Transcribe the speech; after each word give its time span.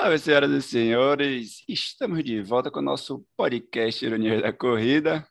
Salve, 0.00 0.18
senhoras 0.18 0.50
e 0.50 0.62
senhores! 0.62 1.62
Estamos 1.68 2.24
de 2.24 2.40
volta 2.40 2.70
com 2.70 2.78
o 2.78 2.82
nosso 2.82 3.22
podcast 3.36 4.02
Ironia 4.02 4.40
da 4.40 4.50
Corrida. 4.50 5.28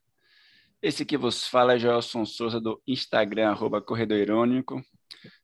Esse 0.79 1.03
que 1.03 1.17
vos 1.17 1.47
fala 1.47 1.73
é 1.73 1.79
Joelson 1.79 2.23
Souza, 2.23 2.61
do 2.61 2.79
Instagram, 2.85 3.49
arroba 3.49 3.81
Corredor 3.81 4.19
Irônico. 4.19 4.79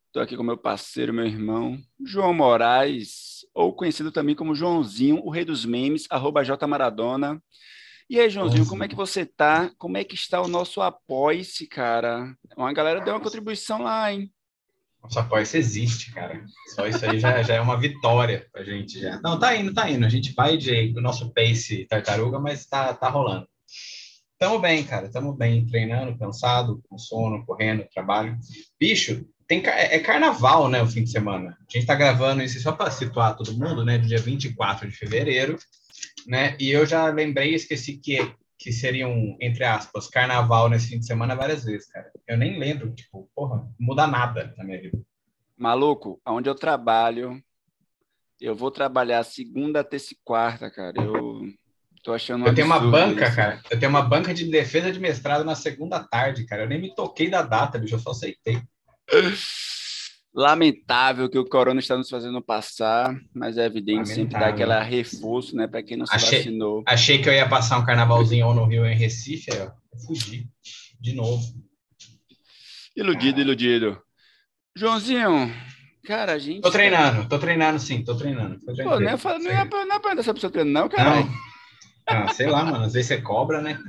Estou 0.05 0.21
aqui 0.21 0.37
com 0.37 0.43
meu 0.43 0.59
parceiro, 0.59 1.11
meu 1.11 1.25
irmão, 1.25 1.75
João 2.05 2.35
Moraes, 2.35 3.39
ou 3.51 3.75
conhecido 3.75 4.11
também 4.11 4.35
como 4.35 4.53
Joãozinho, 4.53 5.19
o 5.25 5.31
rei 5.31 5.43
dos 5.43 5.65
memes, 5.65 6.05
arroba 6.11 6.43
J 6.43 6.67
Maradona. 6.67 7.41
E 8.07 8.19
aí, 8.19 8.29
Joãozinho, 8.29 8.67
como 8.67 8.83
é 8.83 8.87
que 8.87 8.95
você 8.95 9.25
tá? 9.25 9.71
Como 9.79 9.97
é 9.97 10.03
que 10.03 10.13
está 10.13 10.39
o 10.39 10.47
nosso 10.47 10.83
apoia-se, 10.83 11.65
cara? 11.65 12.31
Uma 12.55 12.71
galera 12.73 13.01
deu 13.01 13.15
uma 13.15 13.19
contribuição 13.19 13.81
lá, 13.81 14.13
hein? 14.13 14.31
Nosso 15.05 15.19
apoio 15.19 15.43
existe, 15.43 16.11
cara. 16.11 16.43
Só 16.73 16.87
isso 16.87 17.05
aí 17.05 17.19
já, 17.19 17.43
já 17.43 17.55
é 17.55 17.61
uma 17.61 17.79
vitória 17.79 18.47
pra 18.51 18.63
gente 18.63 18.99
já. 18.99 19.19
Não, 19.21 19.39
tá 19.39 19.55
indo, 19.55 19.73
tá 19.73 19.89
indo. 19.89 20.03
A 20.03 20.09
gente 20.09 20.33
vai 20.33 20.57
de 20.57 20.93
o 20.97 21.01
nosso 21.01 21.31
pace 21.31 21.85
tartaruga, 21.85 22.39
mas 22.39 22.65
tá, 22.65 22.91
tá 22.93 23.07
rolando. 23.07 23.47
Tamo 24.39 24.59
bem, 24.59 24.83
cara. 24.83 25.09
Tamo 25.09 25.33
bem, 25.33 25.65
treinando, 25.65 26.17
cansado, 26.17 26.81
com 26.89 26.97
sono, 26.97 27.45
correndo, 27.45 27.87
trabalho. 27.93 28.35
Bicho, 28.79 29.25
tem, 29.47 29.63
é, 29.67 29.95
é 29.95 29.99
carnaval, 29.99 30.67
né, 30.67 30.81
o 30.81 30.87
fim 30.87 31.03
de 31.03 31.11
semana. 31.11 31.55
A 31.59 31.71
gente 31.71 31.85
tá 31.85 31.93
gravando 31.93 32.41
isso 32.41 32.59
só 32.59 32.71
para 32.71 32.89
situar 32.89 33.37
todo 33.37 33.53
mundo, 33.53 33.85
né, 33.85 33.99
do 33.99 34.07
dia 34.07 34.17
24 34.17 34.89
de 34.89 34.97
fevereiro, 34.97 35.57
né? 36.25 36.57
E 36.59 36.71
eu 36.71 36.83
já 36.85 37.07
lembrei, 37.09 37.53
esqueci 37.53 37.97
que 37.97 38.19
que 38.57 38.71
seriam, 38.71 39.37
entre 39.39 39.63
aspas, 39.63 40.07
carnaval 40.07 40.69
nesse 40.69 40.89
fim 40.89 40.99
de 40.99 41.05
semana 41.05 41.35
várias 41.35 41.63
vezes, 41.63 41.87
cara. 41.91 42.11
Eu 42.27 42.37
nem 42.37 42.57
lembro, 42.57 42.93
tipo, 42.93 43.29
porra, 43.35 43.67
muda 43.79 44.07
nada 44.07 44.53
na 44.57 44.63
minha 44.63 44.81
vida. 44.81 44.97
Maluco, 45.57 46.19
onde 46.25 46.49
eu 46.49 46.55
trabalho, 46.55 47.41
eu 48.39 48.55
vou 48.55 48.71
trabalhar 48.71 49.23
segunda, 49.23 49.83
terça 49.83 50.13
e 50.13 50.17
quarta, 50.23 50.69
cara. 50.69 51.01
Eu 51.01 51.41
tô 52.03 52.13
achando 52.13 52.43
um 52.43 52.47
Eu 52.47 52.55
tenho 52.55 52.67
uma 52.67 52.79
banca, 52.79 53.25
isso. 53.25 53.35
cara. 53.35 53.61
Eu 53.69 53.79
tenho 53.79 53.89
uma 53.89 54.01
banca 54.01 54.33
de 54.33 54.45
defesa 54.49 54.91
de 54.91 54.99
mestrado 54.99 55.43
na 55.43 55.55
segunda 55.55 56.03
tarde, 56.03 56.45
cara. 56.45 56.63
Eu 56.63 56.69
nem 56.69 56.81
me 56.81 56.93
toquei 56.93 57.29
da 57.29 57.41
data, 57.41 57.77
bicho, 57.79 57.95
eu 57.95 57.99
só 57.99 58.11
aceitei. 58.11 58.61
Lamentável 60.35 61.29
que 61.29 61.37
o 61.37 61.45
corona 61.45 61.79
está 61.79 61.95
nos 61.95 62.09
fazendo 62.09 62.41
passar, 62.41 63.15
mas 63.33 63.57
é 63.57 63.65
evidente 63.65 64.09
Lamentável. 64.09 64.15
sempre 64.15 64.39
dar 64.39 64.47
aquela 64.49 64.83
reforço, 64.83 65.55
né, 65.55 65.65
para 65.65 65.81
quem 65.81 65.95
não 65.95 66.05
se 66.05 66.13
achei, 66.13 66.39
vacinou. 66.39 66.83
Achei 66.85 67.21
que 67.21 67.29
eu 67.29 67.33
ia 67.33 67.47
passar 67.47 67.79
um 67.79 67.85
carnavalzinho 67.85 68.47
ou 68.47 68.53
no 68.53 68.65
Rio 68.65 68.85
em 68.85 68.97
Recife, 68.97 69.49
eu 69.55 69.71
fugi 70.05 70.45
de 70.99 71.13
novo. 71.13 71.41
Iludido, 72.97 73.39
iludido. 73.39 73.97
Joãozinho, 74.75 75.53
cara, 76.05 76.33
a 76.33 76.37
gente. 76.37 76.61
Tô 76.61 76.71
treinando, 76.71 77.29
tô 77.29 77.39
treinando 77.39 77.79
sim, 77.79 78.03
tô 78.03 78.15
treinando. 78.15 78.59
Tô 78.59 78.73
treinando 78.73 78.97
Pô, 78.97 78.99
não, 78.99 79.09
é, 79.09 79.39
não, 79.39 79.51
é, 79.51 79.85
não 79.85 79.95
é 79.95 79.99
pra 79.99 80.19
essa 80.19 80.33
pessoa 80.33 80.51
treinando, 80.51 80.79
não, 80.81 80.89
cara. 80.89 81.21
Não. 81.21 81.29
Ah, 82.07 82.27
sei 82.33 82.47
lá, 82.47 82.63
mano. 82.63 82.85
Às 82.85 82.93
vezes 82.93 83.07
você 83.07 83.21
cobra, 83.21 83.61
né? 83.61 83.79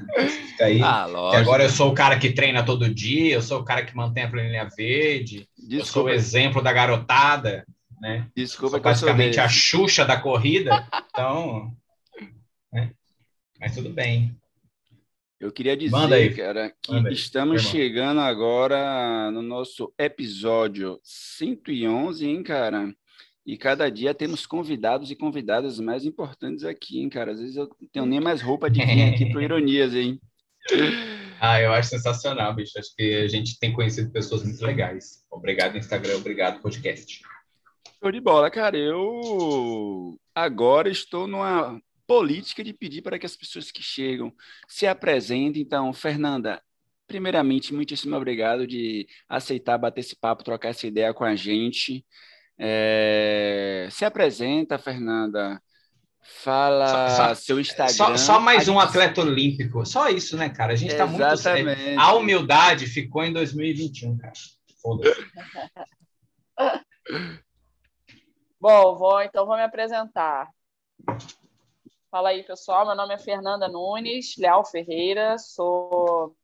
Fica 0.48 0.64
aí. 0.64 0.80
Ah, 0.82 1.04
lógico. 1.04 1.42
agora 1.42 1.64
eu 1.64 1.68
sou 1.68 1.90
o 1.90 1.94
cara 1.94 2.18
que 2.18 2.32
treina 2.32 2.64
todo 2.64 2.92
dia, 2.92 3.34
eu 3.34 3.42
sou 3.42 3.60
o 3.60 3.64
cara 3.64 3.84
que 3.84 3.94
mantém 3.94 4.22
a 4.22 4.30
planilha 4.30 4.68
verde, 4.74 5.46
Desculpa. 5.66 5.80
eu 5.80 5.84
sou 5.84 6.04
o 6.04 6.10
exemplo 6.10 6.62
da 6.62 6.72
garotada, 6.72 7.66
né? 8.00 8.28
Desculpa, 8.34 8.76
sou 8.76 8.80
basicamente 8.80 9.40
a 9.40 9.48
Xuxa 9.48 10.04
da 10.04 10.20
corrida. 10.20 10.86
Então, 11.10 11.72
né? 12.72 12.92
Mas 13.60 13.74
tudo 13.74 13.90
bem. 13.90 14.36
Eu 15.38 15.52
queria 15.52 15.76
dizer, 15.76 15.90
Manda 15.92 16.16
aí. 16.16 16.34
cara, 16.34 16.72
que 16.80 16.92
Manda 16.92 17.12
estamos 17.12 17.62
aí. 17.64 17.70
chegando 17.70 18.20
agora 18.20 19.30
no 19.30 19.42
nosso 19.42 19.92
episódio 19.98 20.98
111, 21.02 22.26
hein, 22.26 22.42
cara? 22.42 22.94
E 23.44 23.56
cada 23.56 23.88
dia 23.90 24.14
temos 24.14 24.46
convidados 24.46 25.10
e 25.10 25.14
convidadas 25.14 25.78
mais 25.78 26.04
importantes 26.04 26.64
aqui, 26.64 27.00
hein, 27.00 27.08
cara? 27.08 27.32
Às 27.32 27.40
vezes 27.40 27.56
eu 27.56 27.68
não 27.80 27.88
tenho 27.92 28.06
nem 28.06 28.18
mais 28.18 28.40
roupa 28.42 28.68
de 28.70 28.84
vir 28.84 29.02
aqui 29.12 29.26
para 29.30 29.42
Ironias, 29.44 29.94
hein? 29.94 30.18
Ah, 31.40 31.60
eu 31.60 31.72
acho 31.72 31.90
sensacional, 31.90 32.54
bicho. 32.54 32.78
Acho 32.78 32.94
que 32.94 33.24
a 33.24 33.28
gente 33.28 33.58
tem 33.58 33.72
conhecido 33.72 34.10
pessoas 34.10 34.42
muito 34.42 34.64
legais. 34.64 35.24
Obrigado, 35.30 35.76
Instagram. 35.76 36.16
Obrigado, 36.16 36.60
podcast. 36.60 37.22
Show 38.00 38.12
de 38.12 38.20
bola, 38.20 38.50
cara. 38.50 38.76
Eu 38.76 40.18
agora 40.34 40.88
estou 40.88 41.26
numa 41.26 41.80
política 42.06 42.62
de 42.62 42.72
pedir 42.72 43.02
para 43.02 43.18
que 43.18 43.26
as 43.26 43.36
pessoas 43.36 43.70
que 43.70 43.82
chegam 43.82 44.32
se 44.68 44.86
apresentem. 44.86 45.62
Então, 45.62 45.92
Fernanda, 45.92 46.62
primeiramente, 47.06 47.74
muitíssimo 47.74 48.16
obrigado 48.16 48.66
de 48.66 49.06
aceitar 49.28 49.78
bater 49.78 50.00
esse 50.00 50.16
papo, 50.16 50.44
trocar 50.44 50.70
essa 50.70 50.86
ideia 50.86 51.12
com 51.12 51.24
a 51.24 51.34
gente. 51.34 52.04
É... 52.58 53.88
Se 53.90 54.04
apresenta, 54.04 54.78
Fernanda. 54.78 55.60
Fala 56.28 57.08
só, 57.08 57.28
só, 57.28 57.34
seu 57.34 57.60
Instagram. 57.60 57.94
Só, 57.94 58.16
só 58.16 58.40
mais 58.40 58.68
um 58.68 58.78
atleta 58.78 59.20
olímpico. 59.20 59.84
Só 59.86 60.08
isso, 60.08 60.36
né, 60.36 60.48
cara? 60.48 60.72
A 60.72 60.76
gente 60.76 60.92
está 60.92 61.06
muito. 61.06 61.22
A 61.98 62.14
humildade 62.14 62.86
ficou 62.86 63.24
em 63.24 63.32
2021, 63.32 64.18
cara. 64.18 64.32
Foda-se. 64.82 65.26
Bom, 68.60 68.96
vou, 68.96 69.22
então 69.22 69.46
vou 69.46 69.56
me 69.56 69.62
apresentar. 69.62 70.48
Fala 72.10 72.30
aí, 72.30 72.42
pessoal. 72.42 72.86
Meu 72.86 72.94
nome 72.94 73.14
é 73.14 73.18
Fernanda 73.18 73.68
Nunes, 73.68 74.36
Leal 74.36 74.64
Ferreira. 74.64 75.38
Sou 75.38 76.34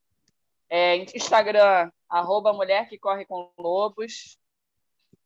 é, 0.69 0.97
Instagram, 0.97 1.91
arroba 2.09 2.53
Mulher 2.53 2.87
que 2.87 2.97
Corre 2.97 3.25
com 3.25 3.51
Lobos. 3.57 4.37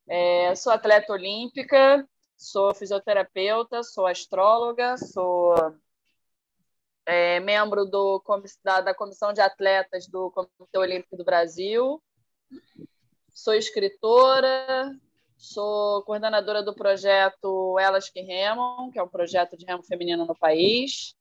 É, 0.07 0.55
sou 0.55 0.71
atleta 0.71 1.11
olímpica, 1.11 2.07
sou 2.37 2.73
fisioterapeuta, 2.73 3.81
sou 3.83 4.05
astróloga, 4.05 4.95
sou 4.97 5.55
é, 7.05 7.39
membro 7.39 7.85
do, 7.85 8.21
da, 8.63 8.81
da 8.81 8.93
Comissão 8.93 9.33
de 9.33 9.41
Atletas 9.41 10.07
do 10.07 10.29
Comitê 10.31 10.77
Olímpico 10.77 11.17
do 11.17 11.25
Brasil, 11.25 12.01
sou 13.33 13.53
escritora, 13.53 14.95
sou 15.35 16.03
coordenadora 16.03 16.61
do 16.61 16.75
projeto 16.75 17.77
Elas 17.79 18.09
que 18.09 18.21
Remam, 18.21 18.91
que 18.91 18.99
é 18.99 19.03
um 19.03 19.09
projeto 19.09 19.57
de 19.57 19.65
remo 19.65 19.83
feminino 19.83 20.25
no 20.25 20.35
país, 20.35 21.15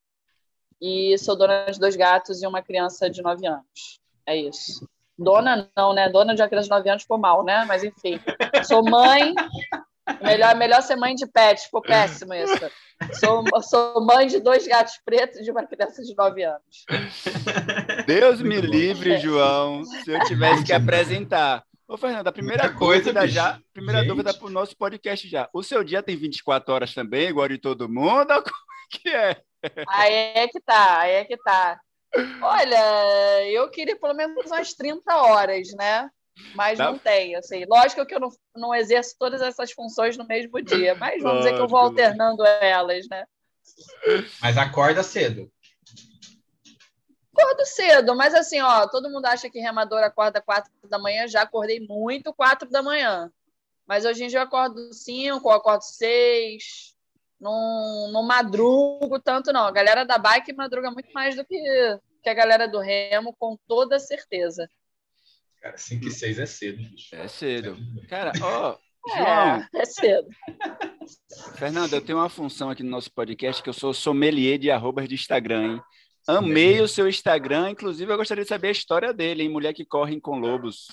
e 0.80 1.16
sou 1.18 1.36
dona 1.36 1.70
de 1.70 1.80
dois 1.80 1.96
gatos 1.96 2.42
e 2.42 2.46
uma 2.46 2.62
criança 2.62 3.08
de 3.08 3.22
nove 3.22 3.46
anos. 3.46 4.00
É 4.26 4.36
isso. 4.36 4.86
Dona 5.18 5.70
não, 5.74 5.94
né? 5.94 6.08
Dona 6.10 6.34
de 6.34 6.42
uma 6.42 6.48
criança 6.48 6.66
de 6.66 6.70
9 6.70 6.90
anos 6.90 7.02
ficou 7.02 7.16
mal, 7.16 7.42
né? 7.42 7.64
Mas 7.64 7.82
enfim. 7.82 8.20
Sou 8.64 8.82
mãe. 8.82 9.34
Melhor, 10.22 10.54
melhor 10.54 10.82
ser 10.82 10.96
mãe 10.96 11.14
de 11.14 11.26
pet, 11.26 11.62
ficou 11.64 11.82
péssimo 11.82 12.32
isso. 12.34 12.70
Sou, 13.20 13.44
sou 13.62 14.04
mãe 14.04 14.26
de 14.26 14.40
dois 14.40 14.66
gatos 14.66 14.98
pretos 15.04 15.40
e 15.40 15.42
de 15.42 15.50
uma 15.50 15.66
criança 15.66 16.02
de 16.02 16.14
9 16.14 16.42
anos. 16.44 16.84
Deus 18.06 18.40
me 18.40 18.60
livre, 18.60 19.18
João, 19.18 19.84
se 19.84 20.10
eu 20.10 20.24
tivesse 20.24 20.64
que 20.64 20.72
apresentar. 20.74 21.64
Ô, 21.88 21.96
Fernando, 21.96 22.26
a 22.26 22.32
primeira 22.32 22.72
coisa, 22.72 23.12
dúvida 23.12 23.28
já, 23.28 23.60
primeira 23.72 24.00
Gente. 24.00 24.08
dúvida 24.08 24.34
para 24.34 24.46
o 24.46 24.50
nosso 24.50 24.76
podcast 24.76 25.28
já. 25.28 25.48
O 25.52 25.62
seu 25.62 25.84
dia 25.84 26.02
tem 26.02 26.16
24 26.16 26.74
horas 26.74 26.94
também, 26.94 27.28
igual 27.28 27.48
de 27.48 27.58
todo 27.58 27.88
mundo? 27.88 28.26
Como 28.42 28.56
é 28.92 28.98
que 28.98 29.08
é? 29.08 29.42
Aí 29.88 30.14
é 30.34 30.48
que 30.48 30.60
tá, 30.60 31.00
aí 31.00 31.12
é 31.12 31.24
que 31.24 31.36
tá. 31.36 31.78
Olha, 32.42 33.50
eu 33.50 33.68
queria 33.70 33.96
pelo 33.96 34.14
menos 34.14 34.46
umas 34.46 34.72
30 34.72 35.16
horas, 35.16 35.68
né? 35.76 36.08
Mas 36.54 36.78
tá. 36.78 36.90
não 36.90 36.98
tem, 36.98 37.34
assim. 37.34 37.64
Lógico 37.66 38.04
que 38.04 38.14
eu 38.14 38.20
não, 38.20 38.30
não 38.54 38.74
exerço 38.74 39.16
todas 39.18 39.40
essas 39.40 39.72
funções 39.72 40.16
no 40.16 40.26
mesmo 40.26 40.60
dia, 40.62 40.94
mas 40.94 41.22
vamos 41.22 41.38
Lógico. 41.38 41.44
dizer 41.44 41.54
que 41.54 41.62
eu 41.62 41.68
vou 41.68 41.80
alternando 41.80 42.44
elas, 42.44 43.06
né? 43.08 43.26
Mas 44.40 44.56
acorda 44.56 45.02
cedo. 45.02 45.50
Acordo 47.36 47.66
cedo, 47.66 48.16
mas 48.16 48.34
assim, 48.34 48.60
ó, 48.60 48.86
todo 48.88 49.10
mundo 49.10 49.26
acha 49.26 49.50
que 49.50 49.58
remador 49.58 50.02
acorda 50.02 50.40
4 50.40 50.72
da 50.88 50.98
manhã, 50.98 51.28
já 51.28 51.42
acordei 51.42 51.80
muito 51.80 52.32
4 52.32 52.70
da 52.70 52.82
manhã. 52.82 53.30
Mas 53.86 54.04
hoje 54.04 54.24
em 54.24 54.28
dia 54.28 54.38
eu 54.38 54.44
acordo 54.44 54.92
5, 54.92 55.46
eu 55.46 55.52
acordo 55.52 55.82
6, 55.82 56.96
não, 57.38 58.10
não 58.10 58.22
madrugo 58.22 59.20
tanto, 59.20 59.52
não. 59.52 59.66
A 59.66 59.70
galera 59.70 60.04
da 60.04 60.16
bike 60.16 60.54
madruga 60.54 60.90
muito 60.90 61.12
mais 61.12 61.36
do 61.36 61.44
que, 61.44 61.58
que 62.22 62.28
a 62.28 62.34
galera 62.34 62.66
do 62.66 62.80
remo, 62.80 63.34
com 63.38 63.56
toda 63.68 63.98
certeza. 63.98 64.68
Cara, 65.60 65.76
5 65.76 66.06
e 66.06 66.10
6 66.10 66.38
é 66.38 66.46
cedo. 66.46 66.76
Bicho. 66.78 67.14
É 67.14 67.28
cedo. 67.28 67.76
Cara, 68.08 68.32
ó. 68.42 68.78
É, 69.08 69.18
João, 69.18 69.68
é 69.74 69.84
cedo. 69.84 70.28
Fernando, 71.56 71.92
eu 71.92 72.04
tenho 72.04 72.18
uma 72.18 72.28
função 72.28 72.70
aqui 72.70 72.82
no 72.82 72.90
nosso 72.90 73.12
podcast 73.12 73.62
que 73.62 73.68
eu 73.68 73.72
sou 73.72 73.94
sommelier 73.94 74.58
de 74.58 74.70
arrobas 74.70 75.08
de 75.08 75.14
Instagram, 75.14 75.74
hein? 75.74 75.82
Amei 76.26 76.80
o 76.80 76.88
seu 76.88 77.08
Instagram, 77.08 77.70
inclusive 77.70 78.12
eu 78.12 78.16
gostaria 78.16 78.42
de 78.42 78.48
saber 78.48 78.68
a 78.68 78.72
história 78.72 79.14
dele, 79.14 79.44
hein? 79.44 79.48
Mulher 79.48 79.72
que 79.72 79.84
corre 79.84 80.20
com 80.20 80.40
lobos. 80.40 80.88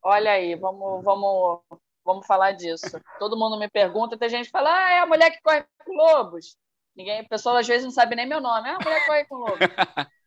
Olha 0.00 0.30
aí, 0.30 0.54
vamos, 0.54 1.02
vamos 1.02 1.60
Vamos 2.08 2.26
falar 2.26 2.52
disso. 2.52 2.98
Todo 3.18 3.36
mundo 3.36 3.58
me 3.58 3.68
pergunta, 3.68 4.16
tem 4.16 4.30
gente 4.30 4.46
que 4.46 4.50
fala, 4.50 4.74
ah, 4.74 4.92
é 4.92 5.00
a 5.00 5.06
mulher 5.06 5.30
que 5.30 5.42
corre 5.42 5.62
com 5.84 5.92
lobos. 5.94 6.56
Ninguém, 6.96 7.20
a 7.20 7.28
pessoa 7.28 7.60
às 7.60 7.66
vezes 7.66 7.84
não 7.84 7.90
sabe 7.90 8.16
nem 8.16 8.26
meu 8.26 8.40
nome. 8.40 8.66
É 8.66 8.72
a 8.72 8.78
mulher 8.78 9.00
que 9.00 9.06
corre 9.06 9.24
com 9.26 9.36
lobos. 9.36 9.58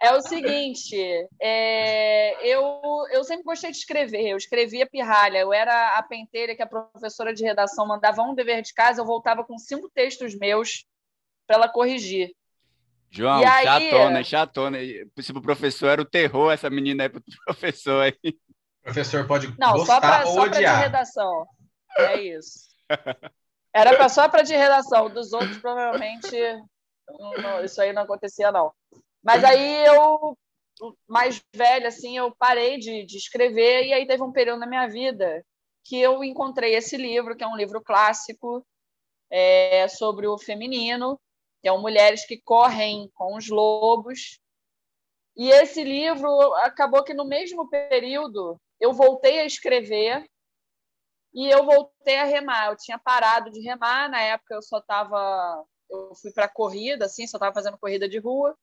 É 0.00 0.12
o 0.12 0.20
seguinte, 0.20 0.96
é, 1.40 2.46
eu, 2.46 2.80
eu 3.10 3.24
sempre 3.24 3.44
gostei 3.44 3.70
de 3.70 3.78
escrever, 3.78 4.28
eu 4.28 4.36
escrevia 4.36 4.88
pirralha, 4.88 5.38
eu 5.38 5.52
era 5.52 5.96
a 5.96 6.02
penteira 6.02 6.54
que 6.54 6.62
a 6.62 6.66
professora 6.66 7.32
de 7.32 7.44
redação 7.44 7.86
mandava 7.86 8.22
um 8.22 8.34
dever 8.34 8.62
de 8.62 8.74
casa, 8.74 9.00
eu 9.00 9.06
voltava 9.06 9.44
com 9.44 9.58
cinco 9.58 9.90
textos 9.94 10.36
meus 10.36 10.84
para 11.46 11.56
ela 11.56 11.68
corrigir. 11.68 12.34
João, 13.10 13.40
e 13.40 13.44
aí... 13.44 13.64
chatona, 13.64 14.24
chatona. 14.24 14.78
Se 15.20 15.30
o 15.30 15.40
professor 15.40 15.88
era 15.88 16.02
o 16.02 16.04
terror, 16.04 16.52
essa 16.52 16.68
menina 16.68 17.04
aí 17.04 17.08
pro 17.08 17.22
professor 17.46 18.02
aí. 18.02 18.18
O 18.24 18.82
professor 18.82 19.26
pode 19.26 19.54
Não, 19.58 19.72
gostar 19.74 19.94
só 19.94 20.00
pra, 20.00 20.26
ou 20.26 20.34
só 20.34 20.42
odiar. 20.42 20.76
de 20.76 20.82
redação. 20.82 21.46
É 21.96 22.20
isso. 22.20 22.68
Era 23.72 23.96
pra, 23.96 24.08
só 24.08 24.28
para 24.28 24.42
de 24.42 24.54
redação. 24.54 25.08
Dos 25.08 25.32
outros, 25.32 25.58
provavelmente, 25.58 26.36
não, 27.40 27.64
isso 27.64 27.80
aí 27.80 27.92
não 27.92 28.02
acontecia, 28.02 28.50
não. 28.50 28.72
Mas 29.24 29.42
aí 29.42 29.86
eu, 29.86 30.36
mais 31.08 31.42
velha, 31.54 31.88
assim, 31.88 32.18
eu 32.18 32.34
parei 32.36 32.78
de, 32.78 33.06
de 33.06 33.16
escrever 33.16 33.86
e 33.86 33.92
aí 33.94 34.06
teve 34.06 34.22
um 34.22 34.32
período 34.32 34.60
na 34.60 34.66
minha 34.66 34.86
vida 34.86 35.42
que 35.82 35.98
eu 35.98 36.22
encontrei 36.22 36.74
esse 36.74 36.96
livro, 36.96 37.34
que 37.34 37.42
é 37.42 37.46
um 37.46 37.56
livro 37.56 37.82
clássico 37.82 38.66
é, 39.30 39.88
sobre 39.88 40.26
o 40.26 40.38
feminino, 40.38 41.18
que 41.62 41.68
é 41.68 41.72
Mulheres 41.72 42.26
que 42.26 42.40
Correm 42.42 43.10
com 43.14 43.36
os 43.36 43.48
Lobos. 43.48 44.38
E 45.36 45.50
esse 45.50 45.82
livro 45.82 46.28
acabou 46.56 47.02
que 47.02 47.14
no 47.14 47.24
mesmo 47.24 47.68
período 47.68 48.60
eu 48.78 48.92
voltei 48.92 49.40
a 49.40 49.46
escrever 49.46 50.24
e 51.34 51.48
eu 51.48 51.64
voltei 51.64 52.18
a 52.18 52.24
remar. 52.24 52.68
Eu 52.68 52.76
tinha 52.76 52.98
parado 52.98 53.50
de 53.50 53.60
remar, 53.60 54.08
na 54.10 54.20
época 54.20 54.54
eu 54.54 54.62
só 54.62 54.78
estava. 54.78 55.64
Eu 55.90 56.14
fui 56.14 56.32
para 56.32 56.48
corrida, 56.48 57.06
assim, 57.06 57.26
só 57.26 57.36
estava 57.36 57.54
fazendo 57.54 57.78
corrida 57.78 58.08
de 58.08 58.18
rua 58.18 58.56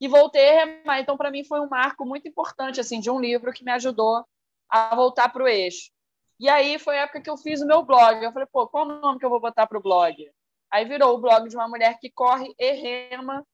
e 0.00 0.08
voltei 0.08 0.48
a 0.50 0.64
remar. 0.64 1.00
Então, 1.00 1.16
para 1.16 1.30
mim, 1.30 1.44
foi 1.44 1.60
um 1.60 1.68
marco 1.68 2.04
muito 2.04 2.28
importante 2.28 2.80
assim 2.80 3.00
de 3.00 3.10
um 3.10 3.20
livro 3.20 3.52
que 3.52 3.64
me 3.64 3.72
ajudou 3.72 4.24
a 4.68 4.94
voltar 4.94 5.28
para 5.30 5.42
o 5.42 5.48
eixo. 5.48 5.90
E 6.38 6.48
aí 6.48 6.78
foi 6.78 6.98
a 6.98 7.02
época 7.02 7.20
que 7.20 7.30
eu 7.30 7.36
fiz 7.36 7.60
o 7.60 7.66
meu 7.66 7.82
blog. 7.82 8.22
Eu 8.22 8.32
falei, 8.32 8.48
pô, 8.52 8.68
qual 8.68 8.86
o 8.86 9.00
nome 9.00 9.18
que 9.18 9.24
eu 9.26 9.30
vou 9.30 9.40
botar 9.40 9.66
para 9.66 9.78
o 9.78 9.82
blog? 9.82 10.30
Aí 10.70 10.84
virou 10.84 11.14
o 11.14 11.20
blog 11.20 11.48
de 11.48 11.56
uma 11.56 11.68
mulher 11.68 11.98
que 11.98 12.10
corre 12.10 12.54
e 12.58 12.72
rema 12.72 13.44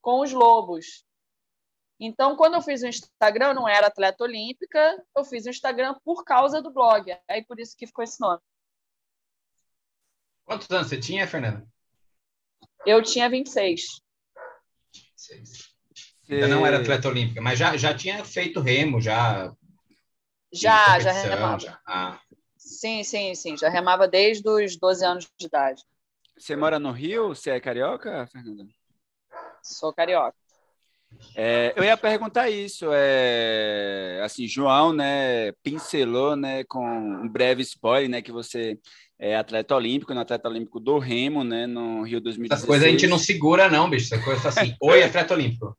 com 0.00 0.20
os 0.20 0.32
lobos. 0.32 1.06
Então, 1.98 2.36
quando 2.36 2.54
eu 2.54 2.62
fiz 2.62 2.82
o 2.82 2.86
Instagram, 2.86 3.48
eu 3.48 3.54
não 3.54 3.68
era 3.68 3.86
atleta 3.86 4.22
olímpica, 4.22 5.02
eu 5.16 5.24
fiz 5.24 5.46
o 5.46 5.50
Instagram 5.50 5.94
por 6.04 6.24
causa 6.24 6.60
do 6.60 6.70
blog. 6.70 7.16
Aí 7.26 7.42
por 7.44 7.58
isso 7.58 7.74
que 7.76 7.86
ficou 7.86 8.04
esse 8.04 8.20
nome. 8.20 8.40
Quantos 10.44 10.70
anos 10.70 10.88
você 10.88 11.00
tinha, 11.00 11.26
Fernanda? 11.26 11.66
Eu 12.84 13.02
tinha 13.02 13.30
26. 13.30 14.00
26. 14.92 15.75
Ainda 16.28 16.48
não 16.48 16.66
era 16.66 16.78
atleta 16.78 17.08
olímpica, 17.08 17.40
mas 17.40 17.58
já, 17.58 17.76
já 17.76 17.94
tinha 17.94 18.24
feito 18.24 18.60
remo, 18.60 19.00
já. 19.00 19.52
Já, 20.52 20.98
já 20.98 21.12
remava. 21.12 21.60
Já. 21.60 21.78
Ah. 21.86 22.20
Sim, 22.56 23.04
sim, 23.04 23.34
sim. 23.34 23.56
Já 23.56 23.68
remava 23.68 24.08
desde 24.08 24.48
os 24.48 24.76
12 24.76 25.04
anos 25.04 25.28
de 25.38 25.46
idade. 25.46 25.82
Você 26.36 26.56
mora 26.56 26.78
no 26.78 26.90
Rio? 26.90 27.28
Você 27.28 27.50
é 27.50 27.60
carioca, 27.60 28.26
Fernanda? 28.26 28.66
Sou 29.62 29.92
carioca. 29.92 30.36
É, 31.34 31.72
eu 31.76 31.84
ia 31.84 31.96
perguntar 31.96 32.50
isso, 32.50 32.86
é, 32.92 34.20
assim, 34.24 34.46
João, 34.46 34.92
né, 34.92 35.52
pincelou, 35.62 36.34
né, 36.34 36.64
com 36.64 36.84
um 36.84 37.28
breve 37.28 37.62
spoiler, 37.62 38.10
né, 38.10 38.20
que 38.20 38.32
você 38.32 38.78
é 39.18 39.36
atleta 39.36 39.74
olímpico, 39.74 40.12
no 40.12 40.20
atleta 40.20 40.48
olímpico 40.48 40.80
do 40.80 40.98
Remo, 40.98 41.44
né, 41.44 41.66
no 41.66 42.02
Rio 42.02 42.20
2016. 42.20 42.50
Essas 42.50 42.66
coisas 42.66 42.86
a 42.86 42.90
gente 42.90 43.06
não 43.06 43.18
segura 43.18 43.68
não, 43.68 43.88
bicho, 43.88 44.14
essa 44.14 44.22
coisa 44.22 44.48
assim, 44.48 44.74
oi, 44.80 45.02
atleta 45.02 45.32
olímpico. 45.32 45.76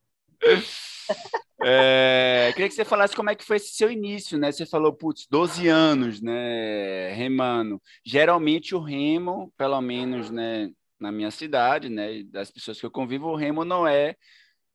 É, 1.64 2.52
queria 2.54 2.70
que 2.70 2.76
você 2.76 2.86
falasse 2.86 3.16
como 3.16 3.30
é 3.32 3.36
que 3.36 3.44
foi 3.44 3.58
esse 3.58 3.74
seu 3.74 3.90
início, 3.90 4.38
né? 4.38 4.52
Você 4.52 4.66
falou, 4.66 4.94
putz, 4.94 5.26
12 5.30 5.68
anos, 5.68 6.22
né, 6.22 7.12
remando. 7.14 7.82
Geralmente 8.06 8.76
o 8.76 8.80
remo, 8.80 9.52
pelo 9.58 9.82
menos, 9.82 10.30
né, 10.30 10.70
na 11.00 11.12
minha 11.12 11.32
cidade, 11.32 11.90
né, 11.90 12.24
das 12.26 12.52
pessoas 12.52 12.80
que 12.80 12.86
eu 12.86 12.92
convivo, 12.92 13.28
o 13.30 13.36
remo 13.36 13.66
não 13.66 13.88
é, 13.88 14.16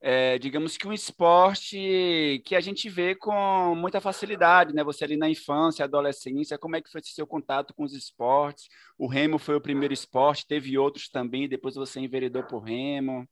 é, 0.01 0.37
digamos 0.39 0.77
que 0.77 0.89
um 0.89 0.93
esporte 0.93 2.43
que 2.45 2.57
a 2.57 2.61
gente 2.61 2.89
vê 2.89 3.15
com 3.15 3.75
muita 3.77 4.01
facilidade, 4.01 4.75
né? 4.75 4.83
Você 4.83 5.05
ali 5.05 5.17
na 5.17 5.31
infância, 5.31 5.85
adolescência, 5.85 6.59
como 6.59 6.75
é 6.75 6.83
que 6.83 6.91
foi 6.91 7.01
esse 7.01 7.13
seu 7.13 7.27
contato 7.27 7.73
com 7.73 7.85
os 7.85 7.95
esportes? 7.95 8.67
O 8.99 9.07
remo 9.07 9.39
foi 9.39 9.55
o 9.55 9.61
primeiro 9.61 9.95
esporte, 9.95 10.47
teve 10.47 10.77
outros 10.77 11.09
também, 11.09 11.49
depois 11.49 11.77
você 11.77 12.01
enveredou 12.01 12.43
por 12.43 12.65
remo. 12.65 13.29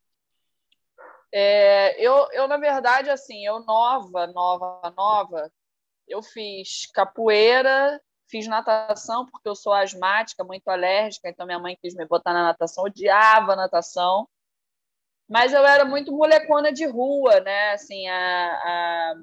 É, 1.32 2.00
eu, 2.00 2.28
eu, 2.32 2.48
na 2.48 2.56
verdade, 2.56 3.08
assim, 3.10 3.46
eu 3.46 3.60
nova, 3.60 4.26
nova, 4.26 4.92
nova, 4.96 5.52
eu 6.08 6.22
fiz 6.22 6.86
capoeira, 6.92 8.00
fiz 8.28 8.46
natação, 8.46 9.26
porque 9.26 9.48
eu 9.48 9.54
sou 9.54 9.72
asmática, 9.72 10.42
muito 10.42 10.68
alérgica, 10.68 11.28
então 11.28 11.46
minha 11.46 11.58
mãe 11.58 11.78
quis 11.80 11.94
me 11.94 12.04
botar 12.06 12.32
na 12.32 12.44
natação, 12.44 12.84
odiava 12.84 13.54
natação, 13.54 14.28
mas 15.28 15.52
eu 15.52 15.64
era 15.64 15.84
muito 15.84 16.12
molecona 16.12 16.72
de 16.72 16.84
rua, 16.86 17.38
né? 17.40 17.70
Assim, 17.70 18.08
a, 18.08 18.52
a, 18.52 19.14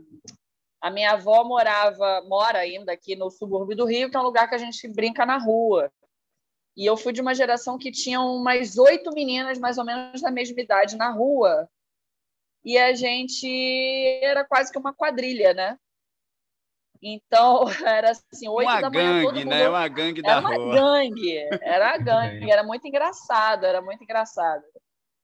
a 0.83 0.89
minha 0.89 1.11
avó 1.11 1.43
morava, 1.43 2.21
mora 2.25 2.59
ainda 2.59 2.93
aqui 2.93 3.13
no 3.13 3.29
subúrbio 3.29 3.75
do 3.75 3.85
Rio, 3.85 4.09
que 4.09 4.15
é 4.15 4.19
um 4.19 4.23
lugar 4.23 4.47
que 4.47 4.55
a 4.55 4.59
gente 4.59 4.87
brinca 4.87 5.25
na 5.25 5.37
rua. 5.37 5.91
E 6.77 6.85
eu 6.85 6.95
fui 6.95 7.11
de 7.11 7.19
uma 7.19 7.35
geração 7.35 7.77
que 7.77 7.91
tinha 7.91 8.21
umas 8.21 8.77
oito 8.77 9.11
meninas, 9.11 9.59
mais 9.59 9.77
ou 9.77 9.83
menos 9.83 10.21
da 10.21 10.31
mesma 10.31 10.61
idade, 10.61 10.95
na 10.95 11.09
rua, 11.09 11.67
e 12.63 12.77
a 12.77 12.93
gente 12.93 13.47
era 14.21 14.45
quase 14.45 14.71
que 14.71 14.77
uma 14.77 14.93
quadrilha, 14.93 15.53
né? 15.53 15.77
Então, 17.01 17.65
era 17.85 18.11
assim, 18.11 18.47
oito 18.47 18.69
uma 18.69 18.81
da 18.81 18.89
manhã, 18.89 19.11
gangue, 19.11 19.25
todo 19.25 19.35
mundo... 19.35 19.49
né? 19.49 19.69
Uma 19.69 19.87
gangue 19.87 20.21
da 20.21 20.31
era 20.31 20.39
uma 20.41 20.55
rua. 20.55 20.75
gangue, 20.75 21.37
era 21.61 21.93
a 21.93 21.97
gangue, 21.99 22.51
era 22.51 22.63
muito 22.63 22.87
engraçado, 22.87 23.65
era 23.65 23.81
muito 23.81 24.03
engraçado. 24.03 24.63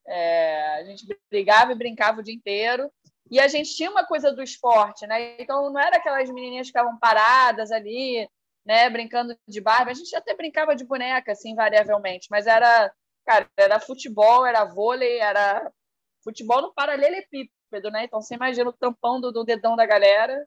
É, 0.06 0.76
a 0.76 0.84
gente 0.84 1.06
brigava 1.30 1.72
e 1.72 1.76
brincava 1.76 2.20
o 2.20 2.22
dia 2.22 2.34
inteiro, 2.34 2.90
e 3.30 3.40
a 3.40 3.48
gente 3.48 3.74
tinha 3.74 3.90
uma 3.90 4.04
coisa 4.04 4.32
do 4.32 4.42
esporte, 4.42 5.06
né? 5.06 5.40
Então, 5.40 5.70
não 5.70 5.80
era 5.80 5.96
aquelas 5.96 6.30
menininhas 6.30 6.66
que 6.66 6.72
ficavam 6.72 6.98
paradas 6.98 7.72
ali, 7.72 8.28
né, 8.64 8.88
brincando 8.88 9.36
de 9.46 9.60
Barbie, 9.60 9.90
a 9.90 9.94
gente 9.94 10.14
até 10.16 10.34
brincava 10.34 10.74
de 10.74 10.84
boneca, 10.84 11.32
assim, 11.32 11.50
invariavelmente, 11.50 12.28
mas 12.30 12.46
era, 12.46 12.92
cara, 13.26 13.48
era 13.56 13.80
futebol, 13.80 14.46
era 14.46 14.64
vôlei, 14.64 15.18
era 15.18 15.70
futebol 16.24 16.62
no 16.62 16.72
paralelepípedo, 16.72 17.90
né? 17.90 18.04
Então 18.04 18.20
você 18.20 18.34
imagina 18.34 18.70
o 18.70 18.72
tampão 18.72 19.20
do, 19.20 19.30
do, 19.30 19.44
dedão 19.44 19.76
da 19.76 19.86
galera. 19.86 20.46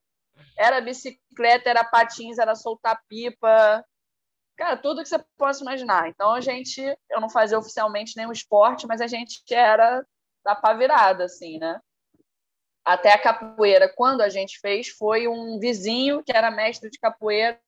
Era 0.58 0.82
bicicleta, 0.82 1.70
era 1.70 1.84
patins, 1.84 2.38
era 2.38 2.56
soltar 2.56 3.02
pipa. 3.08 3.86
Cara, 4.58 4.76
tudo 4.76 5.04
que 5.04 5.10
você 5.10 5.24
possa 5.38 5.62
imaginar. 5.62 6.10
Então 6.10 6.34
a 6.34 6.42
gente, 6.42 6.82
eu 7.10 7.22
não 7.22 7.30
fazia 7.30 7.58
oficialmente 7.58 8.18
nenhum 8.18 8.32
esporte, 8.32 8.88
mas 8.88 9.00
a 9.00 9.08
gente 9.08 9.42
era 9.52 10.06
da 10.44 10.56
pá 10.56 10.74
virada, 10.74 11.26
assim, 11.26 11.60
né? 11.60 11.80
Até 12.84 13.12
a 13.12 13.22
capoeira, 13.22 13.92
quando 13.94 14.22
a 14.22 14.30
gente 14.30 14.60
fez, 14.60 14.88
foi 14.88 15.28
um 15.28 15.60
vizinho 15.60 16.24
que 16.24 16.36
era 16.36 16.50
mestre 16.50 16.90
de 16.90 16.98
capoeira 16.98 17.60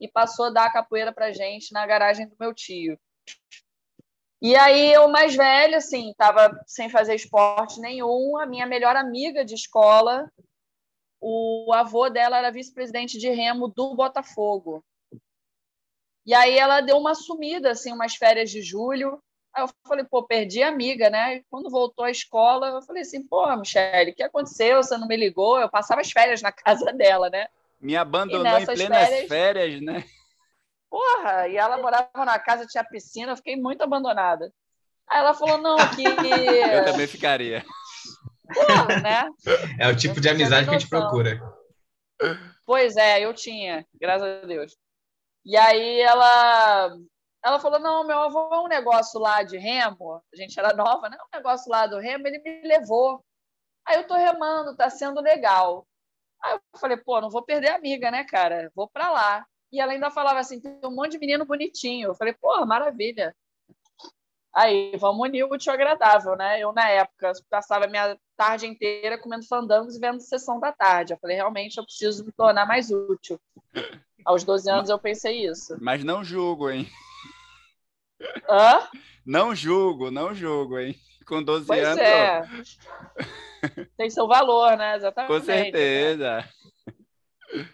e 0.00 0.08
passou 0.08 0.46
a 0.46 0.50
dar 0.50 0.66
a 0.66 0.72
capoeira 0.72 1.12
pra 1.12 1.32
gente 1.32 1.72
na 1.72 1.86
garagem 1.86 2.26
do 2.26 2.36
meu 2.38 2.52
tio. 2.52 2.98
E 4.40 4.54
aí 4.54 4.92
eu 4.92 5.08
mais 5.08 5.34
velha, 5.34 5.78
assim, 5.78 6.10
estava 6.10 6.62
sem 6.66 6.88
fazer 6.88 7.14
esporte 7.14 7.80
nenhum. 7.80 8.38
A 8.38 8.46
minha 8.46 8.66
melhor 8.66 8.94
amiga 8.94 9.44
de 9.44 9.54
escola, 9.54 10.30
o 11.20 11.72
avô 11.74 12.08
dela 12.08 12.38
era 12.38 12.52
vice-presidente 12.52 13.18
de 13.18 13.28
remo 13.30 13.68
do 13.68 13.94
Botafogo. 13.94 14.84
E 16.24 16.34
aí 16.34 16.56
ela 16.56 16.80
deu 16.80 16.98
uma 16.98 17.14
sumida, 17.14 17.70
assim, 17.70 17.92
umas 17.92 18.14
férias 18.14 18.50
de 18.50 18.62
julho. 18.62 19.20
Aí 19.52 19.64
eu 19.64 19.68
falei, 19.86 20.04
pô, 20.04 20.22
perdi 20.22 20.62
a 20.62 20.68
amiga, 20.68 21.10
né? 21.10 21.36
E 21.36 21.44
quando 21.50 21.70
voltou 21.70 22.04
à 22.04 22.10
escola, 22.10 22.68
eu 22.68 22.82
falei 22.82 23.02
assim, 23.02 23.26
pô, 23.26 23.44
Michele, 23.56 24.12
o 24.12 24.14
que 24.14 24.22
aconteceu? 24.22 24.82
Você 24.82 24.96
não 24.96 25.08
me 25.08 25.16
ligou? 25.16 25.58
Eu 25.58 25.68
passava 25.68 26.00
as 26.00 26.12
férias 26.12 26.42
na 26.42 26.52
casa 26.52 26.92
dela, 26.92 27.28
né? 27.28 27.48
Me 27.80 27.96
abandonou 27.96 28.58
em 28.58 28.66
plenas 28.66 29.08
férias, 29.08 29.28
férias 29.28 29.80
né? 29.80 30.04
Porra, 30.90 31.48
e 31.48 31.56
ela 31.56 31.78
morava 31.78 32.24
na 32.24 32.38
casa, 32.38 32.66
tinha 32.66 32.84
piscina, 32.84 33.32
eu 33.32 33.36
fiquei 33.36 33.56
muito 33.56 33.82
abandonada. 33.82 34.52
Aí 35.08 35.18
ela 35.18 35.34
falou, 35.34 35.58
não, 35.58 35.76
que. 35.94 36.04
Eu 36.74 36.84
também 36.84 37.06
ficaria. 37.06 37.64
Porra, 38.52 39.00
né? 39.00 39.28
É 39.78 39.88
o 39.88 39.96
tipo 39.96 40.20
de 40.20 40.28
amizade 40.28 40.68
que 40.68 40.74
a 40.74 40.78
gente 40.78 40.88
procura. 40.88 41.40
Pois 42.64 42.96
é, 42.96 43.20
eu 43.20 43.32
tinha, 43.32 43.86
graças 43.94 44.42
a 44.42 44.46
Deus. 44.46 44.76
E 45.44 45.56
aí 45.56 46.00
ela. 46.00 46.96
Ela 47.44 47.60
falou: 47.60 47.78
não, 47.78 48.06
meu 48.06 48.18
avô 48.18 48.52
é 48.52 48.60
um 48.60 48.68
negócio 48.68 49.20
lá 49.20 49.42
de 49.42 49.56
remo, 49.56 50.22
a 50.32 50.36
gente 50.36 50.58
era 50.58 50.74
nova, 50.74 51.08
né? 51.08 51.16
Um 51.32 51.36
negócio 51.36 51.70
lá 51.70 51.86
do 51.86 51.98
remo, 51.98 52.26
ele 52.26 52.38
me 52.40 52.68
levou. 52.68 53.24
Aí 53.86 53.96
eu 53.96 54.06
tô 54.06 54.14
remando, 54.14 54.76
tá 54.76 54.90
sendo 54.90 55.20
legal. 55.20 55.86
Aí 56.42 56.52
eu 56.54 56.60
falei, 56.78 56.96
pô, 56.98 57.20
não 57.20 57.30
vou 57.30 57.42
perder 57.42 57.70
a 57.70 57.76
amiga, 57.76 58.10
né, 58.10 58.24
cara? 58.24 58.70
Vou 58.74 58.88
para 58.88 59.10
lá. 59.10 59.46
E 59.72 59.80
ela 59.80 59.92
ainda 59.92 60.10
falava 60.10 60.38
assim: 60.38 60.60
tem 60.60 60.78
um 60.84 60.94
monte 60.94 61.12
de 61.12 61.18
menino 61.18 61.44
bonitinho. 61.44 62.08
Eu 62.08 62.14
falei, 62.14 62.34
porra, 62.34 62.64
maravilha. 62.64 63.34
Aí, 64.54 64.96
vamos 64.96 65.20
unir 65.28 65.44
o 65.44 65.52
útil 65.52 65.72
agradável, 65.72 66.34
né? 66.34 66.58
Eu, 66.60 66.72
na 66.72 66.88
época, 66.88 67.32
passava 67.48 67.86
minha 67.86 68.18
tarde 68.36 68.66
inteira 68.66 69.18
comendo 69.18 69.46
fandangos 69.46 69.94
e 69.94 70.00
vendo 70.00 70.20
sessão 70.20 70.58
da 70.58 70.72
tarde. 70.72 71.12
Eu 71.12 71.18
falei, 71.18 71.36
realmente, 71.36 71.76
eu 71.78 71.84
preciso 71.84 72.24
me 72.24 72.32
tornar 72.32 72.66
mais 72.66 72.90
útil. 72.90 73.38
Aos 74.24 74.42
12 74.44 74.70
anos 74.70 74.90
eu 74.90 74.98
pensei 74.98 75.46
isso. 75.46 75.76
Mas 75.80 76.02
não 76.02 76.24
julgo, 76.24 76.70
hein? 76.70 76.88
Hã? 78.48 78.88
Não 79.24 79.54
julgo, 79.54 80.10
não 80.10 80.34
julgo, 80.34 80.78
hein? 80.78 80.98
Com 81.26 81.42
12 81.42 81.66
Pois 81.66 81.86
anos. 81.86 82.00
é. 82.00 82.42
Tem 83.96 84.08
seu 84.08 84.26
valor, 84.26 84.76
né? 84.76 84.96
Exatamente. 84.96 85.32
Com 85.32 85.40
certeza. 85.44 86.48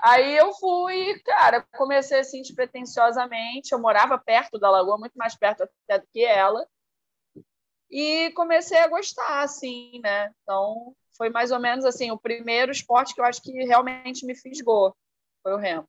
Aí 0.03 0.37
eu 0.37 0.53
fui, 0.55 1.19
cara, 1.21 1.67
comecei 1.77 2.21
assim 2.21 2.43
despretensiosamente. 2.43 3.73
Eu 3.73 3.79
morava 3.79 4.19
perto 4.19 4.59
da 4.59 4.71
lagoa, 4.71 4.99
muito 4.99 5.17
mais 5.17 5.37
perto 5.37 5.63
até 5.63 5.99
do 5.99 6.07
que 6.13 6.25
ela. 6.25 6.67
E 7.91 8.31
comecei 8.33 8.79
a 8.79 8.89
gostar, 8.89 9.43
assim, 9.43 10.01
né? 10.03 10.33
Então, 10.43 10.95
foi 11.17 11.31
mais 11.31 11.51
ou 11.51 11.61
menos 11.61 11.85
assim, 11.85 12.11
o 12.11 12.19
primeiro 12.19 12.73
esporte 12.73 13.15
que 13.15 13.21
eu 13.21 13.25
acho 13.25 13.43
que 13.43 13.53
realmente 13.65 14.27
me 14.27 14.35
fisgou. 14.35 14.97
Foi 15.43 15.53
o 15.53 15.59
remo. 15.59 15.89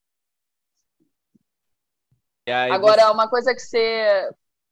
Agora, 2.71 3.11
uma 3.11 3.27
coisa 3.27 3.53
que 3.53 3.61
você 3.61 4.29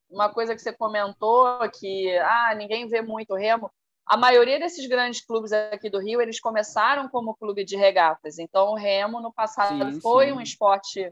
uma 0.10 0.32
coisa 0.32 0.54
que 0.54 0.62
você 0.62 0.72
comentou 0.72 1.58
que 1.72 2.16
ah, 2.20 2.54
ninguém 2.56 2.88
vê 2.88 3.02
muito 3.02 3.34
remo. 3.34 3.72
A 4.06 4.18
maioria 4.18 4.60
desses 4.60 4.86
grandes 4.88 5.26
clubes 5.26 5.52
aqui 5.54 5.90
do 5.90 6.00
Rio, 6.00 6.22
eles 6.22 6.40
começaram 6.40 7.08
como 7.08 7.36
clube 7.36 7.64
de 7.64 7.78
regatas. 7.78 8.38
Então, 8.38 8.72
o 8.72 8.76
remo 8.76 9.22
no 9.22 9.32
passado 9.32 9.94
Sim, 9.94 10.02
foi 10.02 10.28
sim. 10.28 10.32
um 10.34 10.42
esporte 10.42 11.12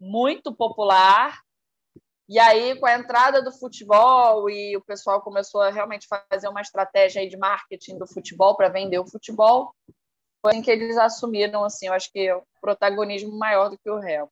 muito 0.00 0.54
popular. 0.54 1.40
E 2.28 2.38
aí, 2.38 2.78
com 2.78 2.86
a 2.86 2.94
entrada 2.94 3.42
do 3.42 3.52
futebol 3.52 4.48
e 4.50 4.76
o 4.76 4.84
pessoal 4.84 5.20
começou 5.20 5.60
a 5.60 5.70
realmente 5.70 6.08
fazer 6.08 6.48
uma 6.48 6.60
estratégia 6.60 7.28
de 7.28 7.36
marketing 7.36 7.98
do 7.98 8.06
futebol 8.06 8.56
para 8.56 8.68
vender 8.68 8.98
o 8.98 9.06
futebol, 9.06 9.74
foi 10.42 10.52
assim 10.52 10.62
que 10.62 10.70
eles 10.70 10.96
assumiram, 10.96 11.64
assim, 11.64 11.86
eu 11.86 11.92
acho 11.92 12.10
que 12.10 12.32
o 12.32 12.42
protagonismo 12.60 13.38
maior 13.38 13.70
do 13.70 13.78
que 13.78 13.90
o 13.90 13.98
remo. 13.98 14.30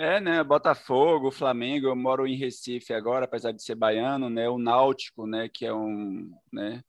É, 0.00 0.20
né? 0.20 0.44
Botafogo, 0.44 1.28
Flamengo, 1.32 1.88
eu 1.88 1.96
moro 1.96 2.24
em 2.24 2.36
Recife 2.36 2.94
agora, 2.94 3.24
apesar 3.24 3.50
de 3.50 3.60
ser 3.60 3.74
baiano, 3.74 4.30
né? 4.30 4.48
O 4.48 4.56
Náutico, 4.56 5.26
né? 5.26 5.48
Que 5.48 5.66
é 5.66 5.74
um, 5.74 6.30
né? 6.52 6.84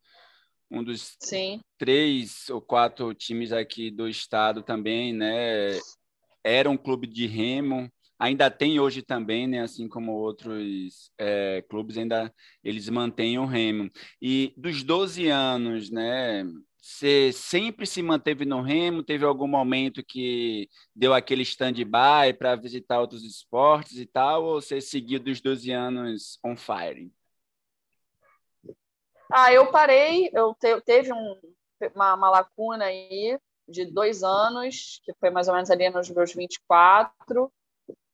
Um 0.69 0.83
dos 0.83 1.17
Sim. 1.19 1.59
três 1.75 2.47
ou 2.49 2.61
quatro 2.61 3.11
times 3.15 3.51
aqui 3.51 3.89
do 3.89 4.07
estado 4.07 4.61
também, 4.61 5.11
né? 5.11 5.79
Era 6.43 6.69
um 6.69 6.77
clube 6.77 7.07
de 7.07 7.25
remo, 7.25 7.91
ainda 8.19 8.51
tem 8.51 8.79
hoje 8.79 9.01
também, 9.01 9.47
né? 9.47 9.61
Assim 9.61 9.87
como 9.87 10.11
outros 10.11 11.11
é, 11.17 11.63
clubes, 11.67 11.97
ainda 11.97 12.31
eles 12.63 12.87
mantêm 12.89 13.39
o 13.39 13.45
remo. 13.47 13.89
E 14.21 14.53
dos 14.55 14.83
12 14.83 15.27
anos, 15.29 15.89
né? 15.89 16.43
Você 16.81 17.31
sempre 17.33 17.85
se 17.85 18.01
manteve 18.01 18.45
no 18.45 18.61
remo? 18.61 19.03
Teve 19.03 19.25
algum 19.25 19.47
momento 19.47 20.03
que 20.03 20.69
deu 20.95 21.13
aquele 21.13 21.43
stand-by 21.43 22.33
para 22.37 22.55
visitar 22.55 23.01
outros 23.01 23.23
esportes 23.23 23.97
e 23.97 24.05
tal? 24.05 24.45
Ou 24.45 24.61
você 24.61 24.79
seguiu 24.79 25.19
dos 25.19 25.41
12 25.41 25.71
anos 25.71 26.39
on 26.43 26.55
fire? 26.55 27.11
Ah, 29.31 29.53
eu 29.53 29.69
parei, 29.71 30.29
eu 30.33 30.55
te, 30.55 30.81
teve 30.81 31.13
um, 31.13 31.39
uma, 31.93 32.15
uma, 32.15 32.29
lacuna 32.29 32.85
aí 32.85 33.37
de 33.67 33.85
dois 33.85 34.23
anos, 34.23 34.99
que 35.03 35.13
foi 35.19 35.29
mais 35.29 35.47
ou 35.47 35.53
menos 35.53 35.69
ali 35.69 35.87
nos 35.89 36.09
meus 36.09 36.33
24, 36.33 37.51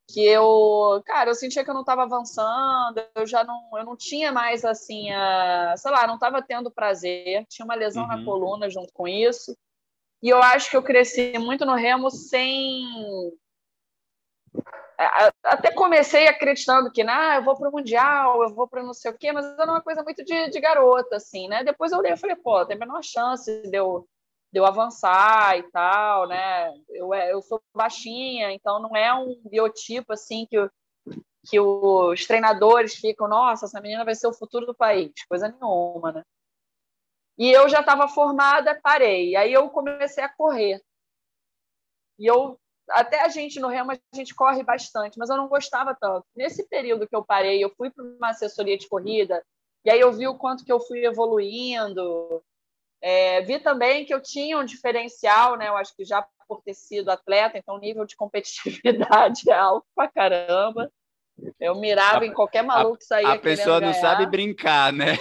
que 0.07 0.24
eu, 0.25 1.01
cara, 1.05 1.31
eu 1.31 1.35
sentia 1.35 1.63
que 1.63 1.69
eu 1.69 1.74
não 1.74 1.81
estava 1.81 2.03
avançando, 2.03 3.01
eu 3.15 3.25
já 3.25 3.43
não, 3.43 3.59
eu 3.77 3.83
não 3.83 3.97
tinha 3.97 4.31
mais 4.31 4.63
assim, 4.63 5.12
a, 5.12 5.75
sei 5.77 5.91
lá, 5.91 6.05
não 6.05 6.15
estava 6.15 6.41
tendo 6.41 6.71
prazer, 6.71 7.45
tinha 7.50 7.65
uma 7.65 7.75
lesão 7.75 8.03
uhum. 8.03 8.09
na 8.09 8.24
coluna 8.24 8.69
junto 8.69 8.93
com 8.93 9.07
isso, 9.07 9.57
e 10.21 10.29
eu 10.29 10.41
acho 10.41 10.69
que 10.69 10.77
eu 10.77 10.83
cresci 10.83 11.38
muito 11.39 11.65
no 11.65 11.75
remo 11.75 12.09
sem 12.09 12.83
até 15.43 15.71
comecei 15.71 16.27
acreditando 16.27 16.91
que, 16.91 17.01
ah, 17.01 17.35
eu 17.35 17.43
vou 17.43 17.57
para 17.57 17.69
o 17.69 17.71
Mundial, 17.71 18.41
eu 18.43 18.53
vou 18.53 18.67
para 18.67 18.81
não 18.81 18.93
sei 18.93 19.12
o 19.12 19.17
quê, 19.17 19.31
mas 19.31 19.45
era 19.45 19.69
uma 19.69 19.81
coisa 19.81 20.01
muito 20.03 20.24
de, 20.24 20.50
de 20.50 20.59
garota, 20.59 21.17
assim, 21.17 21.47
né? 21.47 21.63
Depois 21.63 21.91
eu 21.91 22.00
olhei 22.00 22.13
e 22.13 22.17
falei, 22.17 22.35
pô, 22.35 22.65
tem 22.65 22.77
a 22.77 22.79
menor 22.79 23.03
chance 23.03 23.62
de 23.69 23.77
eu, 23.77 24.07
de 24.55 24.59
eu 24.59 24.65
avançar 24.65 25.57
e 25.59 25.63
tal, 25.63 26.29
né? 26.29 26.74
Eu, 26.88 27.13
eu 27.13 27.41
sou 27.41 27.62
baixinha, 27.75 28.53
então 28.53 28.79
não 28.79 28.95
é 28.95 29.13
um 29.13 29.38
biotipo, 29.43 30.13
assim, 30.13 30.47
que, 30.50 30.55
que 31.45 31.59
os 31.59 32.25
treinadores 32.25 32.95
ficam, 32.95 33.27
nossa, 33.27 33.65
essa 33.65 33.81
menina 33.81 34.05
vai 34.05 34.15
ser 34.15 34.27
o 34.27 34.33
futuro 34.33 34.65
do 34.65 34.74
país, 34.74 35.12
coisa 35.27 35.50
nenhuma, 35.50 36.13
né? 36.13 36.24
E 37.38 37.51
eu 37.51 37.67
já 37.67 37.81
estava 37.81 38.07
formada, 38.07 38.79
parei. 38.81 39.35
Aí 39.35 39.51
eu 39.51 39.69
comecei 39.69 40.24
a 40.24 40.29
correr. 40.29 40.81
E 42.17 42.25
eu 42.25 42.57
até 42.89 43.25
a 43.25 43.27
gente 43.27 43.59
no 43.59 43.67
Remo 43.67 43.91
a 43.91 43.97
gente 44.13 44.33
corre 44.33 44.63
bastante, 44.63 45.19
mas 45.19 45.29
eu 45.29 45.35
não 45.35 45.50
gostava 45.50 45.93
tanto. 46.00 46.25
Nesse 46.33 46.65
período 46.69 47.05
que 47.09 47.15
eu 47.15 47.25
parei, 47.25 47.62
eu 47.62 47.74
fui 47.75 47.89
para 47.89 48.05
uma 48.05 48.29
assessoria 48.29 48.77
de 48.77 48.88
corrida 48.88 49.43
e 49.83 49.91
aí 49.91 50.00
eu 50.00 50.13
vi 50.13 50.29
o 50.29 50.38
quanto 50.38 50.63
que 50.63 50.71
eu 50.71 50.79
fui 50.79 51.05
evoluindo. 51.05 52.41
É, 53.07 53.39
vi 53.41 53.59
também 53.59 54.03
que 54.03 54.12
eu 54.12 54.19
tinha 54.19 54.57
um 54.57 54.65
diferencial, 54.65 55.55
né? 55.57 55.67
Eu 55.67 55.77
acho 55.77 55.95
que 55.95 56.03
já 56.03 56.25
por 56.47 56.63
ter 56.63 56.74
sido 56.74 57.12
atleta, 57.12 57.55
então 57.55 57.75
o 57.75 57.79
nível 57.79 58.03
de 58.03 58.15
competitividade 58.15 59.43
é 59.47 59.53
alto 59.53 59.85
pra 59.95 60.07
caramba. 60.07 60.91
Eu 61.59 61.75
mirava 61.75 62.24
a, 62.24 62.25
em 62.25 62.33
qualquer 62.33 62.63
maluco 62.63 62.97
que 62.97 63.05
saía 63.05 63.33
A 63.33 63.38
pessoa 63.38 63.79
não 63.79 63.91
ganhar. 63.91 64.01
sabe 64.01 64.25
brincar, 64.25 64.91
né? 64.91 65.17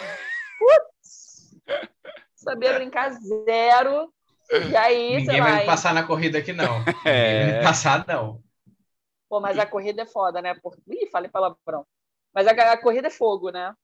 Putz! 0.58 1.60
Sabia 2.34 2.72
brincar 2.72 3.10
zero. 3.10 4.10
E 4.70 4.76
aí, 4.76 5.18
Ninguém 5.18 5.42
vai 5.42 5.60
me 5.60 5.66
passar 5.66 5.92
na 5.92 6.06
corrida 6.06 6.38
aqui, 6.38 6.54
não. 6.54 6.82
É. 7.04 7.28
Ninguém 7.36 7.50
vai 7.50 7.58
me 7.58 7.64
passar, 7.64 8.06
não. 8.06 8.42
Pô, 9.28 9.40
mas 9.40 9.58
a 9.58 9.66
corrida 9.66 10.02
é 10.02 10.06
foda, 10.06 10.40
né? 10.40 10.54
Por... 10.54 10.74
Ih, 10.88 11.10
falei 11.10 11.28
palavrão. 11.28 11.86
Mas 12.32 12.46
a, 12.46 12.52
a, 12.52 12.78
corrida 12.78 13.08
é 13.08 13.10
fogo, 13.10 13.50
né? 13.50 13.74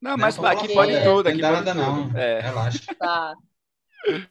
Não, 0.00 0.16
mas 0.16 0.36
Não, 0.36 0.46
aqui 0.46 0.68
não 0.68 0.74
pode 0.74 0.92
é, 0.92 1.02
tudo, 1.02 1.24
não 1.24 1.32
aqui 1.32 1.40
dá 1.40 1.50
pode 1.52 1.64
nada, 1.64 1.80
tudo. 1.80 2.12
não. 2.12 2.18
É. 2.18 2.40
Relaxa. 2.40 2.80
Tá. 2.98 3.34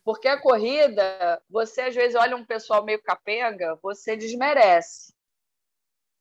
Porque 0.04 0.28
a 0.28 0.40
corrida, 0.40 1.42
você 1.50 1.82
às 1.82 1.96
vezes 1.96 2.16
olha 2.16 2.36
um 2.36 2.46
pessoal 2.46 2.84
meio 2.86 3.02
capenga, 3.04 3.78
você 3.84 4.16
desmerece. 4.16 5.14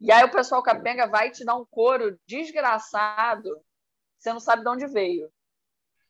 E 0.01 0.11
aí 0.11 0.25
o 0.25 0.31
pessoal 0.31 0.63
capenga 0.63 1.07
vai 1.07 1.31
te 1.31 1.45
dar 1.45 1.55
um 1.57 1.65
couro 1.65 2.19
desgraçado, 2.27 3.49
você 4.19 4.33
não 4.33 4.41
sabe 4.41 4.63
de 4.63 4.69
onde 4.69 4.87
veio. 4.89 5.31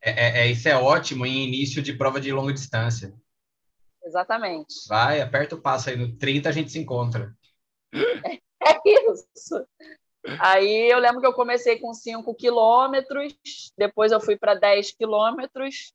É, 0.00 0.10
é, 0.10 0.38
é, 0.40 0.46
isso 0.50 0.68
é 0.68 0.76
ótimo 0.76 1.26
em 1.26 1.46
início 1.46 1.82
de 1.82 1.92
prova 1.92 2.20
de 2.20 2.32
longa 2.32 2.52
distância. 2.52 3.14
Exatamente. 4.02 4.74
Vai, 4.88 5.20
aperta 5.20 5.54
o 5.56 5.60
passo 5.60 5.90
aí. 5.90 5.96
No 5.96 6.16
30 6.16 6.48
a 6.48 6.52
gente 6.52 6.70
se 6.70 6.78
encontra. 6.78 7.36
É 8.68 8.80
isso. 8.84 9.64
Aí 10.40 10.90
eu 10.90 10.98
lembro 10.98 11.20
que 11.20 11.26
eu 11.26 11.32
comecei 11.32 11.78
com 11.78 11.92
5 11.94 12.34
quilômetros, 12.34 13.34
depois 13.76 14.12
eu 14.12 14.20
fui 14.20 14.36
para 14.36 14.54
10 14.54 14.92
quilômetros, 14.92 15.92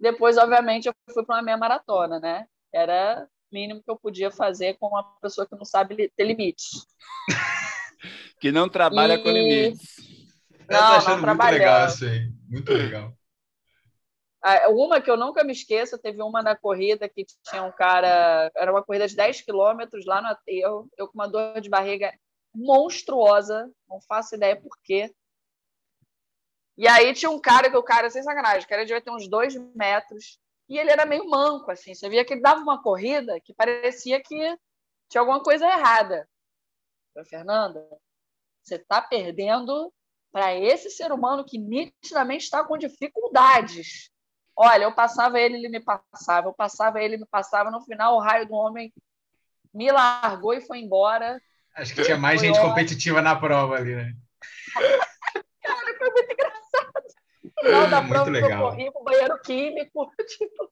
depois, 0.00 0.36
obviamente, 0.36 0.86
eu 0.86 0.94
fui 1.12 1.24
para 1.24 1.36
uma 1.36 1.42
meia 1.42 1.56
maratona, 1.56 2.20
né? 2.20 2.46
Era 2.72 3.26
o 3.50 3.54
mínimo 3.54 3.82
que 3.82 3.90
eu 3.90 3.96
podia 3.96 4.30
fazer 4.30 4.76
com 4.78 4.88
uma 4.88 5.02
pessoa 5.20 5.46
que 5.46 5.56
não 5.56 5.64
sabe 5.64 6.12
ter 6.14 6.24
limites. 6.24 6.86
que 8.40 8.52
não 8.52 8.68
trabalha 8.68 9.14
E- 9.14 9.22
com 9.22 9.30
limites. 9.30 9.96
Eu 10.68 10.74
Não, 10.76 10.90
não 10.90 11.02
muito 11.04 11.22
trabalhando. 11.22 11.60
legal 11.60 11.86
isso 11.86 12.04
aí. 12.04 12.32
Muito 12.48 12.72
legal. 12.72 13.12
Uma 14.70 15.00
que 15.00 15.10
eu 15.10 15.16
nunca 15.16 15.42
me 15.42 15.52
esqueço, 15.52 15.98
teve 15.98 16.22
uma 16.22 16.42
na 16.42 16.54
corrida 16.54 17.08
que 17.08 17.24
tinha 17.42 17.62
um 17.64 17.72
cara, 17.72 18.50
era 18.54 18.70
uma 18.70 18.82
corrida 18.82 19.08
de 19.08 19.16
10 19.16 19.40
quilômetros 19.40 20.06
lá 20.06 20.22
no 20.22 20.28
aterro, 20.28 20.88
eu 20.96 21.08
com 21.08 21.14
uma 21.14 21.26
dor 21.26 21.60
de 21.60 21.68
barriga 21.68 22.12
monstruosa, 22.54 23.70
não 23.88 24.00
faço 24.00 24.34
ideia 24.34 24.60
por 24.60 24.76
quê. 24.82 25.14
E 26.76 26.86
aí 26.86 27.12
tinha 27.12 27.30
um 27.30 27.40
cara 27.40 27.70
que 27.70 27.76
o 27.76 27.82
cara, 27.82 28.08
sem 28.08 28.22
sacanagem, 28.22 28.64
o 28.64 28.68
cara 28.68 28.84
devia 28.84 29.00
ter 29.00 29.10
uns 29.10 29.28
dois 29.28 29.54
metros, 29.74 30.38
e 30.68 30.78
ele 30.78 30.90
era 30.90 31.06
meio 31.06 31.28
manco, 31.28 31.70
assim, 31.70 31.94
você 31.94 32.08
via 32.08 32.24
que 32.24 32.34
ele 32.34 32.42
dava 32.42 32.60
uma 32.60 32.82
corrida 32.82 33.40
que 33.40 33.54
parecia 33.54 34.22
que 34.22 34.58
tinha 35.08 35.20
alguma 35.20 35.42
coisa 35.42 35.66
errada. 35.66 36.28
Eu, 37.14 37.24
Fernanda, 37.24 37.84
você 38.62 38.76
está 38.76 39.00
perdendo 39.00 39.92
para 40.30 40.54
esse 40.54 40.90
ser 40.90 41.10
humano 41.10 41.44
que 41.44 41.58
nitidamente 41.58 42.44
está 42.44 42.62
com 42.62 42.76
dificuldades. 42.76 44.10
Olha, 44.54 44.84
eu 44.84 44.94
passava 44.94 45.40
ele, 45.40 45.56
ele 45.56 45.68
me 45.68 45.80
passava, 45.80 46.48
eu 46.48 46.54
passava 46.54 47.02
ele, 47.02 47.16
me 47.16 47.26
passava. 47.26 47.70
No 47.70 47.80
final, 47.80 48.16
o 48.16 48.20
raio 48.20 48.46
do 48.46 48.54
homem 48.54 48.92
me 49.72 49.90
largou 49.90 50.52
e 50.52 50.60
foi 50.60 50.80
embora. 50.80 51.40
Acho 51.78 51.94
que 51.94 52.02
tinha 52.02 52.16
mais 52.18 52.40
Foi 52.40 52.48
gente 52.48 52.56
ótimo. 52.58 52.70
competitiva 52.70 53.22
na 53.22 53.36
prova 53.36 53.76
ali, 53.76 53.94
né? 53.94 54.12
Cara, 55.62 55.98
foi 55.98 56.10
muito 56.10 56.32
engraçado. 56.32 57.08
Final 57.60 57.86
da 57.88 58.00
Muito 58.00 58.12
prova, 58.12 58.28
eu 58.28 58.32
legal. 58.32 58.70
corri 58.70 58.92
pro 58.92 59.02
banheiro 59.04 59.38
químico. 59.42 60.10
tipo, 60.28 60.70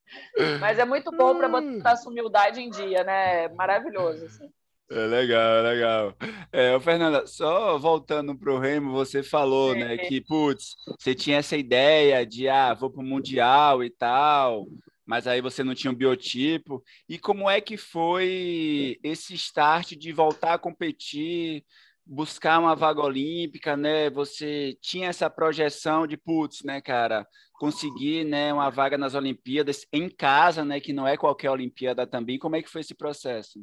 Mas 0.60 0.78
é 0.78 0.84
muito 0.84 1.10
bom 1.10 1.36
para 1.36 1.48
botar 1.48 1.92
essa 1.92 2.08
humildade 2.08 2.60
em 2.60 2.70
dia, 2.70 3.02
né? 3.04 3.44
É 3.44 3.48
Maravilhoso. 3.48 4.26
assim. 4.26 4.48
É 4.88 4.94
legal, 5.06 5.40
é 5.56 5.62
legal. 5.62 6.14
É, 6.52 6.78
Fernanda, 6.78 7.26
só 7.26 7.76
voltando 7.76 8.38
para 8.38 8.52
o 8.52 8.58
Remo, 8.60 8.92
você 8.92 9.20
falou, 9.20 9.74
né, 9.74 9.94
É. 9.94 9.98
que, 9.98 10.20
putz, 10.20 10.76
você 10.96 11.12
tinha 11.12 11.38
essa 11.38 11.56
ideia 11.56 12.24
de, 12.24 12.48
ah, 12.48 12.72
vou 12.72 12.88
para 12.88 13.02
o 13.02 13.04
Mundial 13.04 13.82
e 13.82 13.90
tal, 13.90 14.64
mas 15.06 15.26
aí 15.26 15.40
você 15.40 15.62
não 15.64 15.74
tinha 15.74 15.90
um 15.90 15.94
biotipo. 15.96 16.82
E 17.08 17.18
como 17.18 17.48
é 17.48 17.60
que 17.60 17.76
foi 17.76 18.98
esse 19.02 19.34
start 19.34 19.92
de 19.92 20.12
voltar 20.12 20.54
a 20.54 20.58
competir, 20.58 21.64
buscar 22.04 22.58
uma 22.60 22.74
vaga 22.74 23.00
olímpica, 23.02 23.76
né? 23.76 24.10
Você 24.10 24.76
tinha 24.80 25.08
essa 25.08 25.30
projeção 25.30 26.06
de, 26.06 26.16
putz, 26.16 26.62
né, 26.64 26.80
cara, 26.80 27.26
conseguir, 27.54 28.24
né, 28.24 28.52
uma 28.52 28.70
vaga 28.70 28.98
nas 28.98 29.14
Olimpíadas 29.14 29.86
em 29.92 30.08
casa, 30.08 30.64
né, 30.64 30.78
que 30.80 30.92
não 30.92 31.06
é 31.08 31.16
qualquer 31.16 31.50
Olimpíada 31.50 32.06
também. 32.06 32.38
Como 32.38 32.54
é 32.56 32.62
que 32.62 32.68
foi 32.70 32.80
esse 32.82 32.94
processo? 32.94 33.60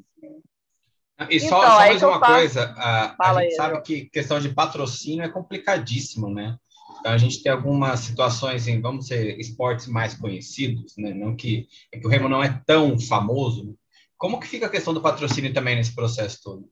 E 1.29 1.39
só, 1.39 1.59
Então, 1.59 1.77
só 1.77 1.77
mais 1.77 2.01
eu 2.01 2.09
uma 2.09 2.19
faço. 2.19 2.33
coisa, 2.33 2.73
a, 2.75 3.15
a 3.29 3.33
gente 3.35 3.51
aí, 3.51 3.51
sabe 3.51 3.69
João. 3.75 3.83
que 3.83 4.09
questão 4.09 4.39
de 4.39 4.49
patrocínio 4.53 5.23
é 5.23 5.29
complicadíssimo, 5.29 6.29
né? 6.33 6.57
A 7.05 7.17
gente 7.17 7.43
tem 7.43 7.51
algumas 7.51 7.99
situações 8.01 8.67
em, 8.67 8.81
vamos 8.81 9.07
ser, 9.07 9.39
esportes 9.39 9.87
mais 9.87 10.13
conhecidos, 10.13 10.95
né? 10.97 11.13
Não 11.13 11.35
que, 11.35 11.67
é 11.91 11.99
que 11.99 12.07
o 12.07 12.09
remo 12.09 12.29
não 12.29 12.43
é 12.43 12.61
tão 12.65 12.99
famoso. 12.99 13.77
Como 14.17 14.39
que 14.39 14.47
fica 14.47 14.67
a 14.67 14.69
questão 14.69 14.93
do 14.93 15.01
patrocínio 15.01 15.53
também 15.53 15.75
nesse 15.75 15.93
processo 15.93 16.41
todo? 16.41 16.71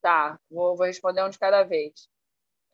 Tá, 0.00 0.38
vou, 0.50 0.76
vou 0.76 0.86
responder 0.86 1.24
um 1.24 1.28
de 1.30 1.38
cada 1.38 1.64
vez. 1.64 2.08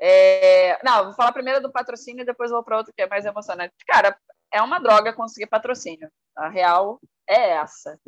É, 0.01 0.83
não, 0.85 1.05
vou 1.07 1.15
falar 1.15 1.33
primeiro 1.33 1.61
do 1.63 1.73
patrocínio 1.73 2.23
e 2.23 2.27
depois 2.27 2.51
vou 2.51 2.63
para 2.63 2.77
outro 2.79 2.93
que 2.95 3.03
é 3.03 3.09
mais 3.09 3.25
emocionante. 3.25 3.75
Cara, 3.87 4.19
é 4.53 4.61
uma 4.61 4.79
droga 4.79 5.13
conseguir 5.15 5.47
patrocínio. 5.47 6.11
A 6.37 6.49
real 6.49 7.01
é 7.29 7.51
essa. 7.53 7.99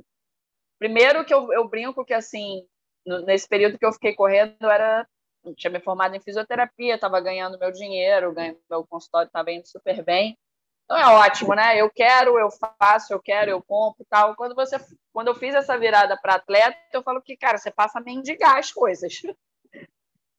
Primeiro 0.78 1.24
que 1.24 1.32
eu, 1.32 1.52
eu 1.52 1.68
brinco 1.68 2.04
que, 2.04 2.12
assim, 2.14 2.66
no- 3.06 3.22
nesse 3.24 3.48
período 3.48 3.78
que 3.78 3.86
eu 3.86 3.92
fiquei 3.92 4.14
correndo, 4.14 4.56
era, 4.62 5.08
tinha 5.54 5.70
me 5.70 5.80
formado 5.80 6.14
em 6.14 6.20
fisioterapia, 6.20 6.94
estava 6.94 7.20
ganhando 7.20 7.58
meu 7.58 7.70
dinheiro, 7.70 8.32
ganho, 8.32 8.58
meu 8.68 8.86
consultório 8.86 9.26
estava 9.26 9.50
indo 9.50 9.66
super 9.66 10.02
bem. 10.02 10.36
Então 10.84 10.96
é 10.96 11.06
ótimo, 11.06 11.52
né? 11.54 11.80
Eu 11.80 11.90
quero, 11.90 12.38
eu 12.38 12.48
faço, 12.78 13.12
eu 13.12 13.20
quero, 13.20 13.50
eu 13.50 13.60
compro 13.60 14.02
e 14.02 14.06
tal. 14.06 14.36
Quando, 14.36 14.54
você, 14.54 14.76
quando 15.12 15.28
eu 15.28 15.34
fiz 15.34 15.54
essa 15.54 15.76
virada 15.76 16.16
para 16.16 16.36
atleta, 16.36 16.78
eu 16.92 17.02
falo 17.02 17.20
que, 17.20 17.36
cara, 17.36 17.58
você 17.58 17.72
passa 17.72 17.98
a 17.98 18.02
mendigar 18.02 18.56
as 18.58 18.72
coisas. 18.72 19.20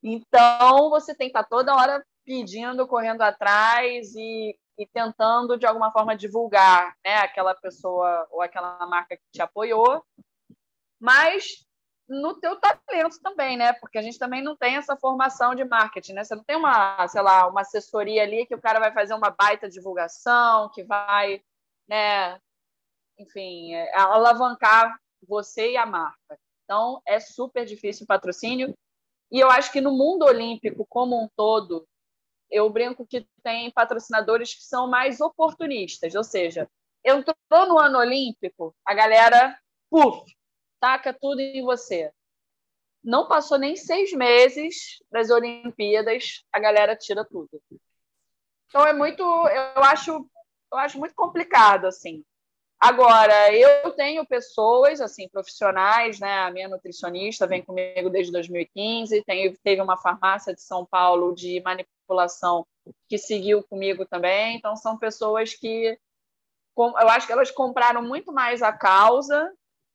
Então, 0.04 0.92
você 0.92 1.14
tem 1.14 1.28
que 1.28 1.38
estar 1.38 1.44
toda 1.44 1.76
hora 1.76 2.06
pedindo, 2.24 2.88
correndo 2.88 3.24
atrás 3.24 4.14
e, 4.16 4.58
e 4.78 4.86
tentando, 4.86 5.58
de 5.58 5.66
alguma 5.66 5.92
forma, 5.92 6.16
divulgar 6.16 6.96
né, 7.04 7.16
aquela 7.16 7.56
pessoa 7.56 8.26
ou 8.30 8.42
aquela 8.42 8.86
marca 8.86 9.18
que 9.18 9.24
te 9.34 9.42
apoiou, 9.42 10.06
mas 11.00 11.67
no 12.08 12.40
teu 12.40 12.58
talento 12.60 13.20
também, 13.22 13.58
né? 13.58 13.74
Porque 13.74 13.98
a 13.98 14.02
gente 14.02 14.18
também 14.18 14.42
não 14.42 14.56
tem 14.56 14.76
essa 14.76 14.96
formação 14.96 15.54
de 15.54 15.66
marketing, 15.66 16.14
né? 16.14 16.24
Você 16.24 16.36
não 16.36 16.44
tem 16.44 16.56
uma, 16.56 17.08
sei 17.08 17.22
lá, 17.22 17.48
uma 17.48 17.62
assessoria 17.62 18.24
ali 18.24 18.46
que 18.46 18.56
o 18.56 18.62
cara 18.62 18.80
vai 18.80 18.94
fazer 18.94 19.14
uma 19.14 19.30
baita 19.30 19.70
divulgação, 19.70 20.70
que 20.74 20.84
vai, 20.84 21.42
né, 21.88 22.40
enfim, 23.18 23.74
é, 23.74 23.98
alavancar 23.98 24.98
você 25.28 25.72
e 25.72 25.78
a 25.78 25.86
marca. 25.86 26.40
Então, 26.64 27.02
é 27.06 27.20
super 27.20 27.66
difícil 27.66 28.04
o 28.04 28.08
patrocínio. 28.08 28.74
E 29.32 29.40
eu 29.40 29.50
acho 29.50 29.72
que 29.72 29.82
no 29.82 29.92
mundo 29.92 30.24
olímpico 30.24 30.86
como 30.90 31.22
um 31.22 31.28
todo, 31.36 31.86
eu 32.50 32.70
brinco 32.70 33.06
que 33.06 33.28
tem 33.44 33.72
patrocinadores 33.72 34.54
que 34.54 34.64
são 34.64 34.88
mais 34.88 35.20
oportunistas, 35.20 36.16
ou 36.16 36.24
seja, 36.24 36.70
entrou 37.04 37.36
no 37.68 37.78
ano 37.78 38.00
olímpico, 38.00 38.74
a 38.86 38.94
galera, 38.94 39.58
puf, 39.90 40.24
taca 40.80 41.14
tudo 41.14 41.40
em 41.40 41.64
você. 41.64 42.12
Não 43.04 43.28
passou 43.28 43.58
nem 43.58 43.76
seis 43.76 44.12
meses 44.12 45.02
das 45.12 45.30
Olimpíadas, 45.30 46.44
a 46.52 46.60
galera 46.60 46.96
tira 46.96 47.24
tudo. 47.24 47.62
Então 48.68 48.86
é 48.86 48.94
muito, 48.94 49.22
eu 49.22 49.84
acho, 49.84 50.30
eu 50.72 50.78
acho 50.78 51.00
muito 51.00 51.16
complicado 51.16 51.86
assim. 51.86 52.24
Agora, 52.80 53.52
eu 53.56 53.92
tenho 53.94 54.24
pessoas, 54.28 55.02
assim, 55.02 55.28
profissionais, 55.30 56.20
né? 56.20 56.42
A 56.42 56.52
minha 56.52 56.68
nutricionista 56.68 57.48
vem 57.48 57.64
comigo 57.64 58.08
desde 58.08 58.32
2015, 58.32 59.24
tem, 59.24 59.52
teve 59.64 59.82
uma 59.82 59.98
farmácia 59.98 60.54
de 60.54 60.62
São 60.62 60.86
Paulo 60.86 61.34
de 61.34 61.60
manipulação 61.62 62.68
que 63.10 63.18
seguiu 63.18 63.64
comigo 63.64 64.06
também. 64.06 64.56
Então, 64.58 64.76
são 64.76 64.96
pessoas 64.96 65.56
que 65.56 65.98
eu 66.78 67.10
acho 67.10 67.26
que 67.26 67.34
elas 67.34 67.50
compraram 67.50 68.04
muito 68.04 68.32
mais 68.32 68.62
a 68.62 68.72
causa 68.72 69.52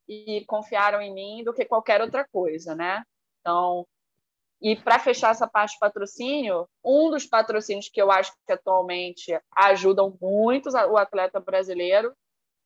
e 0.08 0.44
confiaram 0.46 1.00
em 1.00 1.12
mim 1.12 1.44
do 1.44 1.52
que 1.52 1.64
qualquer 1.64 2.00
outra 2.00 2.26
coisa, 2.30 2.74
né? 2.74 3.02
Então, 3.40 3.86
e 4.60 4.76
para 4.76 4.98
fechar 4.98 5.32
essa 5.32 5.48
parte 5.48 5.72
de 5.72 5.80
patrocínio, 5.80 6.68
um 6.84 7.10
dos 7.10 7.26
patrocínios 7.26 7.88
que 7.88 8.00
eu 8.00 8.12
acho 8.12 8.32
que 8.46 8.52
atualmente 8.52 9.38
ajudam 9.56 10.16
muito 10.20 10.68
o 10.70 10.96
atleta 10.96 11.40
brasileiro 11.40 12.14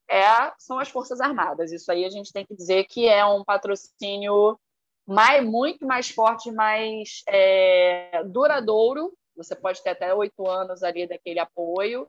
é, 0.08 0.52
são 0.58 0.78
as 0.78 0.88
Forças 0.88 1.20
Armadas. 1.20 1.72
Isso 1.72 1.90
aí 1.90 2.04
a 2.04 2.10
gente 2.10 2.32
tem 2.32 2.44
que 2.44 2.54
dizer 2.54 2.84
que 2.84 3.08
é 3.08 3.24
um 3.24 3.42
patrocínio 3.44 4.58
mais, 5.06 5.44
muito 5.44 5.86
mais 5.86 6.10
forte, 6.10 6.50
mais 6.52 7.22
é, 7.28 8.22
duradouro. 8.24 9.16
Você 9.36 9.54
pode 9.54 9.82
ter 9.82 9.90
até 9.90 10.14
oito 10.14 10.46
anos 10.48 10.82
ali 10.82 11.06
daquele 11.06 11.38
apoio. 11.38 12.08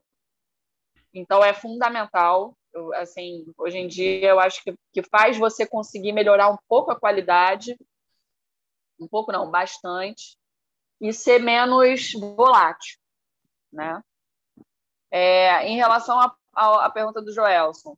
Então, 1.13 1.43
é 1.43 1.53
fundamental. 1.53 2.55
Assim, 2.95 3.45
hoje 3.57 3.77
em 3.77 3.87
dia, 3.87 4.29
eu 4.29 4.39
acho 4.39 4.63
que, 4.63 4.73
que 4.93 5.03
faz 5.03 5.37
você 5.37 5.65
conseguir 5.65 6.11
melhorar 6.11 6.49
um 6.49 6.57
pouco 6.67 6.91
a 6.91 6.99
qualidade, 6.99 7.77
um 8.99 9.07
pouco 9.07 9.31
não, 9.31 9.49
bastante, 9.49 10.37
e 10.99 11.13
ser 11.13 11.39
menos 11.39 12.13
volátil. 12.13 12.97
Né? 13.71 14.01
É, 15.11 15.67
em 15.67 15.75
relação 15.75 16.19
a, 16.53 16.89
pergunta 16.89 17.21
do 17.21 17.31
Joelson. 17.31 17.95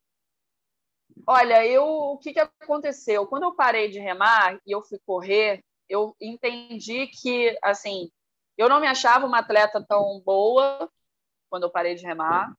Olha, 1.26 1.66
eu, 1.66 1.86
o 1.86 2.18
que, 2.18 2.34
que 2.34 2.40
aconteceu? 2.40 3.28
Quando 3.28 3.44
eu 3.44 3.56
parei 3.56 3.90
de 3.90 4.00
remar 4.00 4.60
e 4.66 4.72
eu 4.72 4.82
fui 4.82 5.00
correr, 5.06 5.64
eu 5.88 6.16
entendi 6.20 7.08
que, 7.08 7.58
assim, 7.64 8.10
eu 8.58 8.68
não 8.68 8.80
me 8.80 8.88
achava 8.88 9.26
uma 9.26 9.40
atleta 9.40 9.84
tão 9.88 10.22
boa 10.22 10.90
quando 11.50 11.64
eu 11.64 11.72
parei 11.72 11.96
de 11.96 12.06
remar, 12.06 12.54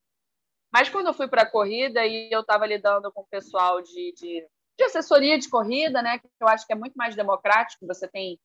mas 0.73 0.89
quando 0.89 1.09
eu 1.09 1.15
fui 1.15 1.29
para 1.29 1.43
a 1.43 1.51
corrida 1.51 2.05
e 2.07 2.31
eu 2.31 2.41
estava 2.41 2.67
lidando 2.67 3.11
com 3.13 3.23
o 3.23 3.29
pessoal 3.29 3.83
de, 3.83 4.13
de, 4.13 4.47
de, 4.79 4.85
assessoria 4.85 5.39
de 5.39 5.49
corrida, 5.49 6.03
né, 6.03 6.19
que 6.19 6.29
eu 6.41 6.49
acho 6.49 6.67
que 6.67 6.73
é 6.73 6.77
muito 6.77 6.95
mais 6.95 7.15
democrático, 7.17 7.87
você 7.87 8.09
tem 8.09 8.39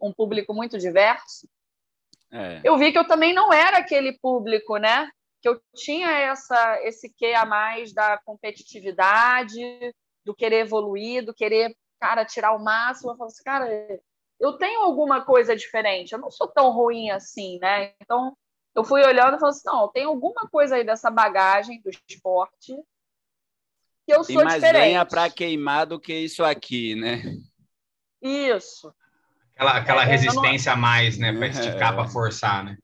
um 0.00 0.12
público 0.12 0.52
muito 0.54 0.78
diverso, 0.78 1.48
é. 2.30 2.60
eu 2.64 2.76
vi 2.76 2.92
que 2.92 2.98
eu 2.98 3.06
também 3.06 3.32
não 3.32 3.52
era 3.52 3.78
aquele 3.78 4.18
público, 4.18 4.76
né, 4.76 5.10
que 5.40 5.48
eu 5.48 5.60
tinha 5.74 6.08
essa 6.08 6.80
esse 6.82 7.12
quê 7.12 7.34
a 7.34 7.44
mais 7.44 7.92
da 7.92 8.16
competitividade, 8.24 9.60
do 10.24 10.34
querer 10.34 10.60
evoluir, 10.60 11.24
do 11.24 11.34
querer, 11.34 11.76
cara, 12.00 12.24
tirar 12.24 12.52
o 12.52 12.62
máximo. 12.62 13.10
Eu 13.10 13.16
falo 13.16 13.28
assim, 13.28 13.42
cara, 13.42 13.68
eu 14.38 14.52
tenho 14.54 14.82
alguma 14.82 15.24
coisa 15.24 15.56
diferente, 15.56 16.12
eu 16.12 16.18
não 16.18 16.30
sou 16.30 16.46
tão 16.46 16.70
ruim 16.70 17.10
assim, 17.10 17.58
né? 17.60 17.92
Então, 18.00 18.36
eu 18.74 18.84
fui 18.84 19.02
olhando 19.04 19.36
e 19.36 19.38
falei 19.38 19.50
assim, 19.50 19.62
não, 19.66 19.88
tem 19.88 20.04
alguma 20.04 20.48
coisa 20.48 20.76
aí 20.76 20.84
dessa 20.84 21.10
bagagem 21.10 21.80
do 21.82 21.90
esporte 22.08 22.74
que 24.06 24.12
eu 24.12 24.24
tem 24.24 24.36
sou 24.36 24.44
mais 24.44 24.56
diferente. 24.56 24.82
lenha 24.82 25.04
para 25.04 25.30
queimar 25.30 25.86
do 25.86 26.00
que 26.00 26.12
isso 26.12 26.42
aqui, 26.42 26.94
né? 26.94 27.22
Isso. 28.20 28.92
Aquela, 29.54 29.76
aquela 29.76 30.02
é, 30.02 30.06
resistência 30.06 30.70
não... 30.72 30.78
a 30.78 30.80
mais, 30.80 31.18
né? 31.18 31.32
Para 31.32 31.48
esticar, 31.48 31.92
é. 31.92 31.96
para 31.96 32.08
forçar, 32.08 32.64
né? 32.64 32.78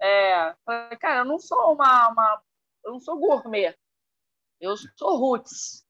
É, 0.00 0.54
cara, 0.98 1.20
eu 1.20 1.24
não 1.24 1.38
sou 1.38 1.72
uma, 1.72 2.08
uma, 2.08 2.42
eu 2.84 2.92
não 2.92 3.00
sou 3.00 3.16
gourmet, 3.16 3.74
eu 4.60 4.76
sou 4.96 5.16
roots, 5.16 5.86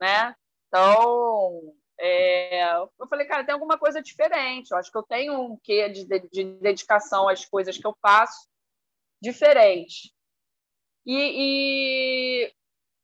né? 0.00 0.34
Então, 0.66 1.72
é, 1.98 2.74
eu 2.74 3.06
falei, 3.08 3.26
cara, 3.26 3.44
tem 3.44 3.52
alguma 3.52 3.78
coisa 3.78 4.02
diferente. 4.02 4.72
Eu 4.72 4.78
acho 4.78 4.90
que 4.90 4.98
eu 4.98 5.04
tenho 5.04 5.40
um 5.40 5.56
quê 5.62 5.88
de, 5.88 6.04
de 6.04 6.44
dedicação 6.60 7.28
às 7.28 7.44
coisas 7.44 7.78
que 7.78 7.86
eu 7.86 7.96
faço 8.02 8.48
diferente. 9.26 10.12
E, 11.04 11.14
e, 12.44 12.52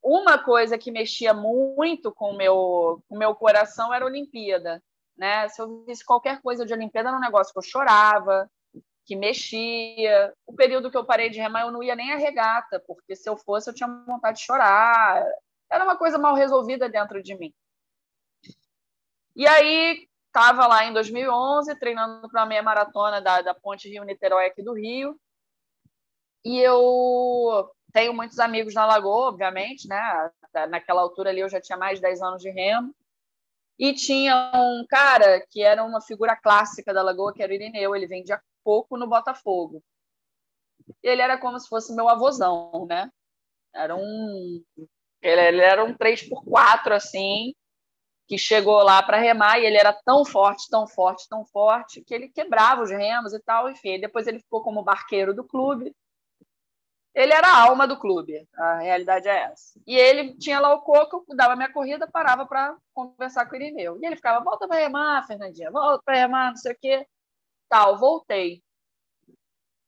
uma 0.02 0.38
coisa 0.38 0.78
que 0.78 0.90
mexia 0.90 1.32
muito 1.32 2.12
com 2.12 2.30
o 2.30 2.36
meu, 2.36 3.02
com 3.08 3.16
meu 3.16 3.34
coração 3.34 3.92
era 3.92 4.04
a 4.04 4.08
Olimpíada. 4.08 4.82
Né? 5.16 5.48
Se 5.48 5.60
eu 5.60 5.84
visse 5.84 6.04
qualquer 6.04 6.40
coisa 6.40 6.64
de 6.64 6.72
Olimpíada, 6.72 7.08
era 7.08 7.16
um 7.16 7.20
negócio 7.20 7.52
que 7.52 7.58
eu 7.58 7.62
chorava, 7.62 8.50
que 9.04 9.14
mexia. 9.16 10.32
O 10.46 10.54
período 10.54 10.90
que 10.90 10.96
eu 10.96 11.04
parei 11.04 11.30
de 11.30 11.38
remar, 11.38 11.62
eu 11.62 11.70
não 11.70 11.82
ia 11.82 11.94
nem 11.94 12.12
à 12.12 12.16
regata, 12.16 12.82
porque 12.86 13.14
se 13.14 13.28
eu 13.28 13.36
fosse, 13.36 13.70
eu 13.70 13.74
tinha 13.74 13.88
vontade 14.06 14.38
de 14.38 14.44
chorar. 14.44 15.24
Era 15.70 15.84
uma 15.84 15.96
coisa 15.96 16.18
mal 16.18 16.34
resolvida 16.34 16.88
dentro 16.88 17.22
de 17.22 17.36
mim. 17.36 17.52
E 19.34 19.46
aí, 19.46 20.08
estava 20.26 20.66
lá 20.66 20.84
em 20.84 20.92
2011, 20.92 21.74
treinando 21.76 22.28
para 22.28 22.42
a 22.42 22.46
meia 22.46 22.62
maratona 22.62 23.20
da, 23.20 23.42
da 23.42 23.54
Ponte 23.54 23.88
Rio-Niterói 23.88 24.46
aqui 24.46 24.62
do 24.62 24.74
Rio. 24.74 25.18
E 26.44 26.58
eu 26.58 27.70
tenho 27.92 28.12
muitos 28.14 28.38
amigos 28.38 28.74
na 28.74 28.86
Lagoa, 28.86 29.28
obviamente, 29.28 29.86
né? 29.86 30.30
Naquela 30.68 31.02
altura 31.02 31.30
ali 31.30 31.40
eu 31.40 31.48
já 31.48 31.60
tinha 31.60 31.78
mais 31.78 31.98
de 31.98 32.02
10 32.02 32.22
anos 32.22 32.42
de 32.42 32.50
remo. 32.50 32.94
E 33.78 33.94
tinha 33.94 34.52
um 34.54 34.84
cara 34.88 35.44
que 35.50 35.62
era 35.62 35.82
uma 35.82 36.00
figura 36.00 36.36
clássica 36.36 36.92
da 36.92 37.02
Lagoa, 37.02 37.32
que 37.32 37.42
era 37.42 37.52
o 37.52 37.54
Irineu, 37.54 37.96
ele 37.96 38.06
vendia 38.06 38.40
coco 38.62 38.96
no 38.96 39.08
Botafogo. 39.08 39.82
Ele 41.02 41.22
era 41.22 41.38
como 41.38 41.58
se 41.58 41.68
fosse 41.68 41.94
meu 41.94 42.08
avôzão, 42.08 42.86
né? 42.86 43.10
Era 43.74 43.96
um. 43.96 44.64
Ele, 45.20 45.40
ele 45.40 45.60
era 45.60 45.84
um 45.84 45.94
3x4, 45.94 46.92
assim, 46.92 47.54
que 48.26 48.36
chegou 48.36 48.82
lá 48.82 49.02
para 49.02 49.18
remar 49.18 49.58
e 49.58 49.66
ele 49.66 49.76
era 49.76 49.92
tão 49.92 50.24
forte, 50.24 50.68
tão 50.68 50.86
forte, 50.86 51.28
tão 51.28 51.44
forte, 51.46 52.02
que 52.02 52.14
ele 52.14 52.28
quebrava 52.28 52.82
os 52.82 52.90
remos 52.90 53.32
e 53.32 53.40
tal. 53.40 53.68
Enfim, 53.70 54.00
depois 54.00 54.26
ele 54.26 54.40
ficou 54.40 54.62
como 54.62 54.82
barqueiro 54.82 55.34
do 55.34 55.44
clube. 55.44 55.94
Ele 57.14 57.32
era 57.32 57.46
a 57.46 57.62
alma 57.62 57.86
do 57.86 57.98
clube, 57.98 58.48
a 58.54 58.78
realidade 58.78 59.28
é 59.28 59.44
essa. 59.44 59.78
E 59.86 59.94
ele 59.94 60.34
tinha 60.38 60.58
lá 60.58 60.72
o 60.72 60.80
coco, 60.80 61.24
dava 61.36 61.54
minha 61.54 61.70
corrida, 61.70 62.08
parava 62.10 62.46
para 62.46 62.74
conversar 62.94 63.46
com 63.46 63.52
o 63.52 63.56
Irineu. 63.56 63.98
E 64.00 64.06
ele 64.06 64.16
ficava: 64.16 64.42
volta 64.42 64.66
para 64.66 64.78
remar, 64.78 65.26
Fernandinha, 65.26 65.70
volta 65.70 66.02
para 66.04 66.16
remar, 66.16 66.50
não 66.50 66.56
sei 66.56 66.72
o 66.72 66.78
quê. 66.80 67.06
Tal, 67.68 67.98
voltei. 67.98 68.62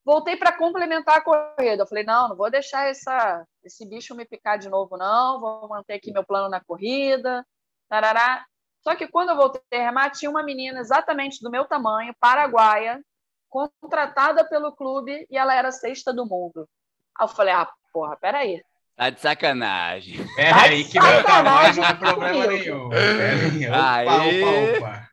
Voltei 0.05 0.37
para 0.37 0.55
complementar 0.55 1.17
a 1.17 1.21
corrida. 1.21 1.81
Eu 1.83 1.87
falei: 1.87 2.03
não, 2.03 2.29
não 2.29 2.35
vou 2.35 2.51
deixar 2.51 2.87
essa, 2.87 3.43
esse 3.63 3.87
bicho 3.87 4.15
me 4.15 4.25
picar 4.25 4.59
de 4.59 4.69
novo, 4.69 4.95
não. 4.95 5.39
Vou 5.39 5.67
manter 5.67 5.95
aqui 5.95 6.11
meu 6.11 6.23
plano 6.23 6.49
na 6.49 6.63
corrida. 6.63 7.45
Tarará. 7.89 8.45
Só 8.81 8.95
que 8.95 9.07
quando 9.07 9.29
eu 9.29 9.35
voltei 9.35 9.79
a 9.79 9.85
remar, 9.85 10.11
tinha 10.11 10.29
uma 10.29 10.43
menina 10.43 10.79
exatamente 10.79 11.41
do 11.41 11.49
meu 11.49 11.65
tamanho, 11.65 12.15
paraguaia, 12.19 13.03
contratada 13.49 14.47
pelo 14.47 14.75
clube, 14.75 15.25
e 15.27 15.35
ela 15.35 15.55
era 15.55 15.71
sexta 15.71 16.13
do 16.13 16.23
mundo. 16.23 16.69
Aí 17.17 17.23
eu 17.23 17.27
falei, 17.27 17.53
ah, 17.53 17.69
porra, 17.93 18.15
peraí. 18.17 18.63
Tá 18.95 19.09
de 19.09 19.19
sacanagem. 19.19 20.25
Peraí, 20.35 20.85
que 20.85 20.99
meu 20.99 21.23
tamanho 21.23 21.75
não 21.75 21.83
é 21.83 21.93
problema 21.93 22.47
nenhum. 22.47 22.89
Peraí, 22.89 23.67
opa, 23.67 24.21
Aí. 24.21 24.43
opa, 24.43 24.77
opa. 24.77 25.09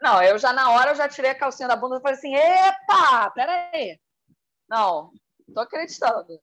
Não, 0.00 0.22
eu 0.22 0.38
já 0.38 0.52
na 0.52 0.70
hora 0.70 0.90
eu 0.90 0.94
já 0.94 1.08
tirei 1.08 1.30
a 1.30 1.34
calcinha 1.34 1.68
da 1.68 1.76
bunda 1.76 1.98
e 1.98 2.00
falei 2.00 2.16
assim, 2.16 2.34
epa, 2.34 3.30
peraí. 3.30 4.00
Não, 4.68 5.12
tô 5.54 5.60
acreditando. 5.60 6.40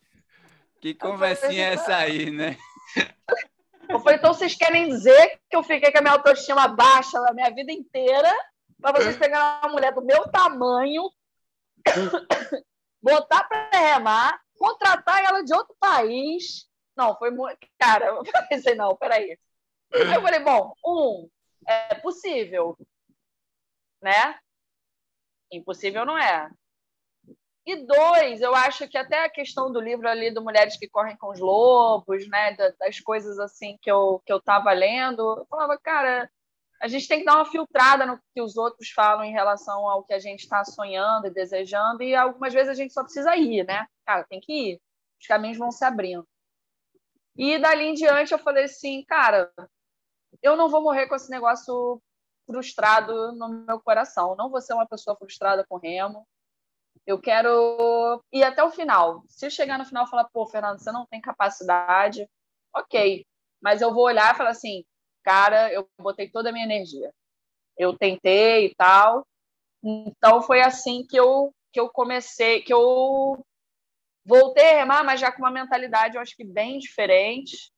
Que 0.80 0.94
conversinha 0.94 1.70
é 1.70 1.74
essa 1.74 1.96
aí, 1.96 2.30
né? 2.30 2.56
Eu 3.90 4.00
falei, 4.00 4.18
então 4.18 4.34
vocês 4.34 4.54
querem 4.54 4.90
dizer 4.90 5.40
que 5.50 5.56
eu 5.56 5.64
fiquei 5.64 5.92
com 5.92 5.98
a 5.98 6.02
minha 6.02 6.14
autoestima 6.14 6.68
baixa 6.68 7.18
a 7.20 7.34
minha 7.34 7.50
vida 7.50 7.72
inteira 7.72 8.32
para 8.82 9.00
vocês 9.00 9.18
pegarem 9.18 9.60
uma 9.64 9.72
mulher 9.72 9.94
do 9.94 10.04
meu 10.04 10.28
tamanho, 10.30 11.10
botar 13.02 13.44
para 13.46 13.70
remar, 13.72 14.42
contratar 14.58 15.24
ela 15.24 15.44
de 15.44 15.54
outro 15.54 15.76
país. 15.80 16.68
Não, 16.96 17.16
foi 17.18 17.32
muito. 17.32 17.60
Cara, 17.80 18.06
eu 18.08 18.24
pensei, 18.50 18.76
não, 18.76 18.96
peraí. 18.96 19.38
Aí 19.94 20.14
eu 20.14 20.22
falei, 20.22 20.40
bom, 20.40 20.74
um, 20.86 21.30
é 21.68 21.96
possível, 21.96 22.78
né? 24.02 24.38
Impossível 25.52 26.06
não 26.06 26.18
é. 26.18 26.50
E 27.66 27.76
dois, 27.86 28.40
eu 28.40 28.56
acho 28.56 28.88
que 28.88 28.98
até 28.98 29.26
a 29.26 29.30
questão 29.30 29.70
do 29.70 29.82
livro 29.82 30.08
ali 30.08 30.32
do 30.32 30.42
Mulheres 30.42 30.78
que 30.78 30.88
Correm 30.88 31.18
com 31.18 31.30
os 31.32 31.40
Lobos, 31.40 32.26
né, 32.30 32.56
das 32.80 33.02
coisas 33.02 33.38
assim 33.40 33.78
que 33.82 33.92
eu, 33.92 34.22
que 34.26 34.32
eu 34.32 34.42
tava 34.42 34.72
lendo, 34.72 35.40
eu 35.40 35.46
falava, 35.48 35.78
cara, 35.78 36.32
a 36.82 36.88
gente 36.88 37.08
tem 37.08 37.20
que 37.20 37.26
dar 37.26 37.36
uma 37.36 37.46
filtrada 37.46 38.06
no 38.06 38.20
que 38.34 38.42
os 38.42 38.56
outros 38.56 38.90
falam 38.90 39.24
em 39.24 39.32
relação 39.32 39.90
ao 39.90 40.04
que 40.04 40.14
a 40.14 40.20
gente 40.20 40.42
está 40.42 40.64
sonhando 40.64 41.28
e 41.28 41.32
desejando, 41.32 42.04
e 42.04 42.16
algumas 42.16 42.54
vezes 42.54 42.70
a 42.70 42.74
gente 42.74 42.94
só 42.94 43.04
precisa 43.04 43.36
ir, 43.36 43.66
né? 43.66 43.88
Cara, 44.06 44.24
tem 44.24 44.40
que 44.40 44.54
ir. 44.54 44.82
Os 45.20 45.28
caminhos 45.28 45.58
vão 45.58 45.72
se 45.72 45.84
abrindo. 45.84 46.28
E 47.36 47.58
dali 47.60 47.86
em 47.86 47.94
diante 47.94 48.32
eu 48.32 48.40
falei 48.40 48.66
assim, 48.66 49.04
cara, 49.06 49.52
eu 50.42 50.56
não 50.56 50.70
vou 50.70 50.82
morrer 50.82 51.08
com 51.08 51.16
esse 51.16 51.30
negócio 51.30 52.02
frustrado 52.46 53.32
no 53.34 53.50
meu 53.50 53.80
coração. 53.82 54.36
Não 54.36 54.50
vou 54.50 54.62
ser 54.62 54.74
uma 54.74 54.88
pessoa 54.88 55.16
frustrada 55.18 55.66
com 55.68 55.78
remo. 55.78 56.28
Eu 57.06 57.20
quero 57.20 58.24
ir 58.32 58.44
até 58.44 58.64
o 58.64 58.72
final. 58.72 59.24
Se 59.28 59.46
eu 59.46 59.52
chegar 59.52 59.78
no 59.78 59.86
final 59.86 60.06
e 60.06 60.10
falar, 60.10 60.26
pô, 60.26 60.46
Fernando, 60.48 60.80
você 60.80 60.92
não 60.92 61.06
tem 61.06 61.22
capacidade, 61.22 62.28
ok. 62.76 63.26
Mas 63.62 63.82
eu 63.82 63.94
vou 63.94 64.04
olhar 64.04 64.34
e 64.34 64.38
falar 64.38 64.52
assim, 64.52 64.84
cara, 65.28 65.70
eu 65.74 65.86
botei 66.00 66.30
toda 66.30 66.48
a 66.48 66.52
minha 66.54 66.64
energia. 66.64 67.12
Eu 67.78 67.98
tentei 67.98 68.68
e 68.68 68.76
tal. 68.76 69.28
Então 69.84 70.42
foi 70.42 70.62
assim 70.62 71.06
que 71.06 71.18
eu 71.18 71.54
que 71.74 71.82
eu 71.82 71.90
comecei, 71.90 72.62
que 72.62 72.74
eu 72.74 73.46
voltei 74.26 74.72
a 74.72 74.78
remar, 74.78 75.04
mas 75.04 75.20
já 75.20 75.30
com 75.32 75.40
uma 75.40 75.52
mentalidade, 75.52 76.16
eu 76.16 76.22
acho 76.22 76.36
que 76.36 76.46
bem 76.46 76.80
diferente. 76.80 77.72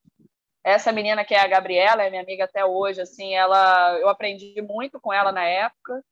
Essa 0.63 0.91
menina 0.91 1.25
que 1.25 1.33
é 1.33 1.39
a 1.39 1.47
Gabriela, 1.47 2.03
é 2.03 2.09
minha 2.09 2.21
amiga 2.21 2.43
até 2.43 2.63
hoje, 2.63 3.01
assim, 3.01 3.33
ela, 3.33 3.97
eu 3.99 4.07
aprendi 4.07 4.61
muito 4.61 5.01
com 5.01 5.11
ela 5.11 5.31
na 5.31 5.43
época. 5.43 6.03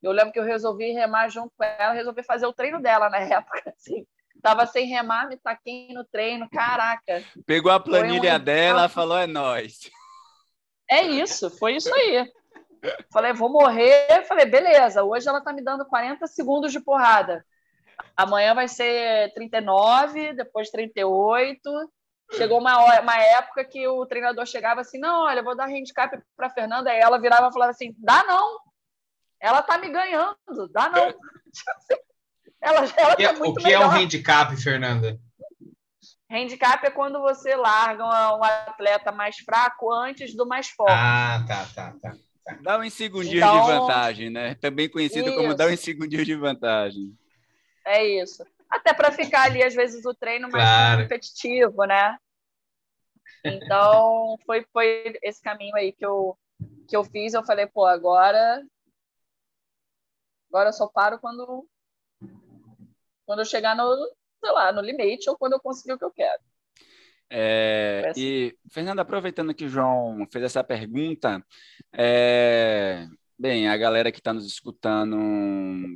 Eu 0.00 0.12
lembro 0.12 0.32
que 0.32 0.38
eu 0.38 0.44
resolvi 0.44 0.92
remar 0.92 1.28
junto 1.28 1.52
com 1.56 1.64
ela, 1.64 1.92
resolvi 1.92 2.22
fazer 2.22 2.46
o 2.46 2.52
treino 2.52 2.80
dela 2.80 3.10
na 3.10 3.18
época, 3.34 3.74
assim. 3.76 4.06
Tava 4.40 4.64
sem 4.66 4.86
remar, 4.86 5.28
me 5.28 5.36
taquei 5.36 5.92
no 5.92 6.04
treino, 6.04 6.48
caraca. 6.48 7.22
Pegou 7.44 7.72
a 7.72 7.80
planilha 7.80 8.36
um- 8.36 8.38
dela, 8.38 8.88
falou, 8.88 9.18
é 9.18 9.26
nós. 9.26 9.90
É 10.92 11.02
isso, 11.02 11.50
foi 11.58 11.76
isso 11.76 11.92
aí. 11.94 12.30
Falei, 13.12 13.32
vou 13.32 13.48
morrer. 13.48 14.24
Falei, 14.26 14.44
beleza, 14.44 15.02
hoje 15.02 15.28
ela 15.28 15.40
tá 15.40 15.52
me 15.52 15.62
dando 15.62 15.86
40 15.86 16.26
segundos 16.26 16.72
de 16.72 16.80
porrada. 16.80 17.44
Amanhã 18.16 18.54
vai 18.54 18.68
ser 18.68 19.32
39, 19.34 20.32
depois 20.34 20.70
38. 20.70 21.60
Chegou 22.32 22.58
uma, 22.58 22.82
hora, 22.82 23.02
uma 23.02 23.16
época 23.18 23.64
que 23.64 23.86
o 23.86 24.04
treinador 24.06 24.46
chegava 24.46 24.80
assim: 24.80 24.98
não, 24.98 25.24
olha, 25.24 25.42
vou 25.42 25.54
dar 25.54 25.68
handicap 25.68 26.18
para 26.36 26.50
Fernanda. 26.50 26.90
Aí 26.90 26.98
ela 26.98 27.18
virava 27.20 27.48
e 27.48 27.52
falava 27.52 27.70
assim: 27.70 27.94
dá 27.98 28.24
não. 28.24 28.58
Ela 29.40 29.62
tá 29.62 29.78
me 29.78 29.88
ganhando, 29.88 30.36
dá 30.72 30.88
não. 30.88 31.14
ela 32.60 32.80
ela 32.96 33.12
O 33.12 33.16
que 33.16 33.24
é- 33.24 33.32
tá 33.32 33.38
muito 33.38 33.60
o 33.60 33.62
que 33.62 33.72
é 33.72 33.78
um 33.78 33.82
melhor. 33.82 33.96
handicap, 33.96 34.56
Fernanda? 34.56 35.18
Handicap 36.32 36.84
é 36.86 36.90
quando 36.90 37.20
você 37.20 37.54
larga 37.54 38.04
um 38.04 38.38
um 38.38 38.44
atleta 38.44 39.12
mais 39.12 39.36
fraco 39.38 39.92
antes 39.92 40.34
do 40.34 40.46
mais 40.46 40.68
forte. 40.70 40.92
Ah, 40.92 41.44
tá, 41.46 41.66
tá, 41.74 41.94
tá. 42.00 42.16
Dá 42.62 42.78
uns 42.78 42.92
segundinhos 42.94 43.36
Então- 43.36 43.60
de 43.60 43.66
vantagem, 43.70 44.30
né? 44.30 44.54
Também 44.56 44.88
conhecido 44.88 45.32
como 45.34 45.48
Isso. 45.48 45.56
dá 45.56 45.66
uns 45.66 45.80
segundinhos 45.80 46.26
de 46.26 46.34
vantagem. 46.34 47.16
É 47.84 48.04
isso. 48.04 48.44
Até 48.68 48.94
para 48.94 49.12
ficar 49.12 49.42
ali, 49.42 49.62
às 49.62 49.74
vezes, 49.74 50.04
o 50.06 50.14
treino 50.14 50.48
mais 50.50 50.64
Claro. 50.64 51.02
competitivo, 51.02 51.84
né? 51.84 52.16
Então, 53.44 54.36
foi, 54.46 54.64
foi 54.72 55.18
esse 55.22 55.42
caminho 55.42 55.74
aí 55.76 55.92
que 55.92 56.04
eu, 56.06 56.36
que 56.88 56.96
eu 56.96 57.04
fiz. 57.04 57.34
Eu 57.34 57.44
falei, 57.44 57.66
pô, 57.66 57.84
agora. 57.84 58.62
Agora 60.48 60.68
eu 60.70 60.72
só 60.72 60.86
paro 60.88 61.18
quando. 61.18 61.66
Quando 63.26 63.40
eu 63.40 63.44
chegar 63.44 63.76
no, 63.76 63.84
sei 64.42 64.52
lá, 64.52 64.72
no 64.72 64.80
limite 64.82 65.30
ou 65.30 65.36
quando 65.38 65.54
eu 65.54 65.60
conseguir 65.60 65.92
o 65.94 65.98
que 65.98 66.04
eu 66.04 66.10
quero. 66.10 66.42
É, 67.30 68.08
assim. 68.10 68.20
e, 68.20 68.56
Fernando, 68.70 69.00
aproveitando 69.00 69.54
que 69.54 69.64
o 69.64 69.68
João 69.68 70.26
fez 70.30 70.44
essa 70.44 70.62
pergunta, 70.62 71.42
é, 71.92 73.06
bem, 73.38 73.68
a 73.68 73.76
galera 73.76 74.12
que 74.12 74.18
está 74.18 74.32
nos 74.34 74.46
escutando, 74.46 75.16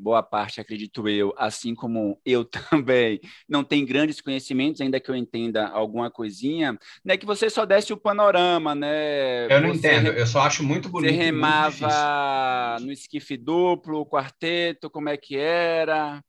boa 0.01 0.23
parte, 0.23 0.61
acredito 0.61 1.07
eu, 1.09 1.35
assim 1.37 1.75
como 1.75 2.19
eu 2.25 2.45
também, 2.87 3.21
não 3.49 3.63
tem 3.63 3.85
grandes 3.85 4.21
conhecimentos, 4.21 4.81
ainda 4.81 4.99
que 5.01 5.11
eu 5.11 5.17
entenda 5.17 5.69
alguma 5.69 6.11
coisinha, 6.11 6.79
né? 7.05 7.17
Que 7.19 7.27
você 7.27 7.51
só 7.51 7.67
desse 7.67 7.93
o 7.93 7.97
panorama, 7.99 8.75
né? 8.75 9.49
Eu 9.49 9.61
não 9.61 9.75
Você 9.75 9.75
entendo, 9.75 10.09
eu 10.09 10.27
só 10.27 10.41
acho 10.41 10.63
muito 10.65 10.89
Você 10.91 10.91
bonito. 10.91 11.29
e 11.29 11.33
muito 11.33 11.61
difícil. 11.61 11.87
remava 11.87 12.79
no 12.81 12.91
esquife 12.93 13.37
duplo, 13.37 14.07
quarteto, 14.07 14.91
como 14.91 15.09
é 15.11 15.17
que 15.17 15.37
era? 15.37 16.23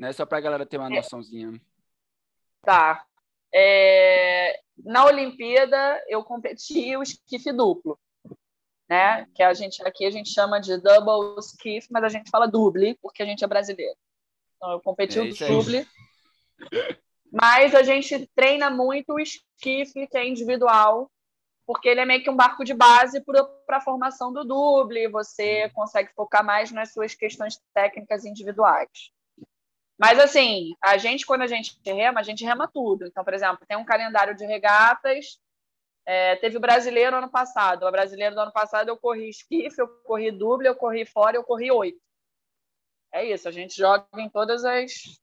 Né? 0.00 0.14
Só 0.14 0.24
para 0.24 0.38
a 0.38 0.40
galera 0.40 0.64
ter 0.64 0.78
uma 0.78 0.86
É. 0.86 0.96
noçãozinha. 0.96 1.60
Tá. 2.62 3.04
É, 3.52 4.58
na 4.78 5.04
Olimpíada, 5.04 6.02
eu 6.08 6.24
competi 6.24 6.96
o 6.96 7.02
esquife 7.02 7.52
duplo, 7.52 7.98
né? 8.88 9.26
Que 9.34 9.42
a 9.42 9.52
gente 9.52 9.86
aqui 9.86 10.06
a 10.06 10.10
gente 10.10 10.30
chama 10.30 10.58
de 10.58 10.78
double 10.78 11.38
skiff, 11.40 11.86
mas 11.90 12.04
a 12.04 12.08
gente 12.08 12.30
fala 12.30 12.46
double 12.46 12.98
porque 13.02 13.22
a 13.22 13.26
gente 13.26 13.44
é 13.44 13.46
brasileiro. 13.46 13.96
Então 14.56 14.70
eu 14.72 14.80
competi 14.80 15.18
É 15.18 15.22
o 15.22 15.48
double. 15.48 15.86
Mas 17.30 17.74
a 17.74 17.82
gente 17.82 18.26
treina 18.34 18.70
muito 18.70 19.12
o 19.12 19.20
esquife, 19.20 20.06
que 20.06 20.16
é 20.16 20.26
individual, 20.26 21.10
porque 21.66 21.88
ele 21.88 22.00
é 22.00 22.06
meio 22.06 22.22
que 22.22 22.30
um 22.30 22.36
barco 22.36 22.64
de 22.64 22.72
base 22.72 23.22
para 23.66 23.76
a 23.76 23.80
formação 23.80 24.32
do 24.32 24.44
double. 24.44 25.08
Você 25.08 25.68
consegue 25.70 26.10
focar 26.14 26.42
mais 26.44 26.72
nas 26.72 26.92
suas 26.92 27.14
questões 27.14 27.60
técnicas 27.74 28.24
individuais. 28.24 28.88
Mas, 30.00 30.18
assim, 30.18 30.74
a 30.82 30.96
gente, 30.96 31.26
quando 31.26 31.42
a 31.42 31.46
gente 31.46 31.78
rema, 31.84 32.20
a 32.20 32.22
gente 32.22 32.42
rema 32.42 32.66
tudo. 32.66 33.06
Então, 33.06 33.22
por 33.22 33.34
exemplo, 33.34 33.66
tem 33.68 33.76
um 33.76 33.84
calendário 33.84 34.34
de 34.34 34.46
regatas. 34.46 35.38
É, 36.06 36.36
teve 36.36 36.56
o 36.56 36.60
brasileiro 36.60 37.18
ano 37.18 37.30
passado. 37.30 37.84
O 37.84 37.90
brasileiro 37.90 38.34
do 38.34 38.40
ano 38.40 38.52
passado 38.52 38.88
eu 38.88 38.96
corri 38.96 39.28
esquife, 39.28 39.78
eu 39.78 39.86
corri 40.04 40.30
double, 40.30 40.66
eu 40.66 40.74
corri 40.74 41.04
fora, 41.04 41.36
eu 41.36 41.44
corri 41.44 41.70
oito. 41.70 42.00
É 43.12 43.24
isso, 43.24 43.46
a 43.46 43.52
gente 43.52 43.76
joga 43.76 44.06
em 44.16 44.30
todas 44.30 44.64
as, 44.64 45.20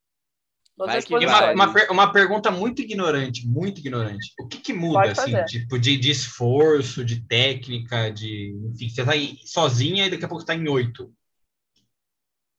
Todas 0.78 1.06
vai 1.06 1.26
uma, 1.26 1.54
uma, 1.54 1.74
uma, 1.90 2.14
pergunta 2.14 2.52
muito 2.52 2.84
ignorante, 2.84 3.48
muito 3.48 3.80
ignorante. 3.80 4.32
O 4.40 4.48
que, 4.48 4.60
que 4.60 4.74
muda, 4.74 5.12
assim, 5.12 5.44
tipo, 5.46 5.80
de, 5.80 5.98
de 5.98 6.12
esforço, 6.12 7.04
de 7.04 7.26
técnica, 7.26 8.12
de. 8.12 8.56
Enfim, 8.72 8.88
você 8.88 9.04
tá 9.04 9.14
aí 9.14 9.40
sozinha 9.44 10.06
e 10.06 10.12
daqui 10.12 10.24
a 10.24 10.28
pouco 10.28 10.44
está 10.44 10.54
em 10.54 10.68
oito. 10.68 11.12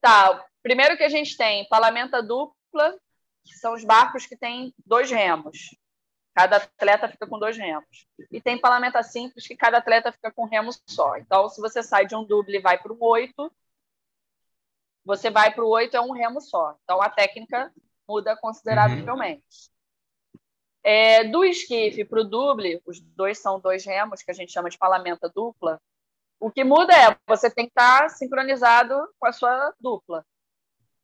Tá. 0.01 0.45
Primeiro 0.63 0.97
que 0.97 1.05
a 1.05 1.09
gente 1.09 1.37
tem 1.37 1.69
palamenta 1.69 2.23
dupla, 2.23 2.99
que 3.45 3.57
são 3.57 3.75
os 3.75 3.85
barcos 3.85 4.27
que 4.27 4.37
têm 4.37 4.75
dois 4.85 5.11
remos. 5.11 5.77
Cada 6.35 6.57
atleta 6.57 7.09
fica 7.09 7.27
com 7.27 7.39
dois 7.39 7.57
remos. 7.57 8.07
E 8.31 8.41
tem 8.41 8.61
palamenta 8.61 9.03
simples, 9.03 9.47
que 9.47 9.57
cada 9.57 9.79
atleta 9.79 10.13
fica 10.13 10.31
com 10.31 10.45
um 10.45 10.49
remo 10.49 10.71
só. 10.87 11.17
Então, 11.17 11.49
se 11.49 11.61
você 11.61 11.83
sai 11.83 12.07
de 12.07 12.15
um 12.15 12.25
duble 12.25 12.59
e 12.59 12.63
vai 12.63 12.79
para 12.79 12.93
um 12.93 12.99
oito, 13.01 13.53
você 15.05 15.31
vai 15.31 15.53
para 15.53 15.65
o 15.65 15.69
oito, 15.69 15.97
é 15.97 16.01
um 16.01 16.13
remo 16.13 16.41
só. 16.41 16.77
Então, 16.85 17.03
a 17.03 17.09
técnica 17.09 17.73
muda 18.07 18.37
consideravelmente. 18.37 19.43
Uhum. 19.43 20.41
É, 20.85 21.25
do 21.25 21.45
esquife 21.45 22.05
para 22.05 22.21
o 22.21 22.25
duble, 22.25 22.81
os 22.87 23.01
dois 23.01 23.39
são 23.39 23.59
dois 23.59 23.85
remos, 23.85 24.23
que 24.23 24.31
a 24.31 24.35
gente 24.35 24.53
chama 24.53 24.71
de 24.71 24.79
palamenta 24.79 25.29
dupla. 25.29 25.81
O 26.39 26.51
que 26.51 26.63
muda 26.63 26.95
é 26.95 27.17
você 27.27 27.51
tem 27.51 27.67
que 27.67 27.73
estar 27.73 28.11
sincronizado 28.11 28.95
com 29.19 29.27
a 29.27 29.33
sua 29.33 29.75
dupla. 29.81 30.25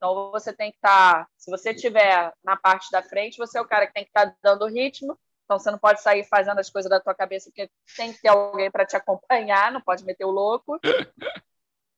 Então, 0.04 0.30
você 0.30 0.52
tem 0.52 0.70
que 0.70 0.76
estar, 0.76 1.26
se 1.34 1.50
você 1.50 1.70
estiver 1.70 2.30
na 2.44 2.56
parte 2.58 2.90
da 2.90 3.02
frente, 3.02 3.38
você 3.38 3.56
é 3.56 3.60
o 3.62 3.66
cara 3.66 3.86
que 3.86 3.94
tem 3.94 4.04
que 4.04 4.10
estar 4.10 4.36
dando 4.42 4.66
ritmo. 4.66 5.18
Então, 5.44 5.58
você 5.58 5.70
não 5.70 5.78
pode 5.78 6.02
sair 6.02 6.22
fazendo 6.24 6.58
as 6.58 6.68
coisas 6.68 6.90
da 6.90 7.00
tua 7.00 7.14
cabeça, 7.14 7.48
porque 7.48 7.70
tem 7.96 8.12
que 8.12 8.20
ter 8.20 8.28
alguém 8.28 8.70
para 8.70 8.84
te 8.84 8.96
acompanhar, 8.96 9.72
não 9.72 9.80
pode 9.80 10.04
meter 10.04 10.26
o 10.26 10.30
louco. 10.30 10.78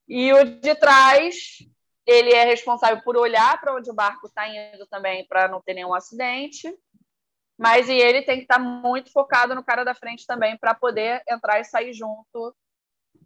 E 0.07 0.33
o 0.33 0.45
de 0.45 0.73
trás, 0.77 1.59
ele 2.07 2.33
é 2.33 2.45
responsável 2.45 3.03
por 3.03 3.17
olhar 3.17 3.61
para 3.61 3.75
onde 3.75 3.91
o 3.91 3.95
barco 3.95 4.29
está 4.29 4.49
indo 4.49 4.87
também, 4.87 5.27
para 5.27 5.49
não 5.49 5.61
ter 5.61 5.75
nenhum 5.75 5.93
acidente. 5.93 6.73
Mas 7.59 7.89
e 7.89 7.95
ele 7.95 8.23
tem 8.23 8.37
que 8.37 8.43
estar 8.43 8.59
tá 8.59 8.61
muito 8.61 9.11
focado 9.11 9.53
no 9.53 9.65
cara 9.65 9.83
da 9.83 9.97
frente 9.97 10.25
também, 10.29 10.57
para 10.57 10.75
poder 10.75 11.25
entrar 11.29 11.59
e 11.59 11.65
sair 11.65 11.93
junto 11.93 12.55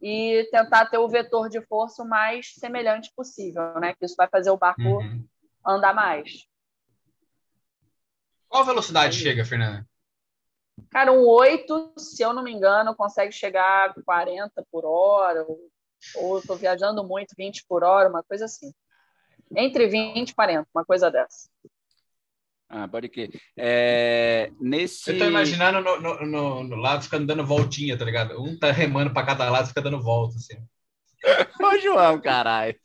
e 0.01 0.49
tentar 0.51 0.87
ter 0.87 0.99
o 0.99 1.09
vetor 1.09 1.49
de 1.49 1.61
força 1.63 2.03
o 2.03 2.09
mais 2.09 2.55
semelhante 2.55 3.13
possível, 3.15 3.79
né? 3.81 3.95
Que 3.95 4.05
isso 4.05 4.17
vai 4.17 4.29
fazer 4.29 4.51
o 4.51 4.57
barco 4.57 4.83
uhum. 4.83 5.25
andar 5.67 5.95
mais. 5.95 6.47
Qual 8.49 8.65
velocidade 8.65 9.17
chega, 9.17 9.45
Fernanda? 9.45 9.87
Cara, 10.91 11.13
um 11.13 11.27
8, 11.27 11.93
se 11.99 12.23
eu 12.23 12.33
não 12.33 12.43
me 12.43 12.53
engano, 12.53 12.97
consegue 12.97 13.33
chegar 13.33 13.91
a 13.91 14.03
40 14.03 14.67
por 14.73 14.85
hora, 14.85 15.45
ou 15.45 15.71
ou 16.15 16.39
estou 16.39 16.57
viajando 16.57 17.05
muito, 17.05 17.35
20 17.37 17.65
por 17.67 17.85
hora, 17.85 18.09
uma 18.09 18.23
coisa 18.23 18.47
assim. 18.47 18.73
Entre 19.55 19.87
20 19.87 20.31
e 20.31 20.35
40, 20.35 20.69
uma 20.75 20.85
coisa 20.85 21.11
dessa. 21.11 21.49
Ah, 22.73 22.87
pode 22.87 23.09
crer. 23.09 23.31
É, 23.59 24.53
nesse... 24.61 25.11
Eu 25.11 25.19
tô 25.19 25.25
imaginando 25.25 25.81
no, 25.81 26.01
no, 26.01 26.27
no, 26.27 26.63
no, 26.63 26.77
lado 26.77 27.03
ficando 27.03 27.27
dando 27.27 27.45
voltinha, 27.45 27.99
tá 27.99 28.05
ligado? 28.05 28.41
Um 28.41 28.57
tá 28.57 28.71
remando 28.71 29.13
para 29.13 29.27
cada 29.27 29.51
lado, 29.51 29.67
fica 29.67 29.83
dando 29.83 30.01
volta, 30.01 30.37
assim. 30.37 30.57
Ô, 31.61 31.79
João, 31.81 32.21
caralho. 32.21 32.77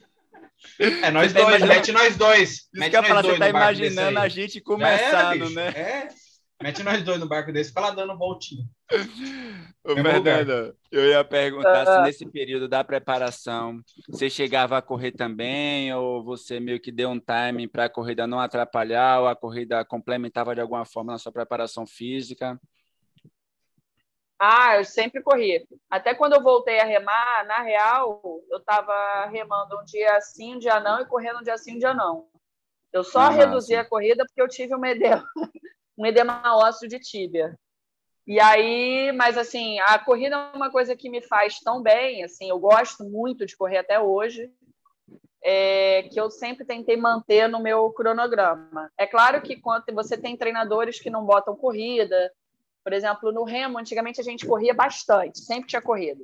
É 0.79 1.11
nós 1.11 1.31
tá 1.31 1.41
dois, 1.41 1.61
mete 1.61 1.91
nós 1.91 2.17
dois. 2.17 2.67
Mete 2.73 2.93
nós 2.93 3.07
falar, 3.07 3.21
dois 3.21 3.35
você 3.35 3.39
tá 3.39 3.49
imaginando 3.49 4.19
a 4.19 4.27
gente 4.27 4.59
começando, 4.59 5.51
né? 5.51 5.67
É. 5.67 6.07
Mete 6.65 6.82
nós 6.82 7.04
dois 7.04 7.19
no 7.19 7.28
barco 7.28 7.54
desse, 7.54 7.69
fica 7.69 7.80
lá 7.80 7.91
dando 7.91 8.17
voltinha. 8.17 8.65
Ô, 9.84 9.93
Fernando, 9.93 10.75
eu 10.91 11.06
ia 11.06 11.23
perguntar 11.23 11.86
se 11.86 12.01
nesse 12.01 12.25
período 12.25 12.67
da 12.67 12.84
preparação 12.84 13.80
você 14.10 14.32
chegava 14.32 14.75
a 14.75 14.82
correr 14.82 15.12
também, 15.12 15.93
ou 15.93 16.23
você 16.23 16.60
meio 16.60 16.80
que 16.80 16.91
deu 16.91 17.10
um 17.10 17.19
timing 17.19 17.67
para 17.67 17.86
a 17.86 17.89
corrida 17.89 18.25
não 18.25 18.39
atrapalhar, 18.39 19.19
ou 19.19 19.28
a 19.28 19.36
corrida 19.36 19.86
complementava 19.86 20.56
de 20.56 20.62
alguma 20.62 20.84
forma 20.86 21.12
na 21.12 21.19
sua 21.19 21.32
preparação 21.32 21.86
física? 21.86 22.60
Ah, 24.39 24.78
eu 24.78 24.86
sempre 24.86 25.21
corri. 25.21 25.67
Até 25.88 26.15
quando 26.15 26.34
eu 26.34 26.41
voltei 26.41 26.80
a 26.80 26.84
remar, 26.84 27.45
na 27.45 27.62
real, 27.62 28.23
eu 28.49 28.58
estava 28.58 29.28
remando 29.28 29.80
um 29.80 29.86
dia 29.86 30.19
sim, 30.19 30.56
um 30.56 30.58
dia 30.58 30.80
não, 30.80 30.99
e 30.99 31.06
correndo 31.06 31.41
um 31.41 31.43
dia 31.43 31.60
sim, 31.60 31.75
um 31.75 31.80
dia 31.80 31.93
não. 31.93 32.28
Eu 32.91 33.04
só 33.04 33.19
ah, 33.19 33.30
reduzi 33.30 33.67
sim. 33.67 33.75
a 33.75 33.86
corrida 33.86 34.25
porque 34.25 34.41
eu 34.41 34.47
tive 34.47 34.73
uma 34.73 34.89
edema 34.89 35.23
um 35.97 36.05
edema 36.05 36.41
ósseo 36.58 36.88
de 36.88 36.99
tíbia. 36.99 37.58
E 38.27 38.39
aí, 38.39 39.12
mas 39.12 39.38
assim, 39.38 39.79
a 39.81 39.99
corrida 39.99 40.36
é 40.36 40.58
uma 40.58 40.71
coisa 40.71 40.95
que 40.95 41.10
me 41.10 41.21
faz 41.21 41.60
tão 41.60 41.81
bem, 41.81 42.23
assim, 42.23 42.49
eu 42.49 42.60
gosto 42.60 43.03
muito 43.03 43.45
de 43.45 43.55
correr 43.55 43.77
até 43.77 43.99
hoje, 43.99 44.51
é, 45.43 46.03
que 46.12 46.19
eu 46.19 46.31
sempre 46.31 46.65
tentei 46.65 46.97
manter 46.97 47.47
no 47.47 47.62
meu 47.62 47.91
cronograma. 47.91 48.91
É 48.97 49.05
claro 49.05 49.43
que 49.43 49.55
quando 49.55 49.86
você 49.93 50.17
tem 50.17 50.36
treinadores 50.36 50.99
que 50.99 51.12
não 51.12 51.23
botam 51.23 51.55
corrida, 51.55 52.31
por 52.84 52.93
exemplo, 52.93 53.31
no 53.31 53.43
remo, 53.43 53.77
antigamente 53.77 54.19
a 54.19 54.23
gente 54.23 54.45
corria 54.45 54.73
bastante, 54.73 55.39
sempre 55.39 55.67
tinha 55.67 55.81
corrida. 55.81 56.23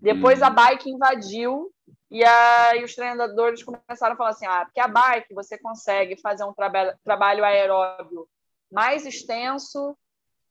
Depois 0.00 0.42
a 0.42 0.48
uhum. 0.48 0.54
bike 0.54 0.90
invadiu 0.90 1.72
e 2.10 2.24
aí 2.24 2.82
os 2.82 2.94
treinadores 2.94 3.62
começaram 3.62 4.14
a 4.14 4.16
falar 4.16 4.30
assim: 4.30 4.46
ah, 4.46 4.64
porque 4.64 4.80
a 4.80 4.88
bike 4.88 5.32
você 5.32 5.56
consegue 5.56 6.16
fazer 6.20 6.44
um 6.44 6.52
traba 6.52 6.98
trabalho 7.04 7.44
aeróbio 7.44 8.28
mais 8.74 9.06
extenso 9.06 9.96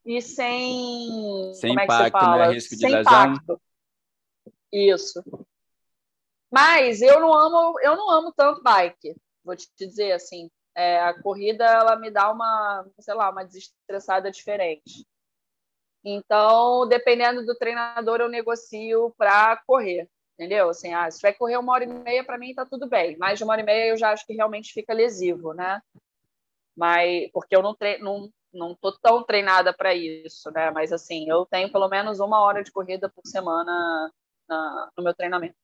e 0.06 0.22
sem. 0.22 1.54
Sem 1.56 1.78
é 1.78 1.84
impacto, 1.84 2.26
né? 2.26 2.50
Risco 2.52 2.76
de 2.76 2.82
sem 2.82 2.96
lesão. 2.96 3.34
Impacto. 3.34 3.62
Isso. 4.72 5.24
Mas 6.50 7.02
eu 7.02 7.20
não 7.20 7.34
amo, 7.34 7.80
eu 7.82 7.96
não 7.96 8.10
amo 8.10 8.32
tanto 8.32 8.64
bike, 8.64 9.16
vou 9.44 9.56
te 9.56 9.68
dizer 9.78 10.14
assim. 10.14 10.50
É, 10.76 11.02
a 11.02 11.22
corrida 11.22 11.66
ela 11.66 11.96
me 11.96 12.10
dá 12.10 12.32
uma, 12.32 12.88
sei 13.00 13.14
lá, 13.14 13.30
uma 13.30 13.44
desestressada 13.44 14.32
diferente. 14.32 15.06
Então, 16.04 16.88
dependendo 16.88 17.46
do 17.46 17.56
treinador, 17.56 18.20
eu 18.20 18.28
negocio 18.28 19.14
para 19.18 19.62
correr, 19.68 20.10
entendeu? 20.34 20.70
Assim, 20.70 20.94
ah, 20.94 21.10
se 21.10 21.22
vai 21.22 21.34
correr 21.34 21.58
uma 21.58 21.72
hora 21.74 21.84
e 21.84 21.88
meia, 21.88 22.24
para 22.24 22.38
mim 22.38 22.54
tá 22.54 22.66
tudo 22.66 22.90
bem. 22.90 23.16
Mais 23.18 23.38
de 23.38 23.44
uma 23.44 23.54
hora 23.54 23.62
e 23.62 23.66
meia 23.66 23.90
eu 23.90 23.98
já 23.98 24.12
acho 24.12 24.26
que 24.26 24.34
realmente 24.34 24.74
fica 24.74 24.94
lesivo, 24.94 25.54
né? 25.54 25.80
Mas 26.76 27.30
porque 27.32 27.56
eu 27.56 27.62
não 27.62 27.76
tre 27.76 28.00
não 28.54 28.76
tô 28.76 28.92
tão 29.00 29.24
treinada 29.24 29.74
para 29.74 29.96
isso, 29.96 30.52
né? 30.52 30.70
Mas 30.72 30.94
assim, 30.94 31.28
eu 31.28 31.46
tenho 31.46 31.72
pelo 31.72 31.90
menos 31.90 32.20
uma 32.20 32.40
hora 32.42 32.64
de 32.64 32.72
corrida 32.72 33.10
por 33.10 33.26
semana 33.26 34.12
na, 34.48 34.92
no 34.96 35.04
meu 35.04 35.14
treinamento. 35.14 35.56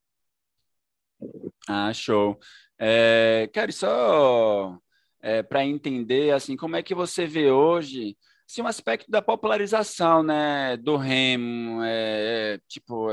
Ah, 1.68 1.94
show. 1.94 2.40
É, 2.80 3.50
quero 3.54 3.72
só 3.72 4.80
é, 5.22 5.44
para 5.44 5.66
entender 5.66 6.32
assim 6.34 6.58
como 6.58 6.76
é 6.76 6.84
que 6.84 6.96
você 6.96 7.28
vê 7.28 7.52
hoje 7.52 8.18
assim, 8.50 8.62
um 8.64 8.68
aspecto 8.68 9.12
da 9.12 9.22
popularização, 9.22 10.24
né, 10.24 10.76
do 10.78 10.98
remo, 10.98 11.84
é, 11.84 12.56
é 12.56 12.60
tipo 12.68 13.08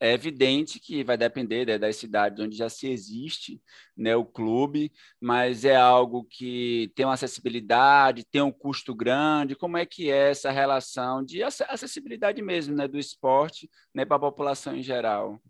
é 0.00 0.12
evidente 0.12 0.80
que 0.80 1.04
vai 1.04 1.16
depender 1.16 1.66
né, 1.66 1.78
das 1.78 1.96
cidades 1.96 2.38
onde 2.44 2.56
já 2.56 2.68
se 2.68 2.88
existe 2.88 3.62
né, 3.96 4.14
o 4.16 4.24
clube, 4.24 4.92
mas 5.20 5.64
é 5.64 5.76
algo 5.76 6.24
que 6.24 6.92
tem 6.94 7.06
uma 7.06 7.14
acessibilidade, 7.14 8.24
tem 8.24 8.42
um 8.42 8.52
custo 8.52 8.94
grande. 8.94 9.56
Como 9.56 9.76
é 9.76 9.86
que 9.86 10.10
é 10.10 10.30
essa 10.30 10.50
relação 10.50 11.24
de 11.24 11.42
acessibilidade 11.42 12.42
mesmo 12.42 12.74
né, 12.74 12.88
do 12.88 12.98
esporte 12.98 13.70
né, 13.94 14.04
para 14.04 14.16
a 14.16 14.20
população 14.20 14.76
em 14.76 14.82
geral? 14.82 15.40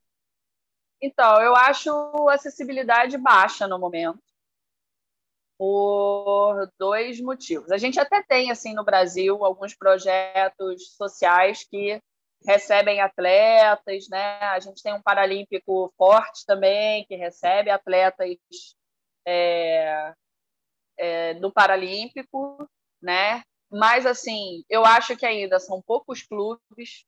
Então, 1.01 1.41
eu 1.43 1.55
acho 1.55 1.91
acessibilidade 2.31 3.19
baixa 3.19 3.67
no 3.67 3.79
momento, 3.79 4.23
por 5.59 6.71
dois 6.79 7.21
motivos. 7.21 7.71
A 7.71 7.79
gente 7.79 7.99
até 8.01 8.23
tem, 8.23 8.51
assim, 8.51 8.75
no 8.75 8.85
Brasil, 8.85 9.45
alguns 9.45 9.75
projetos 9.75 10.95
sociais 10.97 11.65
que 11.65 12.01
recebem 12.47 13.01
atletas, 13.01 14.09
né? 14.09 14.39
A 14.41 14.61
gente 14.61 14.83
tem 14.83 14.93
um 14.95 15.03
paralímpico 15.03 15.93
forte 15.97 16.45
também 16.47 17.05
que 17.07 17.17
recebe 17.17 17.71
atletas 17.71 18.37
é, 19.27 20.15
é, 20.99 21.35
do 21.35 21.51
paralímpico, 21.53 22.69
né? 23.01 23.43
Mas 23.71 24.07
assim, 24.07 24.65
eu 24.69 24.85
acho 24.85 25.17
que 25.17 25.27
ainda 25.27 25.59
são 25.59 25.83
poucos 25.83 26.23
clubes. 26.23 27.05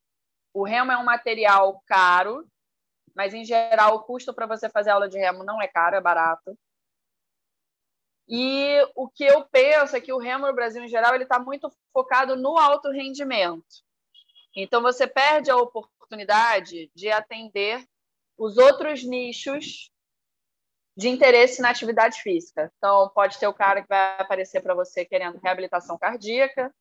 O 0.52 0.64
remo 0.64 0.90
é 0.90 0.96
um 0.96 1.04
material 1.04 1.82
caro, 1.86 2.46
mas 3.14 3.34
em 3.34 3.44
geral 3.44 3.96
o 3.96 4.02
custo 4.04 4.34
para 4.34 4.46
você 4.46 4.68
fazer 4.70 4.90
aula 4.90 5.08
de 5.08 5.18
remo 5.18 5.44
não 5.44 5.60
é 5.60 5.68
caro, 5.68 5.96
é 5.96 6.00
barato. 6.00 6.58
E 8.28 8.80
o 8.96 9.08
que 9.08 9.24
eu 9.24 9.46
penso 9.46 9.96
é 9.96 10.00
que 10.00 10.12
o 10.12 10.18
remo 10.18 10.46
no 10.46 10.54
Brasil 10.54 10.82
em 10.82 10.88
geral 10.88 11.14
ele 11.14 11.24
está 11.24 11.38
muito 11.38 11.70
focado 11.92 12.34
no 12.36 12.58
alto 12.58 12.90
rendimento. 12.90 13.85
Então, 14.56 14.80
você 14.80 15.06
perde 15.06 15.50
a 15.50 15.56
oportunidade 15.56 16.90
de 16.94 17.10
atender 17.10 17.86
os 18.38 18.56
outros 18.56 19.04
nichos 19.04 19.90
de 20.96 21.08
interesse 21.08 21.60
na 21.60 21.68
atividade 21.68 22.22
física. 22.22 22.72
Então, 22.78 23.10
pode 23.10 23.38
ter 23.38 23.46
o 23.46 23.54
cara 23.54 23.82
que 23.82 23.88
vai 23.88 24.18
aparecer 24.18 24.62
para 24.62 24.74
você 24.74 25.04
querendo 25.04 25.38
reabilitação 25.38 25.98
cardíaca, 25.98 26.74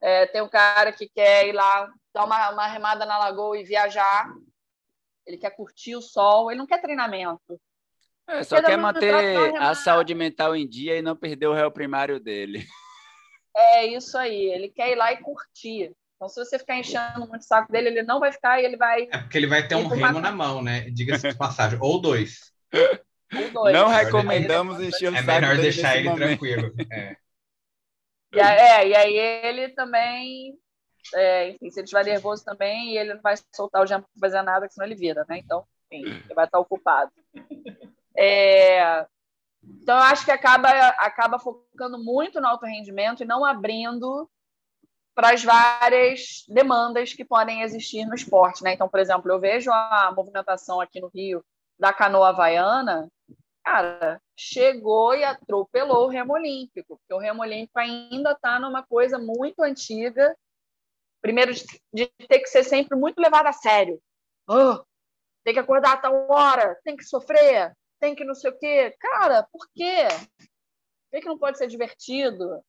é, 0.00 0.26
tem 0.26 0.40
o 0.40 0.50
cara 0.50 0.92
que 0.92 1.08
quer 1.08 1.48
ir 1.48 1.52
lá 1.52 1.90
dar 2.12 2.24
uma, 2.24 2.50
uma 2.50 2.66
remada 2.66 3.06
na 3.06 3.18
lagoa 3.18 3.58
e 3.58 3.64
viajar, 3.64 4.30
ele 5.26 5.38
quer 5.38 5.50
curtir 5.50 5.96
o 5.96 6.02
sol, 6.02 6.50
ele 6.50 6.58
não 6.58 6.66
quer 6.66 6.80
treinamento. 6.80 7.60
É, 8.26 8.42
só 8.42 8.62
quer 8.62 8.76
manter 8.76 9.14
a 9.56 9.74
saúde 9.74 10.14
mental 10.14 10.56
em 10.56 10.68
dia 10.68 10.96
e 10.96 11.02
não 11.02 11.16
perder 11.16 11.46
o 11.46 11.54
réu 11.54 11.70
primário 11.70 12.18
dele. 12.18 12.66
É 13.56 13.86
isso 13.86 14.18
aí, 14.18 14.46
ele 14.50 14.68
quer 14.68 14.90
ir 14.90 14.96
lá 14.96 15.12
e 15.12 15.22
curtir. 15.22 15.94
Então, 16.24 16.28
se 16.28 16.42
você 16.42 16.58
ficar 16.58 16.78
enchendo 16.78 17.26
muito 17.28 17.42
o 17.42 17.44
saco 17.44 17.70
dele, 17.70 17.88
ele 17.88 18.02
não 18.02 18.18
vai 18.18 18.32
ficar 18.32 18.58
e 18.58 18.64
ele 18.64 18.78
vai. 18.78 19.08
É 19.12 19.18
porque 19.18 19.36
ele 19.36 19.46
vai 19.46 19.66
ter 19.66 19.74
um 19.74 19.86
remo 19.86 20.20
na 20.20 20.32
mão, 20.32 20.62
né? 20.62 20.88
Diga-se 20.90 21.28
de 21.28 21.36
passagem, 21.36 21.78
ou 21.82 22.00
dois. 22.00 22.50
Ou 22.72 23.50
dois. 23.50 23.74
Não 23.74 23.88
recomendamos 23.88 24.80
encher 24.80 25.12
o 25.12 25.14
é 25.14 25.18
saco 25.18 25.30
É 25.30 25.40
melhor 25.40 25.56
deixar 25.58 25.96
ele 25.96 26.08
momento. 26.08 26.26
tranquilo. 26.26 26.74
É. 28.36 28.36
E, 28.36 28.40
é, 28.40 28.88
e 28.88 28.94
aí 28.96 29.16
ele 29.16 29.68
também, 29.68 30.58
é, 31.14 31.50
enfim, 31.50 31.70
se 31.70 31.78
ele 31.78 31.84
estiver 31.84 32.04
nervoso 32.04 32.44
também, 32.44 32.96
ele 32.96 33.14
não 33.14 33.22
vai 33.22 33.36
soltar 33.54 33.80
o 33.80 33.86
jump 33.86 34.04
para 34.10 34.28
fazer 34.28 34.42
nada, 34.42 34.68
senão 34.68 34.84
ele 34.84 34.96
vira, 34.96 35.24
né? 35.28 35.38
Então, 35.38 35.64
enfim, 35.88 36.04
ele 36.04 36.34
vai 36.34 36.44
estar 36.44 36.58
ocupado. 36.58 37.12
É, 38.16 39.06
então, 39.62 39.96
eu 39.96 40.02
acho 40.02 40.24
que 40.24 40.32
acaba, 40.32 40.68
acaba 40.68 41.38
focando 41.38 41.96
muito 41.96 42.40
no 42.40 42.48
alto 42.48 42.66
rendimento 42.66 43.22
e 43.22 43.26
não 43.26 43.44
abrindo 43.44 44.28
para 45.14 45.32
as 45.32 45.44
várias 45.44 46.44
demandas 46.48 47.12
que 47.12 47.24
podem 47.24 47.62
existir 47.62 48.04
no 48.04 48.14
esporte. 48.14 48.62
Né? 48.64 48.74
Então, 48.74 48.88
por 48.88 48.98
exemplo, 48.98 49.30
eu 49.30 49.38
vejo 49.38 49.70
a 49.70 50.12
movimentação 50.14 50.80
aqui 50.80 51.00
no 51.00 51.08
Rio 51.08 51.44
da 51.78 51.92
canoa 51.92 52.28
havaiana, 52.28 53.08
cara, 53.64 54.20
chegou 54.36 55.14
e 55.14 55.24
atropelou 55.24 56.06
o 56.06 56.08
remo 56.08 56.34
olímpico, 56.34 56.98
porque 56.98 57.14
o 57.14 57.18
remo 57.18 57.42
olímpico 57.42 57.78
ainda 57.78 58.32
está 58.32 58.60
numa 58.60 58.82
coisa 58.82 59.18
muito 59.18 59.62
antiga, 59.62 60.36
primeiro 61.20 61.52
de, 61.92 62.06
ter 62.28 62.40
que 62.40 62.46
ser 62.46 62.62
sempre 62.62 62.96
muito 62.96 63.18
levado 63.18 63.46
a 63.46 63.52
sério. 63.52 64.00
Oh, 64.48 64.84
tem 65.42 65.54
que 65.54 65.60
acordar 65.60 65.94
a 65.94 65.96
tal 65.96 66.30
hora, 66.30 66.78
tem 66.84 66.96
que 66.96 67.04
sofrer, 67.04 67.74
tem 67.98 68.14
que 68.14 68.24
não 68.24 68.34
sei 68.34 68.50
o 68.50 68.58
quê. 68.58 68.94
Cara, 69.00 69.42
por 69.50 69.66
quê? 69.74 70.06
Por 71.10 71.20
que 71.20 71.28
não 71.28 71.38
pode 71.38 71.58
ser 71.58 71.66
divertido? 71.66 72.62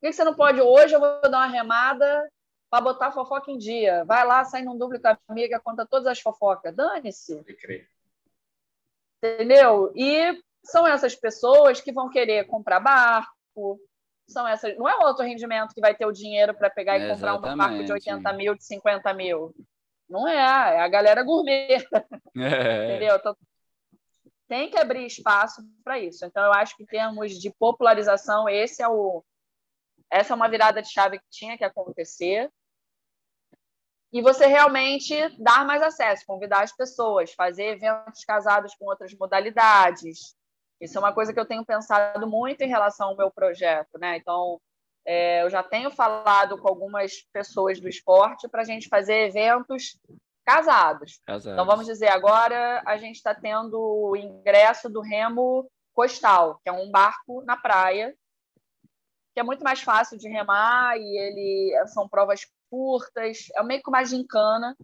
Por 0.00 0.08
que 0.08 0.12
você 0.12 0.24
não 0.24 0.34
pode? 0.34 0.60
Hoje 0.60 0.94
eu 0.94 1.00
vou 1.00 1.20
dar 1.22 1.38
uma 1.38 1.46
remada 1.46 2.30
para 2.70 2.82
botar 2.82 3.06
a 3.08 3.12
fofoca 3.12 3.50
em 3.50 3.58
dia. 3.58 4.04
Vai 4.04 4.26
lá, 4.26 4.44
sai 4.44 4.62
num 4.62 4.76
duplo 4.76 5.00
com 5.00 5.08
a 5.08 5.18
amiga, 5.28 5.60
conta 5.60 5.86
todas 5.86 6.06
as 6.06 6.20
fofocas. 6.20 6.74
Dane-se. 6.74 7.42
Entendeu? 9.22 9.92
E 9.94 10.40
são 10.62 10.86
essas 10.86 11.14
pessoas 11.14 11.80
que 11.80 11.92
vão 11.92 12.10
querer 12.10 12.46
comprar 12.46 12.80
barco, 12.80 13.80
são 14.28 14.46
essas. 14.46 14.76
Não 14.76 14.88
é 14.88 14.96
o 14.96 15.02
alto 15.02 15.22
rendimento 15.22 15.74
que 15.74 15.80
vai 15.80 15.94
ter 15.94 16.04
o 16.04 16.12
dinheiro 16.12 16.54
para 16.54 16.68
pegar 16.68 16.98
e 16.98 17.08
comprar 17.08 17.36
um 17.36 17.56
barco 17.56 17.84
de 17.84 17.92
80 17.92 18.32
mil, 18.32 18.54
de 18.54 18.64
50 18.64 19.14
mil. 19.14 19.54
Não 20.08 20.26
é, 20.28 20.34
é 20.34 20.80
a 20.80 20.88
galera 20.88 21.22
gourmet. 21.22 21.78
É. 22.38 22.96
Entendeu? 22.96 23.16
Então, 23.16 23.34
tem 24.46 24.68
que 24.68 24.78
abrir 24.78 25.06
espaço 25.06 25.62
para 25.82 25.98
isso. 25.98 26.22
Então, 26.26 26.44
eu 26.44 26.52
acho 26.52 26.76
que 26.76 26.82
em 26.82 26.86
termos 26.86 27.32
de 27.32 27.50
popularização, 27.58 28.46
esse 28.46 28.82
é 28.82 28.88
o, 28.88 29.24
essa 30.10 30.32
é 30.32 30.36
uma 30.36 30.48
virada 30.48 30.80
de 30.80 30.90
chave 30.90 31.18
que 31.18 31.30
tinha 31.30 31.56
que 31.56 31.64
acontecer. 31.64 32.50
E 34.12 34.22
você 34.22 34.46
realmente 34.46 35.14
dar 35.38 35.66
mais 35.66 35.82
acesso, 35.82 36.24
convidar 36.26 36.62
as 36.62 36.74
pessoas, 36.74 37.32
fazer 37.32 37.72
eventos 37.72 38.24
casados 38.24 38.74
com 38.76 38.86
outras 38.86 39.12
modalidades. 39.14 40.34
Isso 40.80 40.96
é 40.96 41.00
uma 41.00 41.12
coisa 41.12 41.32
que 41.32 41.40
eu 41.40 41.46
tenho 41.46 41.64
pensado 41.64 42.26
muito 42.26 42.62
em 42.62 42.68
relação 42.68 43.08
ao 43.08 43.16
meu 43.16 43.30
projeto. 43.30 43.98
Né? 43.98 44.16
Então, 44.16 44.60
é, 45.04 45.42
eu 45.42 45.50
já 45.50 45.62
tenho 45.62 45.90
falado 45.90 46.58
com 46.58 46.68
algumas 46.68 47.22
pessoas 47.32 47.80
do 47.80 47.88
esporte 47.88 48.48
para 48.48 48.62
a 48.62 48.64
gente 48.64 48.88
fazer 48.88 49.28
eventos 49.28 49.98
casados. 50.44 51.20
casados. 51.26 51.46
Então, 51.46 51.66
vamos 51.66 51.86
dizer, 51.86 52.08
agora 52.08 52.82
a 52.86 52.96
gente 52.96 53.16
está 53.16 53.34
tendo 53.34 53.80
o 53.80 54.16
ingresso 54.16 54.88
do 54.88 55.00
remo 55.00 55.68
costal, 55.92 56.60
que 56.62 56.68
é 56.68 56.72
um 56.72 56.90
barco 56.90 57.42
na 57.42 57.56
praia, 57.56 58.14
que 59.36 59.40
é 59.40 59.42
muito 59.42 59.62
mais 59.62 59.82
fácil 59.82 60.16
de 60.16 60.30
remar 60.30 60.96
e 60.96 61.18
ele 61.18 61.86
são 61.88 62.08
provas 62.08 62.46
curtas, 62.70 63.48
é 63.54 63.62
meio 63.62 63.82
que 63.82 63.90
uma 63.90 64.02
gincana. 64.02 64.74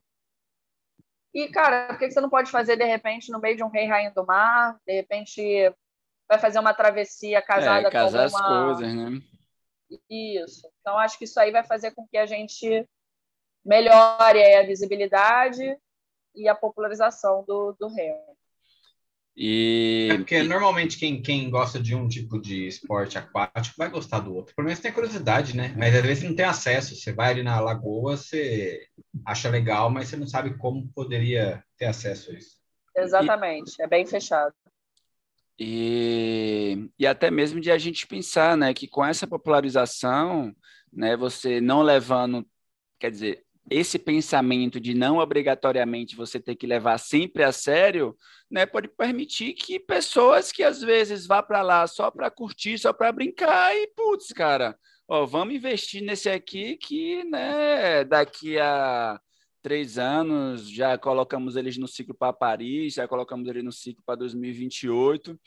E, 1.32 1.48
cara, 1.48 1.86
por 1.86 1.98
que 1.98 2.10
você 2.10 2.20
não 2.20 2.28
pode 2.28 2.50
fazer, 2.50 2.76
de 2.76 2.84
repente, 2.84 3.32
no 3.32 3.40
meio 3.40 3.56
de 3.56 3.64
um 3.64 3.70
rei 3.70 3.86
rainha 3.86 4.10
do 4.10 4.26
mar? 4.26 4.78
De 4.86 4.92
repente, 4.92 5.42
vai 6.28 6.38
fazer 6.38 6.58
uma 6.58 6.74
travessia 6.74 7.40
casada 7.40 7.88
é, 7.88 7.90
casar 7.90 8.30
com 8.30 8.36
uma... 8.36 8.66
as 8.66 8.76
coisas, 8.76 8.94
né? 8.94 9.22
Isso. 10.10 10.70
Então, 10.82 10.98
acho 10.98 11.16
que 11.16 11.24
isso 11.24 11.40
aí 11.40 11.50
vai 11.50 11.64
fazer 11.64 11.92
com 11.92 12.06
que 12.06 12.18
a 12.18 12.26
gente 12.26 12.86
melhore 13.64 14.54
a 14.54 14.66
visibilidade 14.66 15.78
e 16.34 16.46
a 16.46 16.54
popularização 16.54 17.42
do, 17.44 17.72
do 17.80 17.88
remo. 17.88 18.36
E... 19.36 20.08
É 20.10 20.16
porque 20.16 20.42
normalmente 20.42 20.98
quem, 20.98 21.22
quem 21.22 21.48
gosta 21.48 21.80
de 21.80 21.94
um 21.94 22.06
tipo 22.06 22.40
de 22.40 22.66
esporte 22.66 23.16
aquático 23.16 23.76
vai 23.78 23.88
gostar 23.88 24.20
do 24.20 24.34
outro. 24.34 24.54
Pelo 24.54 24.66
menos 24.66 24.80
tem 24.80 24.92
curiosidade, 24.92 25.56
né? 25.56 25.74
Mas 25.76 25.94
às 25.94 26.02
vezes 26.02 26.24
não 26.24 26.36
tem 26.36 26.44
acesso. 26.44 26.94
Você 26.94 27.12
vai 27.12 27.30
ali 27.30 27.42
na 27.42 27.58
lagoa, 27.58 28.16
você 28.16 28.86
acha 29.24 29.48
legal, 29.48 29.90
mas 29.90 30.08
você 30.08 30.16
não 30.16 30.26
sabe 30.26 30.56
como 30.58 30.88
poderia 30.94 31.64
ter 31.78 31.86
acesso 31.86 32.30
a 32.30 32.34
isso. 32.34 32.56
Exatamente, 32.96 33.72
e... 33.78 33.82
é 33.82 33.86
bem 33.86 34.06
fechado. 34.06 34.54
E, 35.58 36.88
e 36.98 37.06
até 37.06 37.30
mesmo 37.30 37.60
de 37.60 37.70
a 37.70 37.78
gente 37.78 38.06
pensar, 38.06 38.56
né, 38.56 38.74
que 38.74 38.88
com 38.88 39.04
essa 39.04 39.26
popularização, 39.26 40.54
né, 40.92 41.16
você 41.16 41.60
não 41.60 41.82
levando, 41.82 42.46
quer 42.98 43.10
dizer, 43.10 43.44
esse 43.70 43.98
pensamento 43.98 44.80
de 44.80 44.94
não 44.94 45.18
obrigatoriamente 45.18 46.16
você 46.16 46.40
ter 46.40 46.56
que 46.56 46.66
levar 46.66 46.98
sempre 46.98 47.42
a 47.42 47.52
sério, 47.52 48.16
né, 48.50 48.66
pode 48.66 48.88
permitir 48.88 49.54
que 49.54 49.78
pessoas 49.78 50.52
que 50.52 50.62
às 50.62 50.80
vezes 50.82 51.26
vá 51.26 51.42
para 51.42 51.62
lá 51.62 51.86
só 51.86 52.10
para 52.10 52.30
curtir, 52.30 52.78
só 52.78 52.92
para 52.92 53.12
brincar 53.12 53.74
e 53.74 53.86
putz, 53.94 54.32
cara, 54.32 54.76
ó, 55.08 55.24
vamos 55.24 55.54
investir 55.54 56.02
nesse 56.02 56.28
aqui 56.28 56.76
que, 56.76 57.24
né, 57.24 58.04
daqui 58.04 58.58
a 58.58 59.20
três 59.62 59.96
anos 59.96 60.68
já 60.68 60.98
colocamos 60.98 61.54
eles 61.56 61.78
no 61.78 61.86
ciclo 61.86 62.14
para 62.14 62.32
Paris, 62.32 62.94
já 62.94 63.06
colocamos 63.06 63.48
ele 63.48 63.62
no 63.62 63.70
ciclo 63.70 64.02
para 64.04 64.16
2028, 64.16 65.38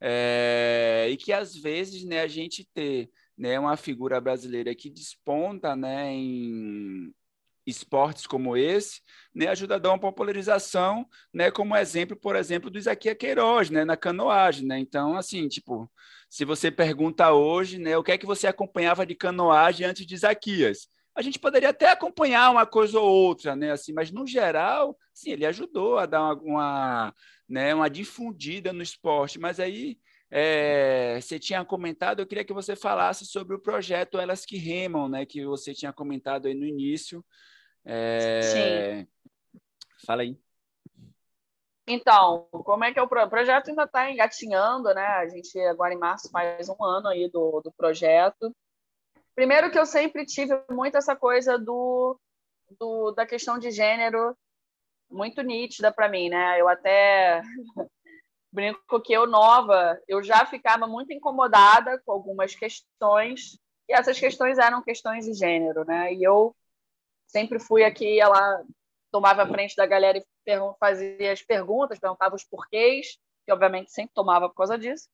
é, 0.00 1.08
e 1.10 1.16
que 1.16 1.32
às 1.32 1.56
vezes, 1.56 2.04
né, 2.04 2.20
a 2.20 2.28
gente 2.28 2.64
ter 2.72 3.10
né, 3.36 3.58
uma 3.58 3.76
figura 3.76 4.20
brasileira 4.20 4.74
que 4.74 4.88
desponta, 4.88 5.74
né, 5.74 6.12
em 6.12 7.12
esportes 7.66 8.26
como 8.26 8.56
esse, 8.56 9.00
né, 9.34 9.48
ajuda 9.48 9.76
a 9.76 9.78
dar 9.78 9.90
uma 9.90 9.98
popularização, 9.98 11.06
né, 11.32 11.50
como 11.50 11.76
exemplo, 11.76 12.16
por 12.16 12.36
exemplo, 12.36 12.70
do 12.70 12.78
Isaquias 12.78 13.16
Queiroz, 13.16 13.70
né, 13.70 13.84
na 13.84 13.96
canoagem, 13.96 14.66
né? 14.66 14.78
Então, 14.78 15.16
assim, 15.16 15.48
tipo, 15.48 15.90
se 16.28 16.44
você 16.44 16.70
pergunta 16.70 17.32
hoje, 17.32 17.78
né, 17.78 17.96
o 17.96 18.02
que 18.02 18.12
é 18.12 18.18
que 18.18 18.26
você 18.26 18.46
acompanhava 18.46 19.06
de 19.06 19.14
canoagem 19.14 19.86
antes 19.86 20.06
de 20.06 20.14
Isaquias? 20.14 20.88
A 21.14 21.22
gente 21.22 21.38
poderia 21.38 21.70
até 21.70 21.90
acompanhar 21.90 22.50
uma 22.50 22.66
coisa 22.66 22.98
ou 22.98 23.08
outra, 23.08 23.54
né, 23.54 23.70
assim, 23.70 23.92
mas 23.92 24.10
no 24.10 24.26
geral, 24.26 24.96
sim, 25.12 25.30
ele 25.30 25.46
ajudou 25.46 25.98
a 25.98 26.06
dar 26.06 26.20
uma, 26.20 26.34
uma 26.42 27.14
né, 27.48 27.74
uma 27.74 27.88
difundida 27.88 28.72
no 28.72 28.82
esporte, 28.82 29.38
mas 29.38 29.60
aí 29.60 29.98
é, 30.30 31.18
você 31.20 31.38
tinha 31.38 31.64
comentado, 31.64 32.20
eu 32.20 32.26
queria 32.26 32.44
que 32.44 32.52
você 32.52 32.74
falasse 32.74 33.24
sobre 33.24 33.54
o 33.54 33.60
projeto 33.60 34.18
Elas 34.18 34.44
que 34.44 34.56
Remam, 34.56 35.08
né, 35.08 35.24
que 35.24 35.44
você 35.44 35.72
tinha 35.72 35.92
comentado 35.92 36.46
aí 36.46 36.54
no 36.54 36.66
início, 36.66 37.24
é... 37.84 38.42
Sim. 38.42 39.08
Fala 40.06 40.22
aí. 40.22 40.38
Então, 41.86 42.48
como 42.50 42.84
é 42.84 42.92
que 42.92 42.98
é 42.98 43.02
o, 43.02 43.06
o 43.06 43.28
projeto 43.28 43.68
ainda 43.68 43.84
está 43.84 44.10
engatinhando, 44.10 44.92
né? 44.94 45.06
A 45.06 45.28
gente 45.28 45.58
agora 45.60 45.92
em 45.92 45.98
março 45.98 46.30
faz 46.30 46.68
um 46.68 46.82
ano 46.82 47.08
aí 47.08 47.28
do, 47.28 47.60
do 47.60 47.72
projeto. 47.72 48.54
Primeiro 49.34 49.70
que 49.70 49.78
eu 49.78 49.84
sempre 49.84 50.24
tive 50.24 50.54
muito 50.70 50.96
essa 50.96 51.14
coisa 51.14 51.58
do, 51.58 52.18
do 52.78 53.10
da 53.12 53.26
questão 53.26 53.58
de 53.58 53.70
gênero 53.70 54.36
muito 55.10 55.42
nítida 55.42 55.92
para 55.92 56.08
mim, 56.08 56.30
né? 56.30 56.58
Eu 56.60 56.68
até 56.68 57.42
brinco 58.50 59.00
que 59.02 59.12
eu 59.12 59.26
nova, 59.26 60.00
eu 60.08 60.22
já 60.22 60.46
ficava 60.46 60.86
muito 60.86 61.12
incomodada 61.12 62.00
com 62.04 62.12
algumas 62.12 62.54
questões 62.54 63.58
e 63.88 63.92
essas 63.92 64.18
questões 64.18 64.58
eram 64.58 64.82
questões 64.82 65.26
de 65.26 65.34
gênero, 65.34 65.84
né? 65.84 66.14
E 66.14 66.22
eu 66.22 66.54
sempre 67.34 67.58
fui 67.58 67.82
aqui, 67.82 68.20
ela 68.20 68.62
tomava 69.10 69.42
a 69.42 69.48
frente 69.48 69.74
da 69.74 69.84
galera 69.86 70.18
e 70.18 70.24
fazia 70.78 71.32
as 71.32 71.42
perguntas, 71.42 71.98
perguntava 71.98 72.36
os 72.36 72.44
porquês, 72.44 73.18
que 73.44 73.52
obviamente 73.52 73.90
sempre 73.90 74.14
tomava 74.14 74.48
por 74.48 74.54
causa 74.54 74.78
disso. 74.78 75.08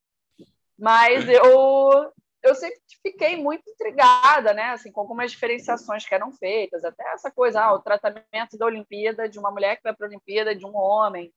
Mas 0.78 1.26
eu 1.26 2.12
eu 2.42 2.54
sempre 2.54 2.80
fiquei 3.02 3.36
muito 3.36 3.62
intrigada, 3.68 4.54
né, 4.54 4.70
assim, 4.70 4.90
com 4.90 5.00
algumas 5.02 5.30
diferenciações 5.30 6.06
que 6.06 6.14
eram 6.14 6.32
feitas, 6.32 6.82
até 6.84 7.06
essa 7.12 7.30
coisa, 7.30 7.60
ah, 7.62 7.74
o 7.74 7.82
tratamento 7.82 8.56
da 8.56 8.64
Olimpíada 8.64 9.28
de 9.28 9.38
uma 9.38 9.50
mulher 9.50 9.76
que 9.76 9.82
vai 9.82 9.94
para 9.94 10.06
a 10.06 10.08
Olimpíada 10.08 10.54
de 10.54 10.64
um 10.64 10.74
homem. 10.74 11.30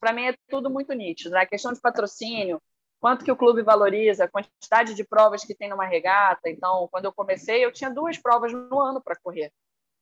Para 0.00 0.12
mim 0.12 0.26
é 0.26 0.34
tudo 0.48 0.70
muito 0.70 0.94
nítido, 0.94 1.30
né? 1.30 1.40
A 1.40 1.46
questão 1.46 1.72
de 1.72 1.80
patrocínio, 1.80 2.62
quanto 2.98 3.24
que 3.24 3.32
o 3.32 3.36
clube 3.36 3.62
valoriza, 3.62 4.24
a 4.24 4.28
quantidade 4.28 4.94
de 4.94 5.04
provas 5.04 5.44
que 5.44 5.54
tem 5.54 5.68
numa 5.68 5.84
regata. 5.84 6.48
Então, 6.48 6.88
quando 6.90 7.06
eu 7.06 7.12
comecei, 7.12 7.64
eu 7.64 7.72
tinha 7.72 7.90
duas 7.90 8.16
provas 8.16 8.52
no 8.52 8.80
ano 8.80 9.02
para 9.02 9.16
correr 9.16 9.52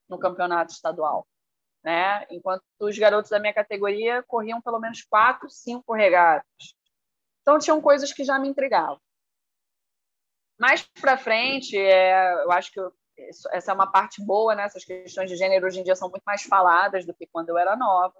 no 0.08 0.18
campeonato 0.18 0.72
estadual. 0.72 1.26
Né? 1.82 2.26
Enquanto 2.30 2.62
os 2.80 2.98
garotos 2.98 3.30
da 3.30 3.38
minha 3.38 3.54
categoria 3.54 4.22
corriam 4.24 4.60
pelo 4.60 4.80
menos 4.80 5.02
quatro, 5.02 5.48
cinco 5.48 5.94
regatas. 5.94 6.74
Então, 7.42 7.58
tinham 7.58 7.80
coisas 7.80 8.12
que 8.12 8.24
já 8.24 8.38
me 8.38 8.48
intrigavam. 8.48 9.00
Mais 10.58 10.82
para 11.00 11.16
frente, 11.16 11.76
é, 11.78 12.42
eu 12.42 12.50
acho 12.50 12.72
que 12.72 12.80
eu, 12.80 12.92
essa 13.52 13.70
é 13.70 13.74
uma 13.74 13.90
parte 13.90 14.24
boa, 14.24 14.54
né? 14.54 14.64
Essas 14.64 14.84
questões 14.84 15.30
de 15.30 15.36
gênero 15.36 15.66
hoje 15.66 15.80
em 15.80 15.84
dia 15.84 15.96
são 15.96 16.10
muito 16.10 16.24
mais 16.24 16.42
faladas 16.42 17.06
do 17.06 17.14
que 17.14 17.26
quando 17.26 17.50
eu 17.50 17.58
era 17.58 17.76
nova. 17.76 18.14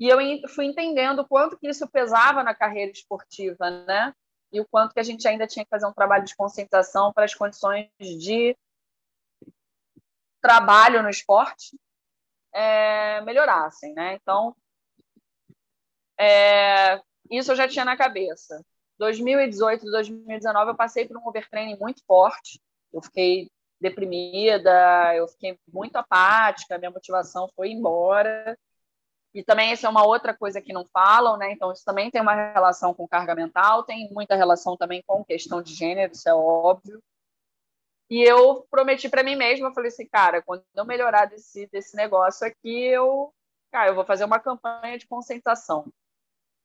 E 0.00 0.08
eu 0.08 0.18
fui 0.48 0.64
entendendo 0.64 1.20
o 1.20 1.28
quanto 1.28 1.58
que 1.58 1.68
isso 1.68 1.88
pesava 1.88 2.42
na 2.42 2.54
carreira 2.54 2.92
esportiva, 2.92 3.70
né? 3.70 4.14
E 4.52 4.60
o 4.60 4.66
quanto 4.66 4.94
que 4.94 5.00
a 5.00 5.04
gente 5.04 5.26
ainda 5.26 5.46
tinha 5.46 5.64
que 5.64 5.70
fazer 5.70 5.86
um 5.86 5.92
trabalho 5.92 6.24
de 6.24 6.36
conscientização 6.36 7.12
para 7.12 7.24
as 7.24 7.34
condições 7.34 7.90
de 8.00 8.56
trabalho 10.40 11.02
no 11.02 11.10
esporte 11.10 11.78
é, 12.52 13.20
melhorassem, 13.22 13.92
né? 13.94 14.14
Então, 14.14 14.54
é, 16.18 17.00
isso 17.30 17.52
eu 17.52 17.56
já 17.56 17.68
tinha 17.68 17.84
na 17.84 17.96
cabeça. 17.96 18.64
2018, 18.98 19.84
2019, 19.90 20.70
eu 20.72 20.76
passei 20.76 21.06
por 21.06 21.16
um 21.16 21.26
overtraining 21.26 21.78
muito 21.78 22.04
forte. 22.04 22.60
Eu 22.92 23.00
fiquei 23.00 23.48
deprimida, 23.80 25.14
eu 25.14 25.28
fiquei 25.28 25.58
muito 25.72 25.96
apática, 25.96 26.78
minha 26.78 26.90
motivação 26.90 27.48
foi 27.54 27.70
embora. 27.70 28.58
E 29.34 29.44
também 29.44 29.72
isso 29.72 29.86
é 29.86 29.88
uma 29.88 30.04
outra 30.04 30.34
coisa 30.34 30.60
que 30.60 30.72
não 30.72 30.84
falam, 30.86 31.36
né? 31.36 31.52
Então 31.52 31.70
isso 31.70 31.84
também 31.84 32.10
tem 32.10 32.20
uma 32.20 32.52
relação 32.52 32.92
com 32.94 33.06
carga 33.06 33.34
mental, 33.34 33.84
tem 33.84 34.10
muita 34.12 34.34
relação 34.34 34.76
também 34.76 35.02
com 35.06 35.24
questão 35.24 35.62
de 35.62 35.74
gênero, 35.74 36.12
isso 36.12 36.28
é 36.28 36.34
óbvio. 36.34 37.00
E 38.10 38.22
eu 38.22 38.66
prometi 38.70 39.08
para 39.08 39.22
mim 39.22 39.36
mesma, 39.36 39.68
eu 39.68 39.74
falei 39.74 39.88
assim, 39.88 40.06
cara, 40.06 40.42
quando 40.42 40.64
eu 40.74 40.84
melhorar 40.84 41.26
desse 41.26 41.66
desse 41.66 41.94
negócio 41.94 42.46
aqui, 42.46 42.86
eu, 42.86 43.32
cara, 43.70 43.90
eu 43.90 43.94
vou 43.94 44.04
fazer 44.04 44.24
uma 44.24 44.40
campanha 44.40 44.98
de 44.98 45.06
conscientização. 45.06 45.92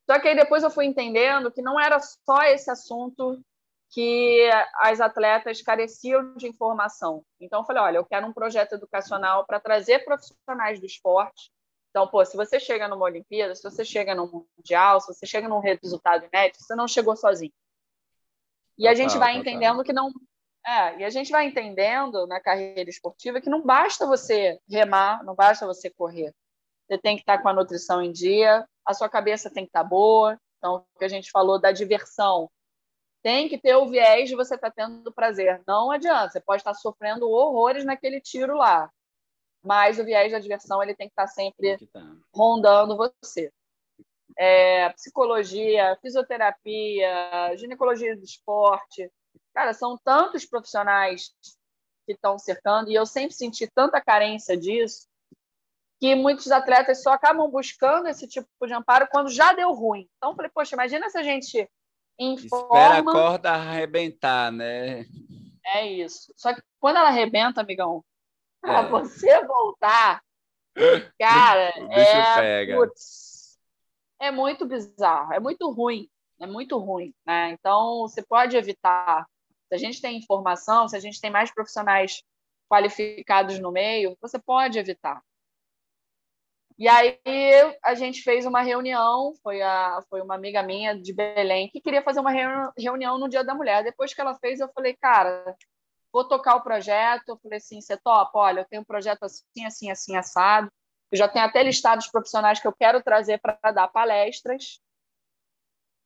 Só 0.10 0.20
que 0.20 0.28
aí 0.28 0.36
depois 0.36 0.64
eu 0.64 0.72
fui 0.72 0.86
entendendo 0.86 1.52
que 1.52 1.62
não 1.62 1.80
era 1.80 2.00
só 2.00 2.44
esse 2.44 2.70
assunto 2.70 3.41
que 3.89 4.50
as 4.76 5.00
atletas 5.00 5.62
careciam 5.62 6.36
de 6.36 6.48
informação. 6.48 7.24
Então 7.39 7.62
eu 7.62 7.66
falei, 7.66 7.84
olha, 7.84 7.98
eu 7.98 8.06
quero 8.06 8.26
um 8.26 8.34
projeto 8.34 8.74
educacional 8.74 9.46
para 9.46 9.60
trazer 9.60 10.04
profissionais 10.04 10.80
do 10.80 10.86
esporte. 10.86 11.52
Então, 11.91 12.08
pô, 12.08 12.26
se 12.26 12.36
você 12.36 12.60
chega 12.60 12.88
numa 12.88 13.06
Olimpíada, 13.06 13.54
se 13.54 13.62
você 13.62 13.86
chega 13.86 14.16
no 14.16 14.48
Mundial, 14.58 15.00
se 15.00 15.14
você 15.14 15.28
chega 15.28 15.48
num 15.48 15.60
resultado 15.60 16.26
inédito, 16.26 16.64
você 16.64 16.76
não 16.76 16.88
chegou 16.88 17.16
sozinho. 17.16 17.54
E 18.80 18.88
a 18.88 18.96
gente 18.96 19.16
vai 19.16 19.38
entendendo 19.38 19.84
que 19.84 19.94
não 19.94 20.12
é, 20.66 20.99
e 20.99 21.03
a 21.03 21.09
gente 21.09 21.32
vai 21.32 21.45
entendendo 21.45 22.26
na 22.26 22.39
carreira 22.39 22.89
esportiva 22.89 23.41
que 23.41 23.49
não 23.49 23.61
basta 23.61 24.07
você 24.07 24.59
remar, 24.70 25.24
não 25.24 25.36
basta 25.36 25.66
você 25.66 25.89
correr. 25.89 26.34
Você 26.88 26.97
tem 26.97 27.16
que 27.16 27.22
estar 27.22 27.41
com 27.41 27.49
a 27.49 27.53
nutrição 27.53 28.01
em 28.01 28.11
dia, 28.11 28.66
a 28.86 28.93
sua 28.93 29.09
cabeça 29.09 29.51
tem 29.51 29.66
que 29.66 29.70
estar 29.70 29.84
boa. 29.84 30.39
Então, 30.57 30.86
o 30.95 30.99
que 30.99 31.05
a 31.05 31.09
gente 31.09 31.30
falou 31.32 31.59
da 31.59 31.72
diversão, 31.74 32.49
tem 33.24 33.47
que 33.47 33.57
ter 33.57 33.76
o 33.76 33.88
viés 33.88 34.30
de 34.30 34.36
você 34.36 34.55
estar 34.55 34.70
tá 34.70 34.76
tendo 34.76 35.11
prazer. 35.11 35.61
Não 35.66 35.89
adianta, 35.89 36.30
você 36.30 36.41
pode 36.41 36.61
estar 36.61 36.74
sofrendo 36.74 37.30
horrores 37.30 37.86
naquele 37.86 38.20
tiro 38.20 38.55
lá, 38.57 38.91
mas 39.64 39.97
o 39.97 40.03
viés 40.03 40.32
da 40.32 40.39
diversão 40.39 40.84
ele 40.84 40.93
tem 40.93 41.07
que 41.07 41.14
estar 41.14 41.28
sempre 41.28 41.78
tá. 41.88 42.01
rondando 42.36 42.97
você. 42.97 43.51
É, 44.38 44.89
psicologia, 44.89 45.97
fisioterapia, 46.01 47.55
ginecologia 47.55 48.16
do 48.16 48.24
esporte, 48.24 49.09
cara, 49.54 49.74
são 49.74 49.98
tantos 50.04 50.46
profissionais 50.46 51.32
que 52.06 52.14
estão 52.14 52.38
cercando 52.38 52.90
e 52.90 52.94
eu 52.94 53.06
sempre 53.06 53.34
senti 53.34 53.68
tanta 53.68 54.02
carência 54.02 54.58
disso 54.58 55.08
que 56.00 56.16
muitos 56.16 56.52
atletas 56.52 57.02
só 57.02 57.14
acabam 57.14 57.50
buscando 57.50 58.10
esse 58.10 58.28
tipo 58.28 58.48
de 58.68 58.74
amparo 58.74 59.08
quando 59.10 59.30
já 59.30 59.54
deu 59.54 59.72
ruim. 59.72 60.06
Então, 60.18 60.32
eu 60.32 60.36
falei, 60.36 60.52
poxa, 60.54 60.76
imagina 60.76 61.10
se 61.10 61.18
a 61.18 61.24
gente 61.24 61.70
informa... 62.20 62.78
Espera 62.78 63.00
a 63.00 63.04
corda 63.04 63.52
arrebentar, 63.52 64.52
né? 64.52 65.06
É 65.66 65.88
isso. 65.88 66.34
Só 66.36 66.54
que 66.54 66.62
quando 66.78 66.98
ela 66.98 67.08
arrebenta, 67.08 67.62
amigão, 67.62 68.04
é. 68.66 68.68
para 68.68 68.82
você 68.90 69.46
voltar, 69.46 70.22
cara, 71.18 71.74
é... 71.92 72.76
Putz, 72.76 73.58
é 74.20 74.30
muito 74.30 74.66
bizarro, 74.66 75.34
é 75.34 75.40
muito 75.40 75.72
ruim, 75.72 76.10
é 76.40 76.48
muito 76.48 76.78
ruim, 76.78 77.14
né? 77.26 77.52
Então, 77.52 78.02
você 78.02 78.22
pode 78.22 78.58
evitar. 78.58 79.26
Se 79.70 79.76
a 79.76 79.78
gente 79.78 80.02
tem 80.02 80.18
informação, 80.18 80.88
se 80.88 80.96
a 80.96 81.00
gente 81.00 81.20
tem 81.20 81.32
mais 81.32 81.54
profissionais 81.54 82.24
qualificados 82.70 83.60
no 83.60 83.72
meio, 83.72 84.18
você 84.22 84.40
pode 84.40 84.80
evitar. 84.80 85.22
E 86.78 86.88
aí 86.88 87.20
a 87.84 87.94
gente 87.94 88.22
fez 88.24 88.46
uma 88.46 88.62
reunião, 88.62 89.34
foi, 89.44 89.62
a, 89.62 90.00
foi 90.10 90.22
uma 90.22 90.36
amiga 90.36 90.64
minha 90.64 91.00
de 91.00 91.14
Belém 91.14 91.70
que 91.70 91.80
queria 91.80 92.02
fazer 92.02 92.20
uma 92.20 92.32
reunião 92.78 93.18
no 93.20 93.30
Dia 93.30 93.44
da 93.44 93.54
Mulher. 93.54 93.84
Depois 93.84 94.14
que 94.14 94.20
ela 94.20 94.34
fez, 94.40 94.60
eu 94.60 94.70
falei, 94.74 94.96
cara, 94.96 95.56
vou 96.12 96.28
tocar 96.28 96.56
o 96.56 96.64
projeto. 96.64 97.30
Eu 97.30 97.38
falei 97.38 97.58
assim, 97.58 97.80
você 97.80 97.96
topa? 97.98 98.40
Olha, 98.40 98.62
eu 98.62 98.66
tenho 98.66 98.82
um 98.82 98.86
projeto 98.86 99.24
assim, 99.24 99.66
assim, 99.66 99.92
assim, 99.92 100.16
assado. 100.16 100.72
Eu 101.12 101.18
já 101.18 101.28
tenho 101.28 101.46
até 101.46 101.62
listados 101.62 102.08
profissionais 102.08 102.60
que 102.60 102.68
eu 102.68 102.74
quero 102.74 103.04
trazer 103.04 103.40
para 103.40 103.72
dar 103.72 103.88
palestras. 103.88 104.80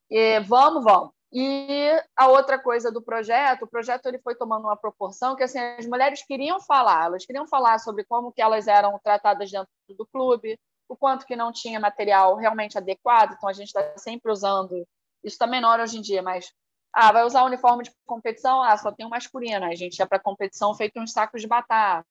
E 0.09 0.39
vamos, 0.41 0.83
vamos. 0.83 1.11
E 1.31 1.91
a 2.15 2.27
outra 2.27 2.57
coisa 2.57 2.89
do 2.91 3.01
projeto, 3.01 3.63
o 3.63 3.67
projeto 3.67 4.05
ele 4.05 4.19
foi 4.19 4.33
tomando 4.33 4.63
uma 4.63 4.77
proporção 4.77 5.35
que 5.35 5.43
assim, 5.43 5.59
as 5.59 5.85
mulheres 5.85 6.23
queriam 6.23 6.59
falar, 6.61 7.05
elas 7.05 7.25
queriam 7.25 7.45
falar 7.45 7.79
sobre 7.79 8.05
como 8.05 8.31
que 8.31 8.41
elas 8.41 8.67
eram 8.67 8.97
tratadas 9.03 9.51
dentro 9.51 9.67
do 9.89 10.05
clube, 10.05 10.57
o 10.87 10.95
quanto 10.95 11.25
que 11.25 11.35
não 11.35 11.51
tinha 11.51 11.81
material 11.81 12.35
realmente 12.37 12.77
adequado, 12.77 13.33
então 13.33 13.49
a 13.49 13.53
gente 13.53 13.67
está 13.67 13.97
sempre 13.97 14.31
usando, 14.31 14.87
isso 15.21 15.35
está 15.35 15.45
menor 15.45 15.81
hoje 15.81 15.97
em 15.97 16.01
dia, 16.01 16.21
mas 16.21 16.53
ah, 16.93 17.11
vai 17.11 17.25
usar 17.25 17.43
uniforme 17.43 17.83
de 17.83 17.91
competição, 18.05 18.63
ah, 18.63 18.77
só 18.77 18.89
tem 18.91 19.05
um 19.05 19.09
masculino, 19.09 19.65
a 19.65 19.75
gente 19.75 19.99
ia 19.99 20.07
para 20.07 20.19
competição 20.19 20.73
feito 20.75 20.97
uns 20.97 21.11
sacos 21.11 21.41
de 21.41 21.47
batata. 21.47 22.07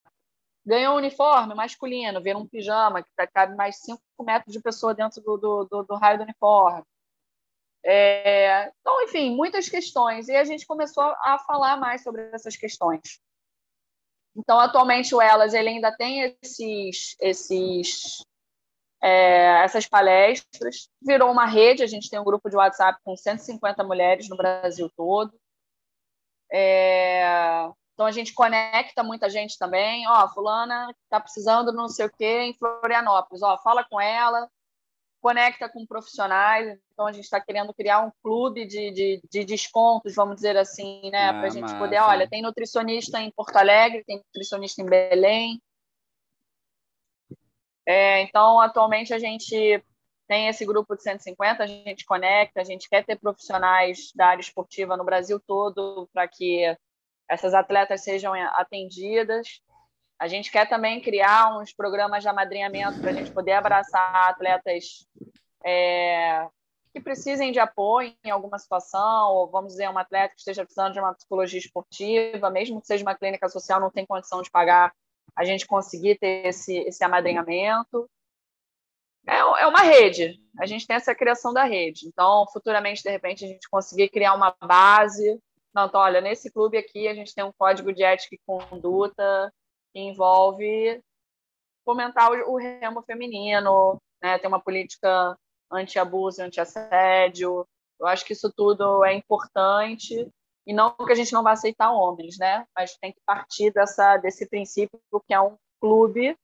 Ganhou 0.64 0.94
um 0.94 0.98
uniforme 0.98 1.54
masculino, 1.54 2.20
vira 2.20 2.36
um 2.36 2.46
pijama 2.46 3.02
que 3.02 3.10
cabe 3.32 3.56
mais 3.56 3.76
5 3.78 4.00
metros 4.20 4.52
de 4.52 4.60
pessoa 4.60 4.94
dentro 4.94 5.22
do, 5.22 5.36
do, 5.38 5.64
do, 5.64 5.82
do 5.84 5.94
raio 5.94 6.18
do 6.18 6.24
uniforme 6.24 6.84
é, 7.88 8.72
então, 8.80 9.00
enfim, 9.04 9.36
muitas 9.36 9.68
questões. 9.68 10.26
E 10.26 10.34
a 10.34 10.42
gente 10.42 10.66
começou 10.66 11.04
a 11.04 11.38
falar 11.46 11.76
mais 11.76 12.02
sobre 12.02 12.22
essas 12.32 12.56
questões. 12.56 13.20
Então, 14.36 14.58
atualmente, 14.58 15.14
o 15.14 15.20
Elas 15.20 15.54
ele 15.54 15.68
ainda 15.68 15.96
tem 15.96 16.36
esses, 16.42 17.16
esses, 17.20 18.24
é, 19.00 19.62
essas 19.62 19.86
palestras. 19.86 20.90
Virou 21.00 21.30
uma 21.30 21.46
rede, 21.46 21.84
a 21.84 21.86
gente 21.86 22.10
tem 22.10 22.18
um 22.18 22.24
grupo 22.24 22.50
de 22.50 22.56
WhatsApp 22.56 23.00
com 23.04 23.16
150 23.16 23.84
mulheres 23.84 24.28
no 24.28 24.36
Brasil 24.36 24.90
todo. 24.96 25.32
É, 26.52 27.68
então, 27.94 28.04
a 28.04 28.10
gente 28.10 28.34
conecta 28.34 29.04
muita 29.04 29.30
gente 29.30 29.56
também. 29.56 30.08
Ó, 30.08 30.28
fulana 30.30 30.92
está 31.04 31.20
precisando 31.20 31.72
não 31.72 31.88
sei 31.88 32.06
o 32.06 32.12
quê 32.12 32.40
em 32.42 32.54
Florianópolis. 32.54 33.42
Ó, 33.42 33.56
fala 33.58 33.84
com 33.84 34.00
ela, 34.00 34.50
conecta 35.26 35.68
com 35.68 35.84
profissionais. 35.84 36.78
Então, 36.92 37.08
a 37.08 37.10
gente 37.10 37.24
está 37.24 37.40
querendo 37.40 37.74
criar 37.74 38.00
um 38.00 38.12
clube 38.22 38.64
de, 38.64 38.92
de, 38.92 39.20
de, 39.28 39.44
descontos, 39.44 40.14
vamos 40.14 40.36
dizer 40.36 40.56
assim, 40.56 41.10
né? 41.10 41.30
Ah, 41.30 41.32
Para 41.32 41.46
a 41.48 41.50
gente 41.50 41.62
massa. 41.62 41.78
poder, 41.78 41.98
olha, 41.98 42.30
tem 42.30 42.40
nutricionista 42.40 43.20
em 43.20 43.32
Porto 43.32 43.56
Alegre, 43.56 44.04
tem 44.04 44.18
nutricionista 44.18 44.80
em 44.80 44.86
Belém. 44.86 45.60
É, 47.84 48.22
então, 48.22 48.60
atualmente, 48.60 49.12
a 49.12 49.18
gente 49.18 49.82
tem 50.28 50.46
esse 50.46 50.64
grupo 50.64 50.94
de 50.94 51.02
150, 51.02 51.60
a 51.60 51.66
gente 51.66 52.04
conecta, 52.04 52.60
a 52.60 52.64
gente 52.64 52.88
quer 52.88 53.04
ter 53.04 53.18
profissionais 53.18 54.12
da 54.14 54.28
área 54.28 54.40
esportiva 54.40 54.96
no 54.96 55.04
Brasil 55.04 55.40
todo 55.44 56.08
para 56.12 56.28
que 56.28 56.62
essas 57.28 57.52
atletas 57.52 58.04
sejam 58.04 58.32
atendidas. 58.32 59.60
A 60.18 60.28
gente 60.28 60.50
quer 60.50 60.68
também 60.68 61.00
criar 61.00 61.58
uns 61.58 61.72
programas 61.72 62.22
de 62.22 62.28
amadrinhamento 62.28 63.00
para 63.00 63.10
a 63.10 63.14
gente 63.14 63.30
poder 63.30 63.52
abraçar 63.52 64.30
atletas 64.30 65.06
é, 65.64 66.48
que 66.94 67.00
precisem 67.00 67.52
de 67.52 67.58
apoio 67.58 68.14
em 68.24 68.30
alguma 68.30 68.58
situação, 68.58 69.34
ou 69.34 69.50
vamos 69.50 69.72
dizer, 69.72 69.90
um 69.90 69.98
atleta 69.98 70.34
que 70.34 70.40
esteja 70.40 70.64
precisando 70.64 70.94
de 70.94 70.98
uma 70.98 71.12
psicologia 71.12 71.58
esportiva, 71.58 72.48
mesmo 72.48 72.80
que 72.80 72.86
seja 72.86 73.04
uma 73.04 73.14
clínica 73.14 73.48
social, 73.50 73.78
não 73.78 73.90
tem 73.90 74.06
condição 74.06 74.40
de 74.40 74.50
pagar, 74.50 74.94
a 75.36 75.44
gente 75.44 75.66
conseguir 75.66 76.18
ter 76.18 76.46
esse, 76.46 76.78
esse 76.78 77.04
amadrinhamento. 77.04 78.08
É, 79.26 79.36
é 79.36 79.66
uma 79.66 79.80
rede, 79.80 80.40
a 80.58 80.64
gente 80.64 80.86
tem 80.86 80.96
essa 80.96 81.14
criação 81.14 81.52
da 81.52 81.64
rede. 81.64 82.06
Então, 82.06 82.46
futuramente, 82.50 83.02
de 83.02 83.10
repente, 83.10 83.44
a 83.44 83.48
gente 83.48 83.68
conseguir 83.68 84.08
criar 84.08 84.32
uma 84.32 84.56
base. 84.64 85.38
Não, 85.74 85.86
então, 85.86 86.00
olha, 86.00 86.22
nesse 86.22 86.50
clube 86.50 86.78
aqui 86.78 87.06
a 87.06 87.14
gente 87.14 87.34
tem 87.34 87.44
um 87.44 87.52
código 87.52 87.92
de 87.92 88.02
ética 88.02 88.34
e 88.34 88.40
conduta, 88.46 89.52
envolve 90.00 91.02
fomentar 91.84 92.30
o, 92.32 92.52
o 92.52 92.56
remo 92.56 93.02
feminino, 93.02 94.00
né? 94.22 94.38
ter 94.38 94.46
uma 94.46 94.60
política 94.60 95.36
anti-abuso, 95.70 96.42
anti-assédio. 96.42 97.66
Eu 97.98 98.06
acho 98.06 98.24
que 98.24 98.32
isso 98.32 98.52
tudo 98.54 99.04
é 99.04 99.14
importante 99.14 100.28
e 100.66 100.72
não 100.74 100.94
que 100.94 101.12
a 101.12 101.14
gente 101.14 101.32
não 101.32 101.42
vai 101.42 101.52
aceitar 101.52 101.92
homens, 101.92 102.36
né? 102.38 102.66
Mas 102.76 102.96
tem 102.96 103.12
que 103.12 103.20
partir 103.24 103.72
dessa 103.72 104.16
desse 104.16 104.48
princípio 104.48 105.00
que 105.26 105.32
é 105.32 105.40
um 105.40 105.56
clube 105.80 106.36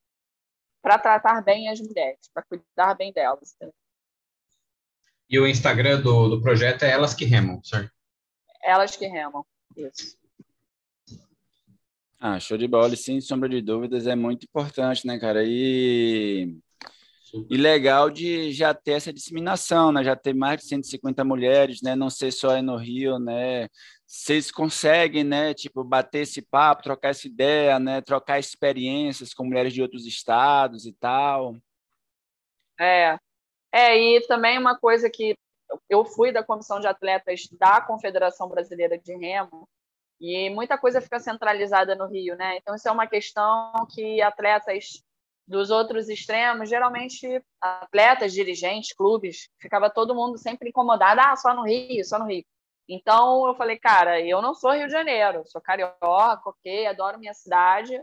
para 0.80 0.98
tratar 0.98 1.42
bem 1.42 1.68
as 1.68 1.80
mulheres, 1.80 2.30
para 2.32 2.42
cuidar 2.42 2.94
bem 2.94 3.12
delas. 3.12 3.56
E 5.28 5.38
o 5.38 5.46
Instagram 5.46 6.00
do, 6.00 6.28
do 6.28 6.42
projeto 6.42 6.84
é 6.84 6.90
Elas 6.90 7.14
Que 7.14 7.24
Remam, 7.24 7.62
certo? 7.64 7.92
Elas 8.62 8.96
Que 8.96 9.06
Remam, 9.06 9.44
isso. 9.76 10.16
Ah, 12.24 12.38
show 12.38 12.56
de 12.56 12.68
bola, 12.68 12.94
e 12.94 12.96
sem 12.96 13.20
sombra 13.20 13.48
de 13.48 13.60
dúvidas, 13.60 14.06
é 14.06 14.14
muito 14.14 14.44
importante, 14.44 15.04
né, 15.04 15.18
cara? 15.18 15.42
E, 15.44 16.56
e 17.50 17.56
legal 17.56 18.08
de 18.10 18.52
já 18.52 18.72
ter 18.72 18.92
essa 18.92 19.12
disseminação, 19.12 19.90
né? 19.90 20.04
Já 20.04 20.14
ter 20.14 20.32
mais 20.32 20.60
de 20.60 20.68
150 20.68 21.24
mulheres, 21.24 21.82
né? 21.82 21.96
Não 21.96 22.08
ser 22.08 22.30
só 22.30 22.50
aí 22.50 22.62
no 22.62 22.76
Rio, 22.76 23.18
né? 23.18 23.66
Vocês 24.06 24.52
conseguem, 24.52 25.24
né? 25.24 25.52
Tipo, 25.52 25.82
bater 25.82 26.20
esse 26.20 26.40
papo, 26.40 26.84
trocar 26.84 27.08
essa 27.08 27.26
ideia, 27.26 27.80
né? 27.80 28.00
Trocar 28.00 28.38
experiências 28.38 29.34
com 29.34 29.44
mulheres 29.44 29.72
de 29.72 29.82
outros 29.82 30.06
estados 30.06 30.86
e 30.86 30.92
tal. 30.92 31.56
É, 32.78 33.18
é, 33.72 33.98
e 33.98 34.20
também 34.28 34.56
uma 34.60 34.78
coisa 34.78 35.10
que 35.10 35.36
eu 35.90 36.04
fui 36.04 36.30
da 36.30 36.44
comissão 36.44 36.78
de 36.78 36.86
atletas 36.86 37.48
da 37.58 37.80
Confederação 37.80 38.48
Brasileira 38.48 38.96
de 38.96 39.12
Remo, 39.16 39.68
e 40.20 40.50
muita 40.50 40.78
coisa 40.78 41.00
fica 41.00 41.18
centralizada 41.18 41.94
no 41.94 42.06
Rio, 42.06 42.36
né? 42.36 42.56
Então, 42.56 42.74
isso 42.74 42.88
é 42.88 42.92
uma 42.92 43.06
questão 43.06 43.72
que 43.90 44.22
atletas 44.22 45.02
dos 45.46 45.70
outros 45.70 46.08
extremos, 46.08 46.68
geralmente 46.68 47.42
atletas, 47.60 48.32
dirigentes, 48.32 48.94
clubes, 48.94 49.48
ficava 49.58 49.90
todo 49.90 50.14
mundo 50.14 50.38
sempre 50.38 50.68
incomodado, 50.68 51.20
ah, 51.20 51.36
só 51.36 51.54
no 51.54 51.64
Rio, 51.64 52.04
só 52.04 52.18
no 52.18 52.26
Rio. 52.26 52.44
Então, 52.88 53.46
eu 53.46 53.54
falei, 53.54 53.78
cara, 53.78 54.20
eu 54.20 54.42
não 54.42 54.54
sou 54.54 54.72
Rio 54.72 54.86
de 54.86 54.92
Janeiro, 54.92 55.42
sou 55.46 55.60
carioca, 55.60 56.42
ok, 56.44 56.86
adoro 56.86 57.18
minha 57.18 57.34
cidade, 57.34 58.00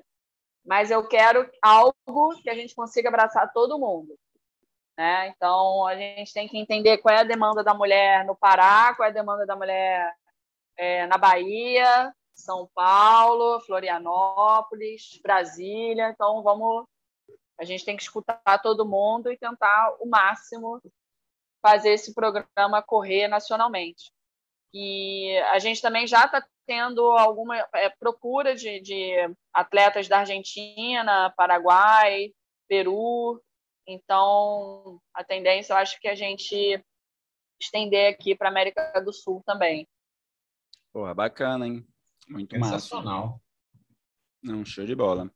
mas 0.66 0.92
eu 0.92 1.08
quero 1.08 1.50
algo 1.62 1.96
que 2.42 2.50
a 2.50 2.56
gente 2.56 2.76
consiga 2.76 3.10
abraçar 3.10 3.52
todo 3.54 3.80
mundo. 3.80 4.18
Né? 4.98 5.30
Então, 5.30 5.88
a 5.88 5.96
gente 5.96 6.34
tem 6.34 6.48
que 6.48 6.58
entender 6.58 6.98
qual 6.98 7.16
é 7.16 7.20
a 7.20 7.24
demanda 7.24 7.64
da 7.64 7.74
mulher 7.74 8.26
no 8.26 8.36
Pará, 8.36 8.94
qual 8.96 9.08
é 9.08 9.10
a 9.10 9.14
demanda 9.14 9.46
da 9.46 9.56
mulher 9.56 10.14
é, 10.80 11.06
na 11.08 11.18
Bahia, 11.18 12.14
São 12.34 12.70
Paulo, 12.74 13.60
Florianópolis, 13.62 15.20
Brasília. 15.22 16.10
Então, 16.10 16.42
vamos. 16.42 16.86
A 17.60 17.66
gente 17.66 17.84
tem 17.84 17.98
que 17.98 18.04
escutar 18.04 18.62
todo 18.64 18.88
mundo 18.88 19.30
e 19.30 19.38
tentar 19.38 19.98
o 20.00 20.08
máximo 20.08 20.82
fazer 21.62 21.90
esse 21.90 22.14
programa 22.14 22.82
correr 22.82 23.28
nacionalmente. 23.28 24.10
E 24.74 25.38
a 25.52 25.60
gente 25.60 25.82
também 25.82 26.08
já 26.08 26.24
está 26.24 26.48
tendo 26.66 27.04
alguma 27.12 27.58
é, 27.74 27.90
procura 27.90 28.56
de, 28.56 28.80
de 28.80 29.14
atletas 29.54 30.08
da 30.08 30.20
Argentina, 30.20 31.34
Paraguai, 31.36 32.32
Peru. 32.70 33.42
Então, 33.86 35.02
a 35.14 35.26
tendência, 35.26 35.74
eu 35.74 35.78
acho 35.78 36.00
que 36.00 36.08
a 36.08 36.16
gente 36.16 36.82
estender 37.62 38.14
aqui 38.14 38.34
para 38.34 38.48
a 38.48 38.52
América 38.52 39.02
do 39.04 39.12
Sul 39.12 39.44
também. 39.46 39.86
Porra, 40.92 41.14
bacana, 41.14 41.68
hein? 41.68 41.86
Muito 42.28 42.56
Sensacional. 42.56 43.28
massa. 43.28 43.42
Não, 44.44 44.66
show 44.66 44.86
de 44.86 44.96
bola. 44.96 45.30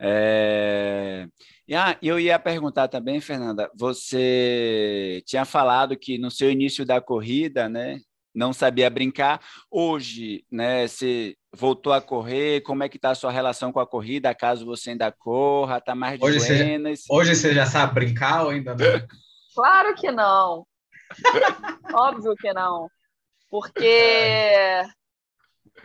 É... 0.00 1.28
E 1.66 1.74
ah, 1.74 1.96
eu 2.02 2.18
ia 2.18 2.38
perguntar 2.38 2.88
também, 2.88 3.20
Fernanda, 3.20 3.70
você 3.74 5.22
tinha 5.24 5.44
falado 5.44 5.96
que 5.96 6.18
no 6.18 6.30
seu 6.30 6.50
início 6.50 6.84
da 6.84 7.00
corrida, 7.00 7.68
né, 7.68 8.00
não 8.34 8.52
sabia 8.52 8.90
brincar. 8.90 9.40
Hoje, 9.70 10.44
né, 10.50 10.88
você 10.88 11.36
voltou 11.54 11.92
a 11.92 12.00
correr, 12.00 12.62
como 12.62 12.82
é 12.82 12.88
que 12.88 12.96
está 12.96 13.10
a 13.10 13.14
sua 13.14 13.30
relação 13.30 13.72
com 13.72 13.78
a 13.78 13.86
corrida, 13.86 14.34
caso 14.34 14.66
você 14.66 14.90
ainda 14.90 15.12
corra, 15.12 15.78
está 15.78 15.94
mais 15.94 16.18
de 16.18 16.24
hoje 16.24 16.38
buenas? 16.38 17.00
Você 17.00 17.06
já, 17.06 17.14
hoje 17.14 17.36
você 17.36 17.54
já 17.54 17.66
sabe 17.66 17.94
brincar 17.94 18.44
ou 18.44 18.50
ainda 18.50 18.74
não? 18.74 19.06
Claro 19.54 19.94
que 19.94 20.10
não. 20.10 20.66
Óbvio 21.94 22.34
que 22.36 22.52
não. 22.52 22.88
Porque. 23.52 23.84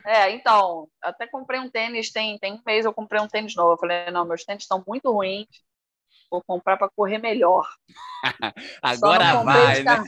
É, 0.06 0.32
então, 0.32 0.88
até 1.02 1.28
comprei 1.28 1.60
um 1.60 1.70
tênis, 1.70 2.10
tem, 2.10 2.40
tem 2.40 2.54
um 2.54 2.62
mês 2.66 2.86
eu 2.86 2.94
comprei 2.94 3.22
um 3.22 3.28
tênis 3.28 3.56
novo. 3.56 3.74
Eu 3.74 3.78
falei, 3.78 4.10
não, 4.10 4.24
meus 4.24 4.46
tênis 4.46 4.64
estão 4.64 4.82
muito 4.88 5.12
ruins, 5.12 5.48
vou 6.32 6.42
comprar 6.42 6.78
para 6.78 6.90
correr 6.90 7.18
melhor. 7.18 7.68
Agora 8.82 9.44
vai, 9.44 9.84
né? 9.84 10.04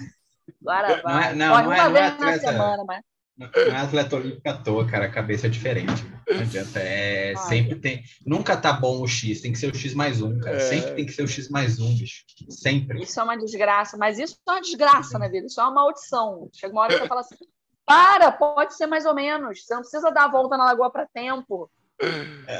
Agora 0.62 1.02
vai. 1.02 1.14
Não, 1.14 1.22
é, 1.22 1.34
não, 1.34 1.64
não 1.64 1.74
é, 1.74 1.82
uma 1.82 1.90
vez 1.90 2.18
na 2.18 2.40
semana, 2.40 2.84
mas. 2.86 3.04
Não 3.40 3.48
é 3.48 3.78
atleta 3.78 4.18
olímpico 4.18 4.50
à 4.50 4.54
toa, 4.54 4.86
cara. 4.86 5.06
A 5.06 5.12
cabeça 5.12 5.48
é 5.48 5.50
diferente. 5.50 6.06
Não 6.30 6.42
adianta. 6.42 6.78
É, 6.78 7.34
sempre 7.38 7.76
tem. 7.76 8.04
Nunca 8.26 8.58
tá 8.58 8.74
bom 8.74 9.00
o 9.02 9.08
X, 9.08 9.40
tem 9.40 9.54
que 9.54 9.58
ser 9.58 9.72
o 9.72 9.76
X 9.76 9.94
mais 9.94 10.22
um, 10.22 10.38
cara. 10.40 10.58
É... 10.58 10.60
Sempre 10.60 10.92
tem 10.96 11.06
que 11.06 11.14
ser 11.14 11.24
o 11.24 11.28
X 11.28 11.48
mais 11.50 11.80
um, 11.80 11.96
bicho. 11.98 12.26
Sempre. 12.50 13.02
Isso 13.02 13.18
é 13.18 13.24
uma 13.24 13.38
desgraça, 13.38 13.96
mas 13.98 14.20
isso 14.20 14.36
é 14.46 14.52
uma 14.52 14.62
desgraça 14.62 15.18
na 15.18 15.30
vida. 15.30 15.48
Isso 15.48 15.62
é 15.62 15.64
uma 15.64 15.74
maldição. 15.74 16.50
Chega 16.54 16.74
uma 16.74 16.82
hora 16.82 16.94
que 16.94 17.00
você 17.00 17.08
fala 17.08 17.22
assim: 17.22 17.38
para, 17.86 18.32
pode 18.34 18.76
ser 18.76 18.88
mais 18.88 19.06
ou 19.06 19.16
menos. 19.16 19.64
Você 19.64 19.74
não 19.74 19.82
precisa 19.82 20.12
dar 20.12 20.26
a 20.26 20.32
volta 20.32 20.58
na 20.58 20.66
lagoa 20.66 20.92
para 20.92 21.08
tempo. 21.08 21.72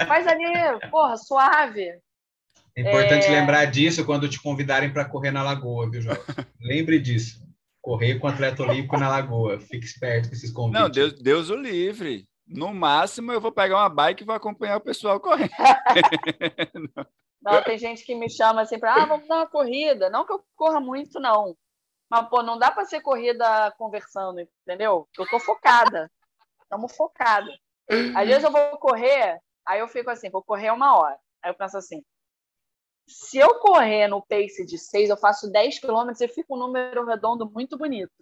Faz 0.08 0.26
ali, 0.28 0.46
porra, 0.90 1.18
suave. 1.18 1.92
É 2.74 2.82
importante 2.82 3.26
é... 3.26 3.32
lembrar 3.32 3.66
disso 3.66 4.06
quando 4.06 4.30
te 4.30 4.42
convidarem 4.42 4.94
para 4.94 5.04
correr 5.04 5.32
na 5.32 5.44
lagoa, 5.44 5.90
viu, 5.90 6.02
Jorge? 6.02 6.22
Lembre 6.62 7.00
disso 7.00 7.49
correr 7.90 8.20
com 8.20 8.28
o 8.28 8.30
atleta 8.30 8.62
olímpico 8.62 9.00
na 9.00 9.10
lagoa. 9.10 9.60
Fique 9.60 9.84
esperto 9.84 10.30
com 10.30 10.36
esses 10.36 10.52
convites. 10.52 10.80
Não, 10.80 10.90
Deus, 10.92 11.14
Deus 11.14 11.50
o 11.50 11.56
livre. 11.56 12.28
No 12.46 12.72
máximo, 12.72 13.32
eu 13.32 13.42
vou 13.42 13.52
pegar 13.52 13.78
uma 13.78 13.90
bike 13.90 14.22
e 14.22 14.26
vou 14.28 14.36
acompanhar 14.36 14.78
o 14.78 14.82
pessoal 14.82 15.20
correndo. 15.20 15.50
não, 17.42 17.64
tem 17.64 17.80
gente 17.80 18.06
que 18.06 18.14
me 18.14 18.30
chama 18.30 18.62
assim 18.62 18.78
para, 18.78 18.94
ah, 18.94 19.06
vamos 19.08 19.28
dar 19.28 19.38
uma 19.38 19.50
corrida. 19.50 20.08
Não 20.08 20.24
que 20.24 20.32
eu 20.32 20.44
corra 20.56 20.80
muito, 20.80 21.20
não. 21.20 21.58
Mas, 22.12 22.30
pô, 22.30 22.44
não 22.44 22.60
dá 22.60 22.70
para 22.70 22.86
ser 22.86 23.02
corrida 23.02 23.74
conversando, 23.76 24.40
entendeu? 24.40 25.08
Eu 25.18 25.28
tô 25.28 25.40
focada. 25.40 26.12
Estamos 26.62 26.96
focados. 26.96 27.56
Às 28.16 28.28
vezes 28.28 28.44
eu 28.44 28.52
vou 28.52 28.78
correr, 28.78 29.40
aí 29.68 29.80
eu 29.80 29.88
fico 29.88 30.12
assim, 30.12 30.30
vou 30.30 30.44
correr 30.44 30.70
uma 30.70 30.96
hora. 30.96 31.18
Aí 31.42 31.50
eu 31.50 31.56
penso 31.56 31.76
assim, 31.76 32.04
se 33.10 33.38
eu 33.40 33.56
correr 33.56 34.08
no 34.08 34.22
pace 34.22 34.64
de 34.66 34.78
6, 34.78 35.10
eu 35.10 35.18
faço 35.18 35.52
10 35.52 35.80
quilômetros 35.80 36.22
e 36.22 36.28
fica 36.28 36.54
um 36.54 36.58
número 36.58 37.04
redondo 37.06 37.50
muito 37.50 37.78
bonito. 37.78 38.14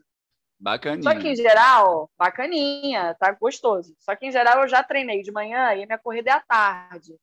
Bacaninha. 0.59 1.03
Só 1.03 1.19
que 1.19 1.27
em 1.27 1.35
geral, 1.35 2.09
bacaninha, 2.17 3.13
tá 3.19 3.31
gostoso. 3.31 3.93
Só 3.99 4.15
que 4.15 4.25
em 4.25 4.31
geral 4.31 4.61
eu 4.61 4.67
já 4.67 4.81
treinei 4.81 5.21
de 5.21 5.31
manhã 5.31 5.73
e 5.73 5.85
minha 5.85 5.99
corrida 5.99 6.31
é 6.31 6.33
à 6.33 6.39
tarde. 6.39 7.15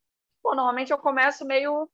Pô, 0.43 0.55
normalmente 0.55 0.93
eu 0.93 0.99
começo 0.99 1.45
meio 1.45 1.89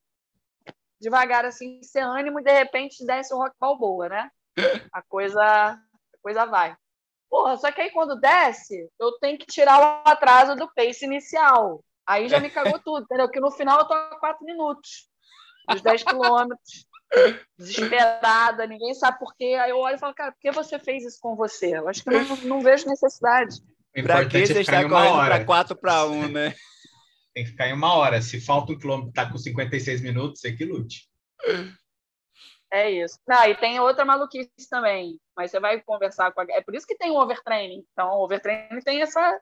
devagar, 1.01 1.47
assim, 1.47 1.83
sem 1.83 2.03
ânimo, 2.03 2.41
e 2.41 2.45
de 2.45 2.53
repente 2.53 3.07
desce 3.07 3.33
um 3.33 3.39
rock 3.39 3.57
balboa, 3.59 4.09
né? 4.09 4.31
A 4.93 5.01
coisa, 5.01 5.43
a 5.43 6.19
coisa 6.21 6.45
vai. 6.45 6.77
Porra, 7.31 7.57
só 7.57 7.71
que 7.71 7.81
aí 7.81 7.91
quando 7.91 8.21
desce, 8.21 8.91
eu 8.99 9.13
tenho 9.21 9.39
que 9.39 9.47
tirar 9.47 9.81
o 9.81 10.09
atraso 10.09 10.57
do 10.57 10.71
pace 10.75 11.05
inicial. 11.05 11.83
Aí 12.05 12.29
já 12.29 12.41
me 12.41 12.51
cagou 12.51 12.79
tudo, 12.81 13.05
entendeu? 13.05 13.31
Que 13.31 13.39
no 13.39 13.53
final 13.53 13.79
eu 13.79 13.87
tô 13.87 13.95
a 13.95 14.19
4 14.19 14.45
minutos 14.45 15.10
os 15.75 15.83
10 15.83 16.05
quilômetros, 16.05 16.87
desesperada, 17.59 18.67
ninguém 18.67 18.95
sabe 18.95 19.19
por 19.19 19.35
quê. 19.35 19.57
Aí 19.61 19.71
eu 19.71 19.79
olho 19.79 19.97
e 19.97 19.99
falo, 19.99 20.15
cara, 20.15 20.33
por 20.33 20.41
que 20.41 20.51
você 20.51 20.79
fez 20.79 21.05
isso 21.05 21.19
com 21.21 21.35
você? 21.35 21.77
Eu 21.77 21.89
acho 21.89 22.03
que 22.03 22.11
não, 22.11 22.37
não 22.45 22.61
vejo 22.61 22.89
necessidade. 22.89 23.57
Para 23.93 24.27
que 24.27 24.47
você 24.47 24.61
está 24.61 24.89
correndo 24.89 25.17
para 25.17 25.45
4 25.45 25.77
para 25.77 26.07
1, 26.07 26.29
né? 26.29 26.55
Tem 27.35 27.45
que 27.45 27.51
ficar 27.51 27.69
em 27.69 27.73
uma 27.73 27.95
hora. 27.95 28.23
Se 28.23 28.41
falta 28.41 28.73
um 28.73 28.79
quilômetro, 28.79 29.13
tá 29.13 29.31
com 29.31 29.39
56 29.39 30.01
minutos, 30.01 30.41
você 30.41 30.53
que 30.53 30.65
lute. 30.65 31.09
É 32.73 32.89
isso. 32.89 33.19
Não, 33.27 33.45
e 33.47 33.55
tem 33.57 33.81
outra 33.81 34.05
maluquice 34.05 34.51
também. 34.71 35.19
Mas 35.37 35.51
você 35.51 35.59
vai 35.59 35.81
conversar 35.81 36.33
com 36.33 36.41
a... 36.41 36.47
É 36.51 36.61
por 36.61 36.75
isso 36.75 36.87
que 36.87 36.97
tem 36.97 37.11
o 37.11 37.21
overtraining. 37.21 37.85
Então, 37.93 38.11
o 38.11 38.25
overtraining 38.25 38.81
tem 38.81 39.03
essa, 39.03 39.41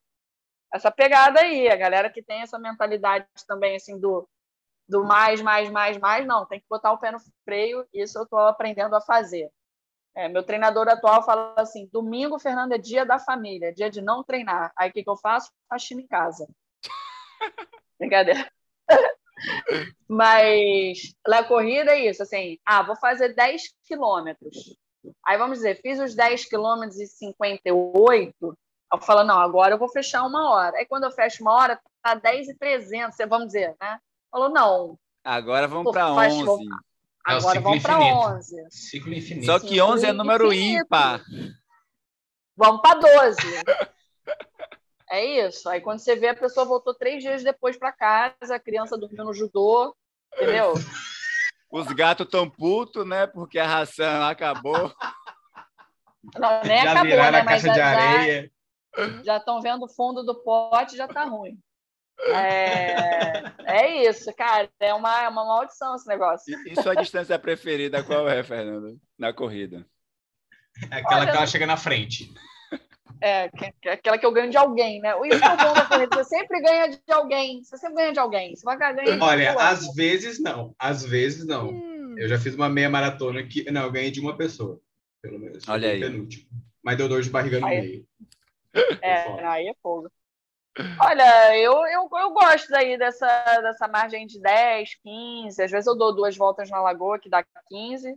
essa 0.72 0.90
pegada 0.90 1.40
aí. 1.40 1.68
A 1.68 1.76
galera 1.76 2.10
que 2.10 2.22
tem 2.22 2.40
essa 2.40 2.58
mentalidade 2.58 3.26
também, 3.46 3.76
assim, 3.76 3.98
do 3.98 4.26
do 4.88 5.04
mais, 5.04 5.40
mais, 5.40 5.70
mais, 5.70 5.98
mais, 5.98 6.26
não, 6.26 6.46
tem 6.46 6.60
que 6.60 6.66
botar 6.68 6.92
o 6.92 6.98
pé 6.98 7.12
no 7.12 7.18
freio, 7.44 7.86
isso 7.92 8.18
eu 8.18 8.22
estou 8.22 8.38
aprendendo 8.38 8.94
a 8.94 9.00
fazer. 9.00 9.50
É, 10.14 10.28
meu 10.28 10.42
treinador 10.42 10.88
atual 10.88 11.22
fala 11.22 11.54
assim: 11.56 11.88
domingo, 11.92 12.38
Fernando, 12.38 12.72
é 12.72 12.78
dia 12.78 13.04
da 13.04 13.18
família, 13.18 13.72
dia 13.72 13.90
de 13.90 14.00
não 14.00 14.24
treinar. 14.24 14.72
Aí 14.76 14.90
o 14.90 14.92
que, 14.92 15.04
que 15.04 15.10
eu 15.10 15.16
faço? 15.16 15.52
Faxina 15.68 16.00
em 16.00 16.06
casa. 16.06 16.48
Brincadeira. 17.98 18.50
Mas 20.08 21.14
na 21.26 21.44
corrida 21.44 21.92
é 21.92 22.08
isso, 22.10 22.22
assim, 22.22 22.58
ah, 22.64 22.82
vou 22.82 22.96
fazer 22.96 23.34
10 23.34 23.62
quilômetros. 23.84 24.76
Aí 25.24 25.38
vamos 25.38 25.58
dizer, 25.58 25.80
fiz 25.80 26.00
os 26.00 26.14
10 26.14 26.46
quilômetros 26.46 26.98
e 26.98 27.06
58, 27.06 28.34
eu 28.92 29.00
falo, 29.00 29.22
não, 29.22 29.38
agora 29.38 29.74
eu 29.74 29.78
vou 29.78 29.88
fechar 29.88 30.24
uma 30.24 30.50
hora. 30.50 30.76
Aí 30.78 30.86
quando 30.86 31.04
eu 31.04 31.12
fecho 31.12 31.42
uma 31.42 31.54
hora, 31.54 31.80
tá 32.02 32.14
10 32.14 32.48
e 32.48 32.54
300, 32.54 33.16
vamos 33.28 33.46
dizer, 33.48 33.76
né? 33.80 34.00
Falou, 34.30 34.48
não. 34.50 34.98
Agora 35.24 35.66
vamos 35.66 35.92
para 35.92 36.10
11. 36.12 36.64
É 37.28 37.32
Agora 37.32 37.60
vamos 37.60 37.82
para 37.82 37.98
11. 38.00 38.66
Ciclo 38.70 39.12
infinito. 39.12 39.46
Só 39.46 39.58
que 39.60 39.80
11 39.80 40.06
é 40.06 40.12
número 40.12 40.52
infinito. 40.52 40.84
ímpar. 40.84 41.22
Vamos 42.56 42.80
para 42.80 42.98
12. 43.00 43.36
é 45.10 45.24
isso. 45.46 45.68
Aí 45.68 45.80
quando 45.80 45.98
você 45.98 46.16
vê, 46.16 46.28
a 46.28 46.34
pessoa 46.34 46.64
voltou 46.66 46.94
três 46.94 47.22
dias 47.22 47.42
depois 47.42 47.76
para 47.76 47.92
casa, 47.92 48.54
a 48.54 48.58
criança 48.60 48.96
dormiu 48.96 49.24
no 49.24 49.34
judô, 49.34 49.94
entendeu? 50.34 50.74
Os 51.70 51.86
gatos 51.88 52.26
tão 52.30 52.48
putos, 52.48 53.06
né? 53.06 53.26
Porque 53.26 53.58
a 53.58 53.66
ração 53.66 54.22
acabou. 54.24 54.92
Não, 56.34 56.62
nem 56.64 56.82
já 56.82 56.90
acabou, 56.92 57.10
viraram 57.10 57.32
né? 57.32 57.40
a 57.40 57.44
Mas 57.44 57.62
caixa 57.62 57.68
de 57.70 57.76
já- 57.78 57.92
já- 57.94 58.10
areia. 58.10 58.52
já 59.24 59.36
estão 59.36 59.60
vendo 59.60 59.84
o 59.84 59.88
fundo 59.88 60.22
do 60.24 60.34
pote, 60.42 60.96
já 60.96 61.06
tá 61.06 61.24
ruim. 61.24 61.58
É, 62.20 63.42
é 63.64 64.08
isso, 64.08 64.34
cara. 64.34 64.68
É 64.80 64.92
uma, 64.92 65.22
é 65.22 65.28
uma 65.28 65.44
maldição 65.44 65.94
esse 65.94 66.06
negócio. 66.08 66.52
E, 66.66 66.72
e 66.72 66.82
sua 66.82 66.94
distância 66.94 67.38
preferida 67.38 68.02
qual 68.02 68.28
é, 68.28 68.42
Fernando? 68.42 68.98
Na 69.18 69.32
corrida? 69.32 69.86
É 70.90 70.96
aquela 70.96 71.22
Olha, 71.22 71.30
que 71.30 71.36
ela 71.36 71.46
chega 71.46 71.66
na 71.66 71.76
frente. 71.76 72.32
É, 73.20 73.48
que- 73.48 73.72
que- 73.80 73.88
aquela 73.88 74.18
que 74.18 74.24
eu 74.26 74.32
ganho 74.32 74.50
de 74.50 74.56
alguém, 74.56 75.00
né? 75.00 75.10
Isso 75.26 75.40
que 75.40 75.44
é 75.44 75.52
o 75.52 75.56
bom 75.56 75.72
da 75.74 75.84
corrida. 75.86 76.16
Você 76.16 76.36
sempre 76.36 76.60
ganha 76.60 76.88
de 76.88 77.12
alguém. 77.12 77.62
Você 77.64 77.76
sempre 77.76 77.96
ganha 77.96 78.12
de 78.12 78.18
alguém. 78.20 78.54
Você 78.54 78.64
vai 78.64 78.78
ganhar 78.78 78.94
de 79.16 79.20
Olha, 79.22 79.52
às 79.60 79.92
vezes 79.94 80.40
não. 80.40 80.74
Às 80.78 81.04
vezes 81.04 81.44
não. 81.46 81.70
Eu 82.16 82.28
já 82.28 82.38
fiz 82.38 82.54
uma 82.54 82.68
meia 82.68 82.88
maratona 82.90 83.42
que. 83.42 83.68
Não, 83.70 83.82
eu 83.82 83.92
ganhei 83.92 84.10
de 84.10 84.20
uma 84.20 84.36
pessoa. 84.36 84.80
Pelo 85.20 85.38
menos. 85.38 85.68
Olha 85.68 85.90
aí. 85.90 86.00
Penúltimo. 86.00 86.48
Mas 86.82 86.96
deu 86.96 87.08
dor 87.08 87.22
de 87.22 87.30
barriga 87.30 87.58
no 87.58 87.66
Aí. 87.66 87.80
meio. 87.80 88.06
É, 89.02 89.44
aí 89.44 89.66
é 89.66 89.74
fogo. 89.82 90.08
Olha, 91.00 91.56
eu, 91.58 91.72
eu, 91.86 92.08
eu 92.12 92.30
gosto 92.30 92.68
daí 92.68 92.96
dessa, 92.98 93.26
dessa 93.60 93.88
margem 93.88 94.26
de 94.26 94.40
10, 94.40 94.90
15. 95.02 95.62
Às 95.62 95.70
vezes 95.70 95.86
eu 95.86 95.96
dou 95.96 96.14
duas 96.14 96.36
voltas 96.36 96.70
na 96.70 96.80
lagoa, 96.80 97.18
que 97.18 97.28
dá 97.28 97.44
15. 97.68 98.14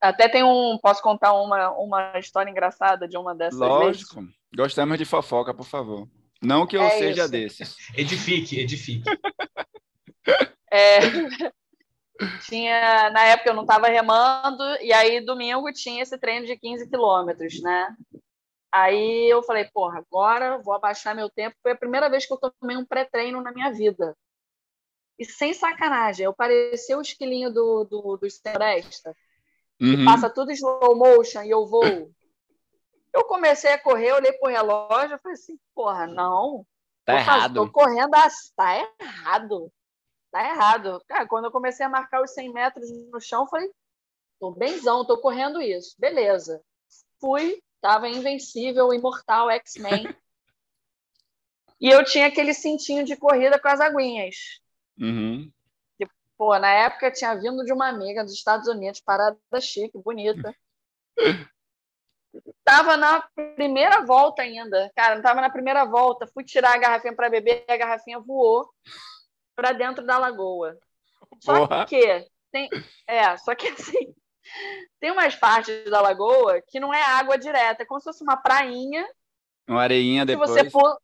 Até 0.00 0.28
tem 0.28 0.42
um. 0.42 0.78
Posso 0.80 1.02
contar 1.02 1.32
uma, 1.32 1.70
uma 1.72 2.18
história 2.18 2.50
engraçada 2.50 3.08
de 3.08 3.16
uma 3.16 3.34
dessas 3.34 3.58
vezes? 3.58 4.10
Lógico. 4.12 4.24
Gostamos 4.54 4.98
de 4.98 5.04
fofoca, 5.04 5.52
por 5.52 5.66
favor. 5.66 6.08
Não 6.42 6.66
que 6.66 6.76
eu 6.76 6.82
É 6.82 6.90
seja 6.90 7.22
isso. 7.22 7.30
desses. 7.30 7.76
Edifique, 7.96 8.60
edifique. 8.60 9.10
É, 10.70 10.98
tinha, 12.46 13.10
na 13.10 13.24
época 13.24 13.50
eu 13.50 13.54
não 13.54 13.62
estava 13.62 13.88
remando, 13.88 14.62
e 14.80 14.92
aí 14.92 15.20
domingo 15.24 15.72
tinha 15.72 16.02
esse 16.02 16.18
treino 16.18 16.46
de 16.46 16.56
15 16.56 16.88
quilômetros, 16.88 17.60
né? 17.62 17.88
Aí 18.72 19.28
eu 19.32 19.42
falei, 19.42 19.64
porra, 19.72 19.98
agora 20.00 20.58
vou 20.58 20.74
abaixar 20.74 21.14
meu 21.16 21.30
tempo. 21.30 21.56
Foi 21.62 21.72
a 21.72 21.76
primeira 21.76 22.10
vez 22.10 22.26
que 22.26 22.32
eu 22.32 22.38
tomei 22.60 22.76
um 22.76 22.84
pré-treino 22.86 23.42
na 23.42 23.52
minha 23.52 23.72
vida. 23.72 24.16
E 25.18 25.24
sem 25.24 25.54
sacanagem, 25.54 26.24
eu 26.24 26.34
parecia 26.34 26.96
o 26.98 27.00
esquilinho 27.00 27.52
do, 27.52 27.84
do, 27.84 28.16
do 28.18 28.26
Floresta, 28.30 29.16
que 29.88 29.96
Uhum. 29.96 30.04
passa 30.04 30.30
tudo 30.30 30.50
em 30.50 30.54
slow 30.54 30.96
motion 30.96 31.42
e 31.42 31.50
eu 31.50 31.66
vou. 31.66 32.12
Eu 33.12 33.24
comecei 33.24 33.72
a 33.72 33.78
correr, 33.82 34.12
olhei 34.12 34.32
pro 34.34 34.50
relógio, 34.50 35.14
eu 35.14 35.18
falei 35.18 35.34
assim, 35.34 35.58
porra, 35.74 36.06
não, 36.06 36.66
Tá 37.04 37.14
faz- 37.24 37.44
errado. 37.44 37.54
Tô 37.54 37.70
correndo, 37.72 38.14
as- 38.14 38.50
tá 38.54 38.76
errado. 39.00 39.72
Tá 40.30 40.44
errado. 40.50 41.02
Cara, 41.08 41.26
quando 41.28 41.46
eu 41.46 41.52
comecei 41.52 41.86
a 41.86 41.88
marcar 41.88 42.22
os 42.22 42.32
100 42.32 42.52
metros 42.52 42.90
no 43.10 43.20
chão, 43.20 43.42
eu 43.44 43.48
falei, 43.48 43.70
tô 44.40 44.52
benzão, 44.52 45.06
tô 45.06 45.18
correndo 45.20 45.60
isso. 45.62 45.94
Beleza. 45.98 46.62
Fui, 47.20 47.62
tava 47.80 48.08
invencível, 48.08 48.92
imortal, 48.92 49.50
X-Men. 49.50 50.14
e 51.80 51.88
eu 51.88 52.04
tinha 52.04 52.26
aquele 52.26 52.54
cintinho 52.54 53.04
de 53.04 53.16
corrida 53.16 53.58
com 53.58 53.68
as 53.68 53.80
aguinhas. 53.80 54.60
Uhum. 54.98 55.50
Pô, 56.36 56.58
na 56.58 56.70
época 56.70 57.10
tinha 57.10 57.34
vindo 57.34 57.64
de 57.64 57.72
uma 57.72 57.88
amiga 57.88 58.22
dos 58.22 58.34
Estados 58.34 58.68
Unidos, 58.68 59.00
parada 59.00 59.38
chique, 59.60 59.98
bonita. 59.98 60.54
Tava 62.62 62.96
na 62.96 63.22
primeira 63.54 64.04
volta 64.04 64.42
ainda. 64.42 64.90
Cara, 64.94 65.14
não 65.14 65.22
tava 65.22 65.40
na 65.40 65.48
primeira 65.48 65.86
volta. 65.86 66.26
Fui 66.26 66.44
tirar 66.44 66.74
a 66.74 66.78
garrafinha 66.78 67.14
para 67.14 67.30
beber 67.30 67.64
e 67.66 67.72
a 67.72 67.76
garrafinha 67.78 68.20
voou 68.20 68.68
para 69.54 69.72
dentro 69.72 70.04
da 70.04 70.18
lagoa. 70.18 70.76
Só 71.40 71.86
que 71.86 72.28
tem, 72.52 72.68
é, 73.06 73.36
só 73.38 73.54
que 73.54 73.68
assim, 73.68 74.14
tem 75.00 75.10
umas 75.10 75.34
partes 75.34 75.84
da 75.90 76.00
lagoa 76.00 76.60
que 76.66 76.80
não 76.80 76.92
é 76.92 77.02
água 77.02 77.36
direta, 77.38 77.82
é 77.82 77.86
como 77.86 78.00
se 78.00 78.04
fosse 78.04 78.22
uma 78.22 78.36
prainha 78.36 79.06
Uma 79.68 79.82
areinha 79.82 80.22
se 80.22 80.26
depois. 80.26 80.50
você 80.50 80.70
pula. 80.70 80.96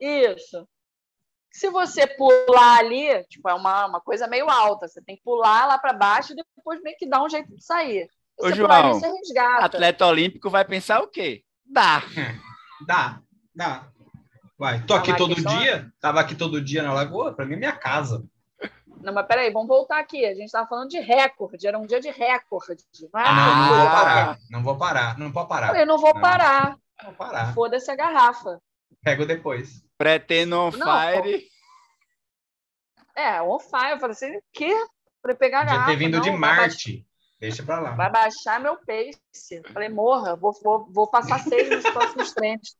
Isso. 0.00 0.68
Se 1.50 1.70
você 1.70 2.06
pular 2.06 2.78
ali, 2.78 3.24
tipo, 3.24 3.48
é 3.48 3.54
uma, 3.54 3.86
uma 3.86 4.00
coisa 4.00 4.28
meio 4.28 4.48
alta. 4.48 4.86
Você 4.86 5.02
tem 5.02 5.16
que 5.16 5.22
pular 5.22 5.66
lá 5.66 5.78
para 5.78 5.92
baixo 5.92 6.32
e 6.32 6.36
depois 6.36 6.80
meio 6.82 6.96
que 6.96 7.08
dar 7.08 7.22
um 7.24 7.28
jeito 7.28 7.54
de 7.54 7.64
sair. 7.64 8.06
Ô, 8.38 8.44
Você 8.48 8.54
João, 8.54 8.70
ali, 8.70 8.88
você 9.00 9.08
resgata. 9.10 9.64
Atleta 9.66 10.06
olímpico 10.06 10.48
vai 10.50 10.64
pensar 10.64 11.00
o 11.02 11.08
quê? 11.08 11.42
Dá. 11.66 12.02
Dá, 12.86 13.20
dá. 13.54 13.88
Vai, 14.56 14.84
tô 14.86 14.94
Ah, 14.94 14.98
aqui 14.98 15.10
mas 15.10 15.20
a 15.20 15.24
todo 15.24 15.32
é- 15.32 15.58
dia. 15.58 15.92
Tava 16.00 16.20
aqui 16.20 16.34
todo 16.36 16.60
dia 16.62 16.82
na 16.82 16.92
lagoa. 16.92 17.32
Pra 17.34 17.44
mim 17.44 17.54
é 17.54 17.58
minha 17.58 17.76
casa. 17.76 18.24
Não, 19.02 19.12
mas 19.12 19.26
peraí, 19.26 19.50
vamos 19.52 19.68
voltar 19.68 19.98
aqui. 19.98 20.24
A 20.24 20.34
gente 20.34 20.46
estava 20.46 20.66
falando 20.68 20.88
de 20.88 20.98
recorde. 21.00 21.66
Era 21.66 21.78
um 21.78 21.86
dia 21.86 22.00
de 22.00 22.10
recorde. 22.10 22.82
Não, 23.12 23.20
é 23.20 23.24
Ah, 23.26 23.34
não, 23.34 23.66
não 23.68 23.76
vou 23.82 23.86
parar. 23.90 24.38
Não 24.50 24.62
vou 24.62 24.76
parar. 24.78 25.18
Não 25.18 25.32
pode 25.32 25.44
Eu 25.44 25.48
parar. 25.48 25.66
falei, 25.68 25.84
não 25.84 25.98
vou 25.98 26.14
Não. 26.14 26.20
parar. 26.20 26.70
Não 26.98 27.04
vou 27.06 27.14
parar. 27.14 27.54
Foda-se 27.54 27.90
a 27.90 27.96
garrafa. 27.96 28.60
Pego 29.02 29.24
depois. 29.26 29.82
Pretendo 29.96 30.58
on 30.58 30.70
Não, 30.72 30.86
fire. 30.86 31.46
É, 33.16 33.42
on 33.42 33.58
fire. 33.58 33.90
Eu 33.92 33.98
falei 34.00 34.12
assim, 34.12 34.36
o 34.36 34.42
quê? 34.52 34.74
Falei, 35.22 35.36
pegar 35.36 35.60
a 35.60 35.64
garrafa. 35.64 35.90
ter 35.90 35.96
vindo 35.96 36.14
não, 36.16 36.20
de 36.22 36.30
baixar- 36.30 36.40
Marte. 36.56 37.06
Deixa 37.40 37.62
pra 37.62 37.78
lá. 37.78 37.90
Vai 37.92 38.10
baixar 38.10 38.58
meu 38.60 38.76
pace. 38.78 39.62
Falei, 39.72 39.88
morra, 39.88 40.34
vou, 40.34 40.52
vou, 40.62 40.86
vou 40.90 41.06
passar 41.08 41.38
seis 41.40 41.70
nos 41.70 41.84
próximos 41.88 42.32
treinos. 42.32 42.76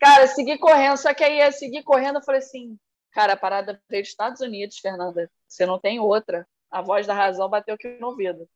Cara, 0.00 0.26
segui 0.28 0.56
correndo, 0.58 0.96
só 0.96 1.12
que 1.14 1.22
aí 1.24 1.38
ia 1.38 1.52
seguir 1.52 1.82
correndo, 1.82 2.16
eu 2.18 2.22
falei 2.22 2.40
assim, 2.40 2.78
cara, 3.16 3.32
a 3.32 3.36
parada 3.36 3.80
veio 3.88 4.02
dos 4.02 4.10
Estados 4.10 4.42
Unidos, 4.42 4.78
Fernanda. 4.78 5.30
Você 5.48 5.64
não 5.64 5.78
tem 5.78 5.98
outra. 5.98 6.46
A 6.70 6.82
voz 6.82 7.06
da 7.06 7.14
razão 7.14 7.48
bateu 7.48 7.74
aqui 7.74 7.88
no 7.98 8.08
ouvido. 8.08 8.46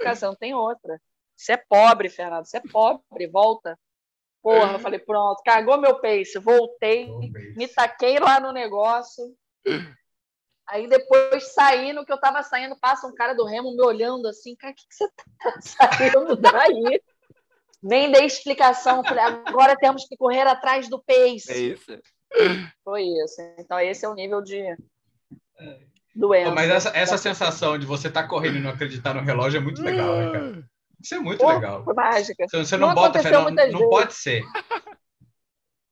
Cara, 0.00 0.16
você 0.16 0.26
não 0.26 0.34
tem 0.34 0.52
outra. 0.54 1.00
Você 1.36 1.52
é 1.52 1.56
pobre, 1.56 2.10
Fernanda, 2.10 2.44
você 2.44 2.56
é 2.56 2.60
pobre, 2.60 3.28
volta. 3.28 3.78
Porra, 4.42 4.72
eu 4.72 4.78
falei, 4.80 4.98
pronto, 4.98 5.40
cagou 5.44 5.78
meu 5.78 6.00
pace, 6.00 6.36
voltei, 6.38 7.08
me 7.56 7.68
taquei 7.68 8.18
lá 8.18 8.40
no 8.40 8.50
negócio. 8.50 9.36
Aí 10.66 10.88
depois 10.88 11.52
saí, 11.52 11.92
no 11.92 12.04
que 12.04 12.12
eu 12.12 12.20
tava 12.20 12.42
saindo, 12.42 12.76
passa 12.76 13.06
um 13.06 13.14
cara 13.14 13.34
do 13.34 13.44
Remo 13.44 13.74
me 13.74 13.82
olhando 13.82 14.26
assim, 14.26 14.56
cara, 14.56 14.72
o 14.72 14.76
que, 14.76 14.86
que 14.86 14.94
você 14.94 15.08
tá 15.38 15.60
saindo 15.60 16.36
daí? 16.36 17.00
Nem 17.80 18.10
dei 18.10 18.24
explicação, 18.24 19.04
falei, 19.04 19.22
agora 19.22 19.76
temos 19.76 20.04
que 20.06 20.16
correr 20.16 20.46
atrás 20.46 20.88
do 20.88 21.02
É 21.06 21.14
pace. 21.14 21.72
isso. 21.72 21.92
Foi 22.84 23.02
isso. 23.02 23.40
Então 23.58 23.78
esse 23.80 24.04
é 24.04 24.08
o 24.08 24.14
nível 24.14 24.42
de 24.42 24.62
doença. 26.14 26.50
Pô, 26.50 26.54
mas 26.54 26.70
essa, 26.70 26.88
essa 26.96 27.18
sensação 27.18 27.78
de 27.78 27.86
você 27.86 28.08
estar 28.08 28.26
correndo 28.28 28.56
e 28.56 28.60
não 28.60 28.70
acreditar 28.70 29.14
no 29.14 29.22
relógio 29.22 29.58
é 29.58 29.60
muito 29.60 29.82
legal, 29.82 30.16
né, 30.16 30.30
cara? 30.32 30.64
Isso 31.02 31.14
é 31.14 31.18
muito 31.20 31.38
Pô, 31.40 31.48
legal. 31.52 31.84
Foi 31.84 31.94
mágica. 31.94 32.44
Você, 32.48 32.56
você 32.58 32.76
não, 32.76 32.88
Não 32.88 32.94
bota 32.94 33.22
fé, 33.22 33.30
não, 33.30 33.50
não 33.50 33.88
pode 33.88 34.14
ser. 34.14 34.42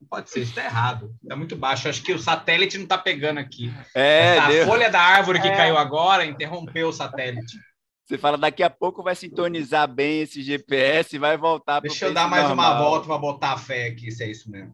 Não 0.00 0.08
pode 0.08 0.30
ser, 0.30 0.40
isso 0.40 0.54
tá 0.54 0.64
errado. 0.64 1.14
Tá 1.28 1.36
muito 1.36 1.56
baixo. 1.56 1.88
Acho 1.88 2.02
que 2.02 2.12
o 2.12 2.18
satélite 2.18 2.76
não 2.78 2.86
tá 2.86 2.98
pegando 2.98 3.38
aqui. 3.38 3.72
É, 3.94 4.36
Essa 4.36 4.48
deu. 4.48 4.66
folha 4.66 4.90
da 4.90 5.00
árvore 5.00 5.40
que 5.40 5.48
É. 5.48 5.56
caiu 5.56 5.76
agora 5.76 6.24
interrompeu 6.24 6.88
o 6.88 6.92
satélite. 6.92 7.56
Você 8.04 8.16
fala, 8.16 8.38
daqui 8.38 8.62
a 8.62 8.70
pouco 8.70 9.02
vai 9.02 9.16
sintonizar 9.16 9.88
bem 9.88 10.20
esse 10.22 10.40
GPS 10.42 11.16
e 11.16 11.18
vai 11.18 11.36
voltar 11.36 11.80
Deixa 11.80 12.06
eu 12.06 12.14
dar 12.14 12.28
mais 12.28 12.44
uma 12.46 12.54
normal. 12.54 12.78
volta 12.90 13.06
para 13.08 13.18
botar 13.18 13.52
a 13.54 13.58
fé 13.58 13.86
aqui, 13.86 14.12
se 14.12 14.22
é 14.22 14.30
isso 14.30 14.48
mesmo. 14.48 14.72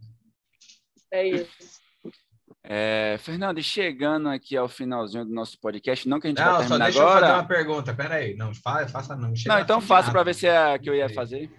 É 1.12 1.28
isso. 1.28 1.80
É, 2.64 3.18
Fernando, 3.20 3.58
e 3.58 3.62
chegando 3.62 4.28
aqui 4.28 4.56
ao 4.56 4.68
finalzinho 4.68 5.24
do 5.24 5.32
nosso 5.34 5.58
podcast, 5.60 6.08
não 6.08 6.20
que 6.20 6.28
a 6.28 6.30
gente 6.30 6.38
vai 6.38 6.46
Não, 6.46 6.54
só 6.54 6.60
terminar 6.60 6.84
deixa 6.86 6.98
eu 7.00 7.06
fazer 7.08 7.18
agora. 7.24 7.34
uma 7.40 7.44
pergunta. 7.48 7.94
Pera 7.94 8.14
aí. 8.16 8.36
Não, 8.36 8.54
fa- 8.54 8.86
faça 8.88 9.16
não. 9.16 9.32
Não, 9.46 9.58
então 9.58 9.80
faça 9.80 10.10
para 10.12 10.22
ver 10.22 10.34
se 10.34 10.46
é 10.46 10.56
a 10.74 10.78
que 10.78 10.88
eu 10.88 10.94
ia 10.94 11.08
fazer. 11.08 11.50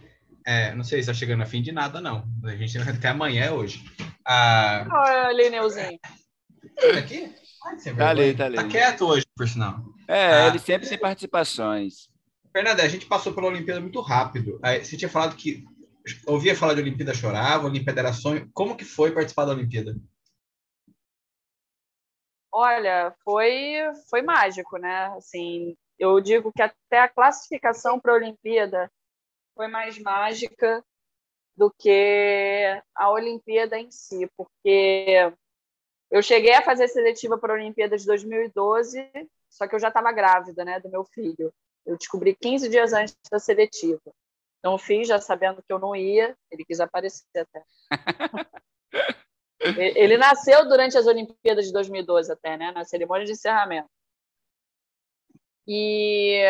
É, 0.45 0.73
não 0.75 0.83
sei 0.83 1.01
se 1.01 1.07
tá 1.07 1.13
chegando 1.13 1.43
a 1.43 1.45
fim 1.45 1.61
de 1.61 1.71
nada, 1.71 1.99
não. 2.01 2.25
A 2.45 2.55
gente 2.55 2.77
até 2.77 3.09
amanhã 3.09 3.45
é 3.45 3.51
hoje. 3.51 3.83
Ah, 4.25 4.85
Olha, 5.27 5.49
Neuzinho. 5.49 5.99
tá 6.01 6.99
aqui? 6.99 7.33
Ai, 7.65 7.93
Tá 7.95 8.09
ali, 8.09 8.33
tá 8.33 8.45
ali. 8.45 8.55
Tá 8.55 8.67
quieto 8.67 9.05
hoje, 9.05 9.25
por 9.35 9.47
sinal. 9.47 9.83
É, 10.07 10.33
Ah. 10.43 10.47
ele 10.47 10.59
sempre 10.59 10.87
tem 10.87 10.97
participações. 10.97 12.07
Fernanda, 12.51 12.83
a 12.83 12.87
gente 12.87 13.05
passou 13.05 13.33
pela 13.33 13.47
Olimpíada 13.47 13.79
muito 13.81 13.99
rápido. 14.01 14.59
Aí, 14.63 14.83
Você 14.83 14.95
tinha 14.97 15.09
falado 15.09 15.35
que 15.35 15.63
ouvia 16.27 16.55
falar 16.55 16.73
de 16.73 16.81
Olimpíada, 16.81 17.13
chorava, 17.13 17.67
Olimpíada 17.67 18.01
era 18.01 18.13
sonho. 18.13 18.49
Como 18.53 18.75
que 18.75 18.85
foi 18.85 19.11
participar 19.11 19.45
da 19.45 19.53
Olimpíada? 19.53 19.95
Olha, 22.51 23.15
foi, 23.23 23.77
foi 24.09 24.21
mágico, 24.21 24.77
né? 24.77 25.07
Assim, 25.17 25.75
eu 25.97 26.19
digo 26.21 26.51
que 26.53 26.61
até 26.61 26.99
a 26.99 27.09
classificação 27.09 27.99
para 27.99 28.13
a 28.13 28.15
Olimpíada 28.15 28.91
foi 29.55 29.67
mais 29.67 29.97
mágica 29.99 30.83
do 31.55 31.71
que 31.71 32.81
a 32.95 33.09
Olimpíada 33.09 33.79
em 33.79 33.89
si, 33.91 34.29
porque 34.35 35.31
eu 36.11 36.21
cheguei 36.21 36.53
a 36.53 36.61
fazer 36.61 36.87
seletiva 36.87 37.37
para 37.37 37.53
a 37.53 37.55
Olimpíada 37.55 37.97
de 37.97 38.05
2012, 38.05 39.09
só 39.49 39.67
que 39.67 39.75
eu 39.75 39.79
já 39.79 39.87
estava 39.87 40.11
grávida, 40.11 40.63
né, 40.63 40.79
do 40.79 40.89
meu 40.89 41.03
filho. 41.03 41.53
Eu 41.85 41.97
descobri 41.97 42.35
15 42.35 42.69
dias 42.69 42.93
antes 42.93 43.15
da 43.31 43.39
seletiva. 43.39 44.13
Então, 44.63 44.77
fiz 44.77 45.09
já 45.09 45.19
sabendo 45.19 45.61
que 45.61 45.73
eu 45.73 45.77
não 45.77 45.93
ia, 45.93 46.37
ele 46.49 46.63
quis 46.63 46.79
aparecer 46.79 47.25
até. 47.35 47.63
Ele 49.59 49.93
ele 49.99 50.17
nasceu 50.17 50.65
durante 50.69 50.97
as 50.97 51.05
Olimpíadas 51.05 51.65
de 51.65 51.73
2012 51.73 52.31
até, 52.31 52.55
né? 52.55 52.71
Na 52.71 52.85
cerimônia 52.85 53.25
de 53.25 53.33
encerramento. 53.33 53.89
E 55.67 56.41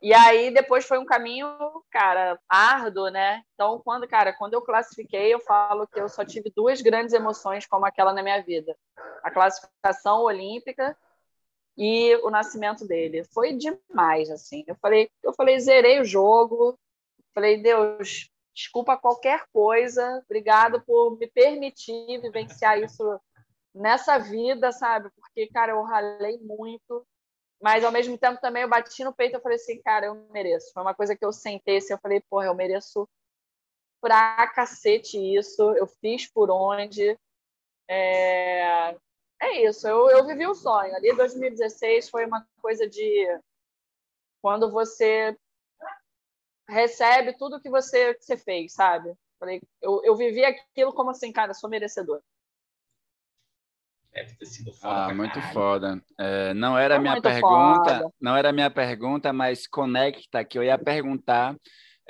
E 0.00 0.14
aí 0.14 0.52
depois 0.52 0.86
foi 0.86 0.98
um 0.98 1.04
caminho, 1.04 1.48
cara, 1.90 2.38
árduo, 2.48 3.08
né? 3.08 3.42
Então, 3.54 3.80
quando, 3.84 4.06
cara, 4.06 4.32
quando 4.32 4.54
eu 4.54 4.62
classifiquei, 4.62 5.34
eu 5.34 5.40
falo 5.40 5.88
que 5.88 6.00
eu 6.00 6.08
só 6.08 6.24
tive 6.24 6.52
duas 6.54 6.80
grandes 6.80 7.12
emoções 7.12 7.66
como 7.66 7.84
aquela 7.86 8.12
na 8.12 8.22
minha 8.22 8.40
vida. 8.42 8.76
A 9.24 9.30
classificação 9.32 10.22
olímpica 10.22 10.96
e 11.76 12.14
o 12.22 12.30
nascimento 12.30 12.86
dele. 12.86 13.24
Foi 13.32 13.54
demais, 13.54 14.30
assim. 14.30 14.64
Eu 14.66 14.76
falei, 14.76 15.10
eu 15.22 15.32
falei, 15.32 15.58
zerei 15.60 16.00
o 16.00 16.04
jogo. 16.04 16.78
Falei, 17.34 17.62
Deus, 17.62 18.30
desculpa 18.54 18.96
qualquer 18.96 19.44
coisa. 19.52 20.22
Obrigado 20.24 20.80
por 20.82 21.16
me 21.18 21.26
permitir 21.26 22.20
vivenciar 22.20 22.78
isso 22.78 23.20
nessa 23.74 24.18
vida, 24.18 24.72
sabe? 24.72 25.10
Porque, 25.14 25.46
cara, 25.48 25.72
eu 25.72 25.82
ralei 25.82 26.38
muito 26.38 27.06
mas 27.60 27.84
ao 27.84 27.90
mesmo 27.92 28.16
tempo 28.16 28.40
também 28.40 28.62
eu 28.62 28.68
bati 28.68 29.02
no 29.02 29.12
peito 29.12 29.36
e 29.36 29.40
falei 29.40 29.56
assim, 29.56 29.82
cara, 29.82 30.06
eu 30.06 30.14
mereço. 30.30 30.72
Foi 30.72 30.82
uma 30.82 30.94
coisa 30.94 31.16
que 31.16 31.24
eu 31.24 31.32
sentei 31.32 31.78
assim, 31.78 31.92
eu 31.92 31.98
falei, 31.98 32.20
porra, 32.30 32.46
eu 32.46 32.54
mereço 32.54 33.08
pra 34.00 34.46
cacete 34.48 35.18
isso, 35.18 35.62
eu 35.74 35.86
fiz 35.86 36.30
por 36.30 36.50
onde. 36.50 37.18
É, 37.88 38.96
é 39.40 39.62
isso, 39.66 39.88
eu, 39.88 40.08
eu 40.10 40.24
vivi 40.26 40.46
o 40.46 40.54
sonho. 40.54 40.94
Ali 40.94 41.14
2016 41.16 42.08
foi 42.08 42.26
uma 42.26 42.46
coisa 42.62 42.88
de 42.88 43.26
quando 44.40 44.70
você 44.70 45.36
recebe 46.68 47.36
tudo 47.36 47.60
que 47.60 47.70
você, 47.70 48.14
que 48.14 48.24
você 48.24 48.36
fez, 48.36 48.74
sabe? 48.74 49.12
Falei, 49.38 49.60
eu, 49.80 50.00
eu 50.04 50.16
vivi 50.16 50.44
aquilo 50.44 50.92
como 50.92 51.10
assim, 51.10 51.32
cara, 51.32 51.54
sou 51.54 51.70
merecedor. 51.70 52.20
Deve 54.12 54.34
ter 54.34 54.46
sido 54.46 54.72
foda. 54.72 55.06
Ah, 55.06 55.14
muito 55.14 55.40
foda. 55.52 56.02
É, 56.18 56.52
não 56.54 56.76
era 56.76 56.96
a 56.96 56.98
minha 56.98 57.20
pergunta, 57.20 57.98
foda. 57.98 58.12
não 58.20 58.36
era 58.36 58.52
minha 58.52 58.70
pergunta, 58.70 59.32
mas 59.32 59.66
conecta 59.66 60.44
que 60.44 60.58
eu 60.58 60.64
ia 60.64 60.76
perguntar 60.76 61.56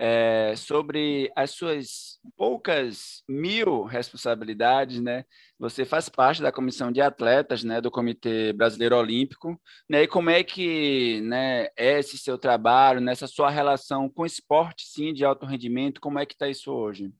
é, 0.00 0.54
sobre 0.56 1.30
as 1.34 1.50
suas 1.50 2.20
poucas 2.36 3.24
mil 3.28 3.82
responsabilidades, 3.82 5.00
né? 5.00 5.24
Você 5.58 5.84
faz 5.84 6.08
parte 6.08 6.40
da 6.40 6.52
comissão 6.52 6.92
de 6.92 7.00
atletas, 7.00 7.64
né, 7.64 7.80
do 7.80 7.90
Comitê 7.90 8.52
Brasileiro 8.52 8.96
Olímpico, 8.96 9.60
né? 9.90 10.04
E 10.04 10.06
como 10.06 10.30
é 10.30 10.44
que, 10.44 11.20
né, 11.22 11.66
é 11.76 11.98
esse 11.98 12.16
seu 12.16 12.38
trabalho, 12.38 13.00
nessa 13.00 13.26
sua 13.26 13.50
relação 13.50 14.08
com 14.08 14.24
esporte, 14.24 14.86
sim, 14.86 15.12
de 15.12 15.24
alto 15.24 15.44
rendimento, 15.44 16.00
como 16.00 16.20
é 16.20 16.24
que 16.24 16.34
está 16.34 16.48
isso 16.48 16.72
hoje? 16.72 17.12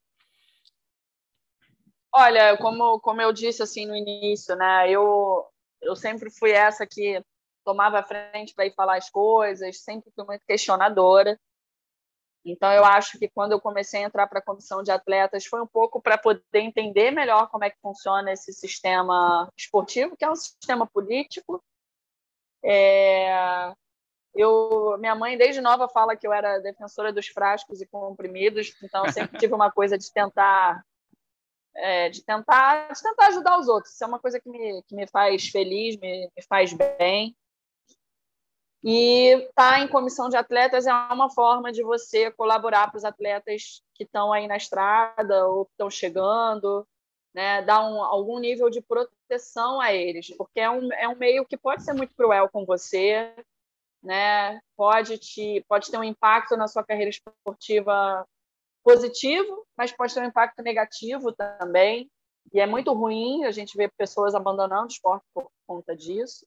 Olha, 2.15 2.57
como, 2.59 3.01
como 3.01 3.21
eu 3.21 3.33
disse 3.33 3.61
assim 3.61 3.87
no 3.87 3.97
início, 3.97 4.55
né? 4.55 4.89
Eu, 4.89 5.45
eu 5.83 5.97
sempre 5.97 6.31
fui 6.31 6.53
essa 6.53 6.87
que 6.87 7.21
tomava 7.65 7.99
a 7.99 8.05
frente 8.05 8.55
para 8.55 8.67
ir 8.67 8.75
falar 8.75 8.97
as 8.97 9.11
coisas, 9.11 9.83
sempre 9.83 10.13
fui 10.15 10.25
muito 10.25 10.45
questionadora. 10.47 11.39
Então, 12.45 12.73
eu 12.73 12.85
acho 12.85 13.19
que 13.19 13.29
quando 13.29 13.53
eu 13.53 13.61
comecei 13.61 14.03
a 14.03 14.07
entrar 14.07 14.27
para 14.27 14.39
a 14.39 14.45
comissão 14.45 14.83
de 14.83 14.91
atletas, 14.91 15.45
foi 15.45 15.61
um 15.61 15.67
pouco 15.67 16.01
para 16.01 16.17
poder 16.17 16.43
entender 16.55 17.11
melhor 17.11 17.49
como 17.51 17.65
é 17.65 17.71
que 17.71 17.81
funciona 17.81 18.33
esse 18.33 18.53
sistema 18.53 19.51
esportivo, 19.57 20.17
que 20.17 20.25
é 20.25 20.31
um 20.31 20.37
sistema 20.37 20.87
político. 20.87 21.63
É... 22.65 23.73
Eu, 24.35 24.97
minha 24.99 25.15
mãe, 25.15 25.37
desde 25.37 25.61
nova, 25.61 25.89
fala 25.89 26.17
que 26.17 26.27
eu 26.27 26.33
era 26.33 26.61
defensora 26.61 27.13
dos 27.13 27.27
frascos 27.27 27.81
e 27.81 27.87
comprimidos, 27.87 28.73
então 28.83 29.05
eu 29.05 29.13
sempre 29.13 29.39
tive 29.39 29.53
uma 29.53 29.71
coisa 29.71 29.99
de 29.99 30.13
tentar 30.13 30.83
é, 31.79 32.09
de, 32.09 32.25
tentar, 32.25 32.93
de 32.93 33.03
tentar 33.03 33.29
ajudar 33.29 33.59
os 33.59 33.69
outros. 33.69 33.95
Isso 33.95 34.05
é 34.05 34.07
uma 34.07 34.19
coisa 34.19 34.41
que 34.41 34.51
me, 34.51 34.83
que 34.83 34.95
me 34.95 35.07
faz 35.07 35.49
feliz, 35.49 35.97
me, 35.97 36.31
me 36.37 36.43
faz 36.49 36.73
bem. 36.73 37.37
E 38.83 39.35
estar 39.35 39.73
tá 39.73 39.81
em 39.81 39.89
comissão 39.89 40.29
de 40.29 40.37
atletas 40.37 40.87
é 40.87 40.93
uma 40.93 41.29
forma 41.29 41.73
de 41.73 41.83
você 41.83 42.31
colaborar 42.31 42.89
para 42.89 42.99
os 42.99 43.05
atletas 43.05 43.83
que 43.95 44.05
estão 44.05 44.33
aí 44.33 44.47
na 44.47 44.57
estrada 44.57 45.47
ou 45.49 45.65
que 45.65 45.73
estão 45.73 45.91
chegando, 45.91 46.87
né? 47.35 47.63
dar 47.63 47.85
um, 47.85 48.03
algum 48.03 48.39
nível 48.39 48.71
de 48.71 48.81
proteção 48.81 49.81
a 49.81 49.93
eles, 49.93 50.35
porque 50.37 50.61
é 50.61 50.71
um, 50.71 50.93
é 50.93 51.09
um 51.09 51.17
meio 51.17 51.45
que 51.45 51.57
pode 51.57 51.83
ser 51.83 51.93
muito 51.93 52.15
cruel 52.15 52.49
com 52.49 52.65
você, 52.65 53.35
né? 54.03 54.61
pode, 54.77 55.19
te, 55.19 55.65
pode 55.69 55.91
ter 55.91 55.99
um 55.99 56.05
impacto 56.05 56.57
na 56.57 56.69
sua 56.69 56.85
carreira 56.85 57.11
esportiva 57.11 58.25
positivo, 58.85 59.67
mas 59.77 59.93
pode 59.93 60.15
ter 60.15 60.21
um 60.21 60.27
impacto 60.27 60.63
negativo 60.63 61.33
também. 61.33 62.09
E 62.53 62.61
é 62.61 62.67
muito 62.67 62.93
ruim 62.93 63.45
a 63.45 63.51
gente 63.51 63.77
ver 63.77 63.93
pessoas 63.99 64.35
abandonando 64.35 64.85
o 64.85 64.89
esporte 64.89 65.25
por 65.35 65.51
conta 65.67 65.95
disso. 65.95 66.47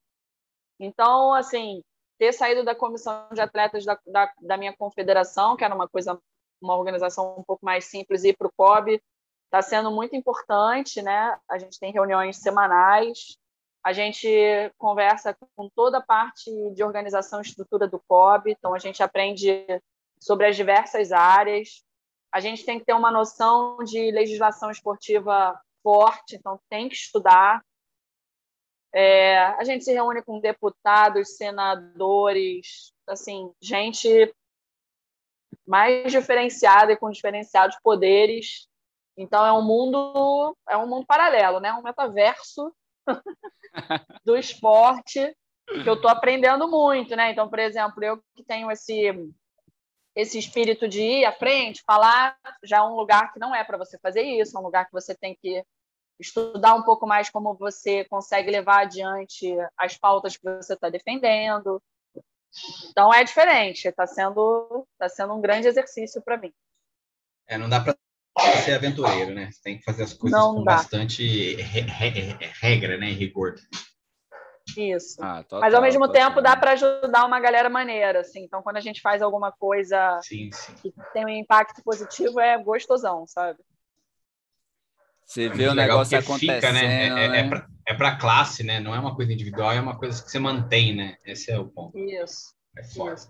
Então, 0.79 1.34
assim, 1.34 1.84
ter 2.22 2.34
saído 2.34 2.63
da 2.63 2.76
comissão 2.76 3.28
de 3.34 3.41
atletas 3.41 3.84
da, 3.84 3.97
da, 4.05 4.32
da 4.39 4.55
minha 4.55 4.78
confederação, 4.78 5.57
que 5.57 5.63
era 5.63 5.74
uma 5.74 5.89
coisa, 5.89 6.22
uma 6.61 6.78
organização 6.78 7.36
um 7.36 7.43
pouco 7.43 7.65
mais 7.65 7.86
simples, 7.86 8.24
e 8.24 8.30
ir 8.30 8.38
para 8.38 8.45
o 8.45 8.53
COB, 8.55 9.01
está 9.45 9.59
sendo 9.63 9.89
muito 9.89 10.15
importante, 10.15 11.01
né? 11.01 11.36
A 11.49 11.57
gente 11.57 11.80
tem 11.80 11.91
reuniões 11.91 12.38
semanais, 12.38 13.36
a 13.84 13.91
gente 13.91 14.30
conversa 14.78 15.36
com 15.55 15.67
toda 15.74 15.97
a 15.97 16.05
parte 16.05 16.51
de 16.76 16.84
organização 16.84 17.39
e 17.39 17.41
estrutura 17.41 17.88
do 17.88 17.99
COB, 18.07 18.51
então 18.51 18.76
a 18.76 18.78
gente 18.78 19.01
aprende 19.01 19.65
sobre 20.19 20.45
as 20.45 20.55
diversas 20.55 21.11
áreas, 21.11 21.84
a 22.32 22.39
gente 22.39 22.63
tem 22.63 22.78
que 22.78 22.86
ter 22.86 22.93
uma 22.93 23.09
noção 23.09 23.78
de 23.80 24.11
legislação 24.11 24.69
esportiva 24.69 25.59
forte, 25.82 26.36
então 26.36 26.59
tem 26.69 26.88
que 26.88 26.93
estudar. 26.93 27.65
É, 28.93 29.37
a 29.37 29.63
gente 29.63 29.83
se 29.83 29.93
reúne 29.93 30.21
com 30.21 30.39
deputados, 30.39 31.37
senadores, 31.37 32.93
assim, 33.07 33.53
gente 33.61 34.33
mais 35.65 36.11
diferenciada 36.11 36.91
e 36.91 36.97
com 36.97 37.09
diferenciados 37.09 37.77
poderes. 37.81 38.67
Então 39.15 39.45
é 39.45 39.53
um 39.53 39.61
mundo, 39.61 40.55
é 40.67 40.75
um 40.77 40.87
mundo 40.87 41.05
paralelo, 41.05 41.59
né? 41.59 41.73
Um 41.73 41.83
metaverso 41.83 42.73
do 44.25 44.35
esporte 44.35 45.35
que 45.83 45.89
eu 45.89 45.93
estou 45.93 46.09
aprendendo 46.09 46.67
muito, 46.67 47.15
né? 47.15 47.31
Então, 47.31 47.49
por 47.49 47.59
exemplo, 47.59 48.03
eu 48.03 48.21
que 48.35 48.43
tenho 48.43 48.69
esse 48.69 49.13
esse 50.13 50.37
espírito 50.37 50.89
de 50.89 51.01
ir 51.01 51.25
à 51.25 51.31
frente, 51.31 51.83
falar, 51.85 52.37
já 52.65 52.79
é 52.79 52.81
um 52.81 52.97
lugar 52.97 53.31
que 53.31 53.39
não 53.39 53.55
é 53.55 53.63
para 53.63 53.77
você 53.77 53.97
fazer 53.99 54.21
isso, 54.21 54.57
é 54.57 54.59
um 54.59 54.63
lugar 54.63 54.85
que 54.85 54.91
você 54.91 55.15
tem 55.15 55.37
que 55.41 55.63
estudar 56.20 56.76
um 56.76 56.84
pouco 56.84 57.07
mais 57.07 57.30
como 57.30 57.55
você 57.55 58.05
consegue 58.05 58.51
levar 58.51 58.82
adiante 58.82 59.55
as 59.78 59.97
pautas 59.97 60.38
que 60.38 60.43
você 60.43 60.74
está 60.74 60.89
defendendo. 60.89 61.82
Então 62.89 63.14
é 63.14 63.24
diferente, 63.24 63.88
está 63.88 64.05
sendo, 64.05 64.86
tá 64.97 65.07
sendo 65.07 65.34
um 65.34 65.41
grande 65.41 65.68
exercício 65.68 66.22
para 66.22 66.38
mim. 66.38 66.53
É, 67.47 67.57
não 67.57 67.70
dá 67.70 67.80
para 67.80 67.95
ser 68.64 68.74
aventureiro, 68.74 69.34
né? 69.34 69.49
Você 69.51 69.62
tem 69.62 69.78
que 69.78 69.84
fazer 69.84 70.03
as 70.03 70.14
coisas 70.14 70.39
não 70.39 70.55
com 70.55 70.64
dá. 70.64 70.76
bastante 70.76 71.55
regra, 71.55 72.97
né? 72.97 73.09
E 73.09 73.14
rigor. 73.14 73.55
Isso. 74.78 75.22
Ah, 75.22 75.43
total, 75.43 75.62
Mas 75.62 75.74
ao 75.74 75.82
mesmo 75.82 76.07
total. 76.07 76.30
tempo 76.30 76.41
dá 76.41 76.55
para 76.55 76.72
ajudar 76.72 77.26
uma 77.26 77.39
galera 77.39 77.70
maneira, 77.70 78.22
assim. 78.22 78.43
Então, 78.43 78.62
quando 78.62 78.78
a 78.78 78.82
gente 78.82 79.01
faz 79.01 79.22
alguma 79.22 79.51
coisa 79.51 80.20
sim, 80.22 80.49
sim. 80.51 80.74
que 80.76 80.93
tem 81.14 81.26
um 81.26 81.30
impacto 81.30 81.82
positivo, 81.84 82.39
é 82.39 82.57
gostosão, 82.62 83.26
sabe? 83.28 83.59
Você 85.32 85.47
vê 85.47 85.63
é 85.63 85.71
o 85.71 85.73
negócio 85.73 86.19
acontecendo. 86.19 86.55
Fica, 86.55 86.73
né? 86.73 87.03
É, 87.03 87.05
é, 87.07 87.29
né? 87.29 87.65
é 87.88 87.93
para 87.93 88.09
é 88.09 88.19
classe, 88.19 88.63
né? 88.65 88.82
Não 88.82 88.93
é 88.93 88.99
uma 88.99 89.15
coisa 89.15 89.32
individual, 89.32 89.71
é 89.71 89.79
uma 89.79 89.97
coisa 89.97 90.21
que 90.21 90.29
você 90.29 90.38
mantém, 90.38 90.93
né? 90.93 91.15
Esse 91.25 91.49
é 91.49 91.57
o 91.57 91.69
ponto. 91.69 91.97
Isso. 91.97 92.53
É 92.77 92.84
forte. 92.84 93.27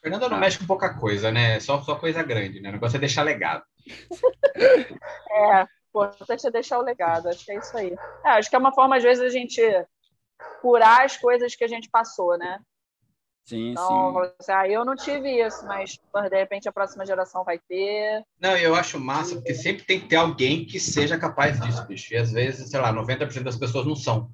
Fernanda 0.00 0.30
não 0.30 0.38
ah. 0.38 0.40
mexe 0.40 0.58
com 0.58 0.64
pouca 0.64 0.98
coisa, 0.98 1.30
né? 1.30 1.60
Só, 1.60 1.82
só 1.82 1.96
coisa 1.96 2.22
grande, 2.22 2.58
né? 2.58 2.70
O 2.70 2.72
negócio 2.72 2.96
é 2.96 3.00
deixar 3.00 3.22
legado. 3.22 3.64
é 5.30 5.66
importante 5.90 6.46
é 6.46 6.50
deixar 6.50 6.78
o 6.78 6.82
legado, 6.82 7.28
acho 7.28 7.44
que 7.44 7.52
é 7.52 7.58
isso 7.58 7.76
aí. 7.76 7.94
É, 8.24 8.30
acho 8.30 8.48
que 8.48 8.56
é 8.56 8.58
uma 8.58 8.72
forma, 8.72 8.96
às 8.96 9.02
vezes, 9.02 9.22
a 9.22 9.28
gente 9.28 9.60
curar 10.62 11.04
as 11.04 11.18
coisas 11.18 11.54
que 11.54 11.64
a 11.64 11.68
gente 11.68 11.90
passou, 11.90 12.38
né? 12.38 12.58
Sim, 13.44 13.72
então, 13.72 14.14
sim. 14.14 14.30
Você, 14.38 14.52
ah, 14.52 14.68
eu 14.68 14.84
não 14.84 14.94
tive 14.94 15.44
isso, 15.44 15.66
mas 15.66 15.98
de 16.30 16.36
repente 16.36 16.68
a 16.68 16.72
próxima 16.72 17.04
geração 17.04 17.44
vai 17.44 17.58
ter. 17.58 18.24
Não, 18.40 18.56
eu 18.56 18.74
acho 18.74 19.00
massa, 19.00 19.34
porque 19.34 19.54
sempre 19.54 19.84
tem 19.84 20.00
que 20.00 20.08
ter 20.08 20.16
alguém 20.16 20.64
que 20.64 20.78
seja 20.78 21.18
capaz 21.18 21.60
disso, 21.60 21.86
bicho. 21.86 22.14
E 22.14 22.16
às 22.16 22.30
vezes, 22.30 22.70
sei 22.70 22.80
lá, 22.80 22.92
90% 22.92 23.42
das 23.42 23.56
pessoas 23.56 23.86
não 23.86 23.96
são. 23.96 24.30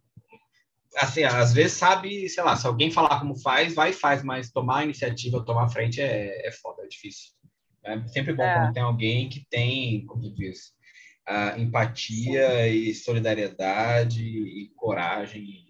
Assim, 0.96 1.22
às 1.22 1.52
vezes 1.52 1.74
sabe, 1.74 2.28
sei 2.28 2.42
lá, 2.42 2.56
se 2.56 2.66
alguém 2.66 2.90
falar 2.90 3.20
como 3.20 3.38
faz, 3.40 3.74
vai 3.74 3.90
e 3.90 3.94
faz, 3.94 4.22
mas 4.22 4.50
tomar 4.50 4.78
a 4.78 4.84
iniciativa, 4.84 5.44
tomar 5.44 5.64
a 5.64 5.68
frente 5.68 6.00
é, 6.00 6.46
é 6.46 6.52
foda, 6.52 6.82
é 6.82 6.88
difícil. 6.88 7.30
É 7.84 8.06
sempre 8.08 8.34
bom 8.34 8.42
é. 8.42 8.54
quando 8.54 8.74
tem 8.74 8.82
alguém 8.82 9.28
que 9.28 9.46
tem, 9.48 10.04
como 10.06 10.34
diz, 10.34 10.72
a 11.26 11.58
empatia 11.58 12.68
e 12.68 12.94
solidariedade 12.94 14.22
e 14.22 14.72
coragem, 14.76 15.67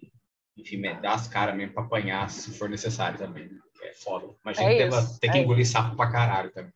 enfim, 0.59 0.81
dar 1.01 1.13
as 1.13 1.27
caras 1.27 1.55
mesmo 1.55 1.73
para 1.73 1.83
apanhar 1.83 2.29
se 2.29 2.51
for 2.57 2.69
necessário 2.69 3.17
também. 3.17 3.47
Né? 3.49 3.59
É 3.83 3.93
foda. 3.93 4.33
Imagina 4.43 4.71
é 4.71 4.77
ter, 4.77 5.19
ter 5.19 5.31
que 5.31 5.37
é 5.37 5.41
engolir 5.41 5.61
isso. 5.61 5.73
sapo 5.73 5.95
pra 5.95 6.11
caralho 6.11 6.51
também. 6.51 6.73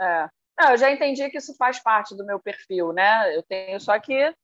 É. 0.00 0.28
Não, 0.58 0.70
eu 0.70 0.78
já 0.78 0.90
entendi 0.90 1.28
que 1.30 1.38
isso 1.38 1.54
faz 1.56 1.78
parte 1.82 2.16
do 2.16 2.24
meu 2.24 2.40
perfil, 2.40 2.92
né? 2.92 3.36
Eu 3.36 3.42
tenho 3.42 3.78
só 3.80 3.98
que 4.00 4.34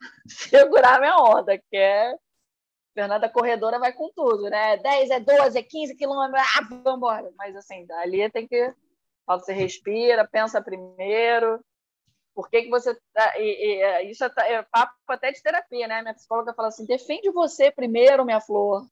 segurar 0.26 0.98
minha 0.98 1.16
onda, 1.16 1.56
que 1.56 1.76
é 1.76 2.14
Fernanda 2.94 3.28
corredora 3.28 3.78
vai 3.78 3.92
com 3.92 4.10
tudo, 4.14 4.48
né? 4.48 4.76
10 4.76 5.10
é 5.10 5.20
12, 5.20 5.58
é 5.58 5.62
15 5.62 5.96
quilômetros, 5.96 6.46
ah, 6.56 6.68
vamos 6.82 6.96
embora. 6.96 7.32
Mas 7.36 7.56
assim, 7.56 7.86
ali 7.98 8.30
tem 8.30 8.46
que. 8.46 8.72
Você 9.26 9.52
respira, 9.52 10.26
pensa 10.26 10.62
primeiro. 10.62 11.60
Por 12.34 12.50
que, 12.50 12.62
que 12.62 12.70
você. 12.70 12.94
Tá, 13.12 13.38
e, 13.38 13.42
e, 13.42 13.82
é, 13.82 14.10
isso 14.10 14.24
é, 14.24 14.30
é 14.52 14.62
papo 14.62 14.94
até 15.08 15.30
de 15.30 15.42
terapia, 15.42 15.86
né? 15.86 16.02
Minha 16.02 16.14
psicóloga 16.14 16.52
fala 16.54 16.68
assim: 16.68 16.84
defende 16.84 17.30
você 17.30 17.70
primeiro, 17.70 18.24
minha 18.24 18.40
flor. 18.40 18.86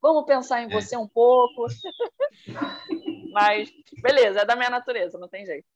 Vamos 0.00 0.24
pensar 0.24 0.62
em 0.62 0.66
é. 0.66 0.68
você 0.68 0.96
um 0.96 1.08
pouco. 1.08 1.66
Mas, 3.32 3.70
beleza, 4.00 4.40
é 4.40 4.44
da 4.44 4.54
minha 4.54 4.70
natureza, 4.70 5.18
não 5.18 5.28
tem 5.28 5.44
jeito. 5.44 5.66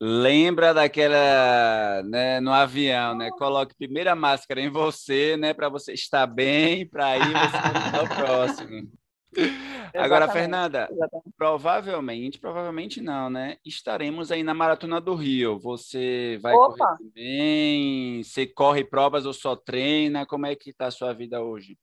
Lembra 0.00 0.74
daquela, 0.74 2.02
né, 2.02 2.40
no 2.40 2.52
avião, 2.52 3.16
né? 3.16 3.30
Coloque 3.38 3.76
primeiro 3.76 4.10
a 4.10 4.14
máscara 4.14 4.60
em 4.60 4.68
você, 4.68 5.36
né, 5.36 5.54
para 5.54 5.68
você 5.68 5.92
estar 5.92 6.26
bem, 6.26 6.86
para 6.88 7.06
aí 7.06 7.20
você 7.20 8.02
o 8.02 8.16
próximo. 8.16 8.90
Agora, 9.94 10.28
Fernanda, 10.28 10.88
exatamente. 10.90 11.32
provavelmente, 11.36 12.38
provavelmente 12.40 13.00
não, 13.00 13.30
né? 13.30 13.56
Estaremos 13.64 14.32
aí 14.32 14.42
na 14.42 14.54
Maratona 14.54 15.00
do 15.00 15.14
Rio. 15.14 15.58
Você 15.58 16.38
vai 16.42 16.54
Opa. 16.54 16.96
correr 16.96 17.10
bem? 17.14 18.22
Você 18.22 18.46
corre 18.46 18.84
provas 18.84 19.24
ou 19.26 19.32
só 19.32 19.54
treina? 19.54 20.26
Como 20.26 20.46
é 20.46 20.54
que 20.56 20.70
está 20.70 20.86
a 20.86 20.90
sua 20.90 21.12
vida 21.12 21.42
hoje? 21.42 21.78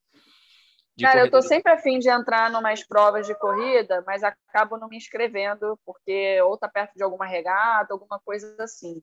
Cara, 0.99 1.21
eu 1.21 1.25
estou 1.25 1.41
sempre 1.41 1.71
afim 1.71 1.99
de 1.99 2.09
entrar 2.09 2.51
em 2.51 2.55
umas 2.55 2.85
provas 2.85 3.25
de 3.25 3.33
corrida, 3.35 4.03
mas 4.05 4.23
acabo 4.23 4.77
não 4.77 4.87
me 4.87 4.97
inscrevendo, 4.97 5.79
porque 5.85 6.39
ou 6.41 6.53
está 6.53 6.67
perto 6.67 6.93
de 6.95 7.03
alguma 7.03 7.25
regata, 7.25 7.93
alguma 7.93 8.19
coisa 8.19 8.55
assim. 8.59 9.01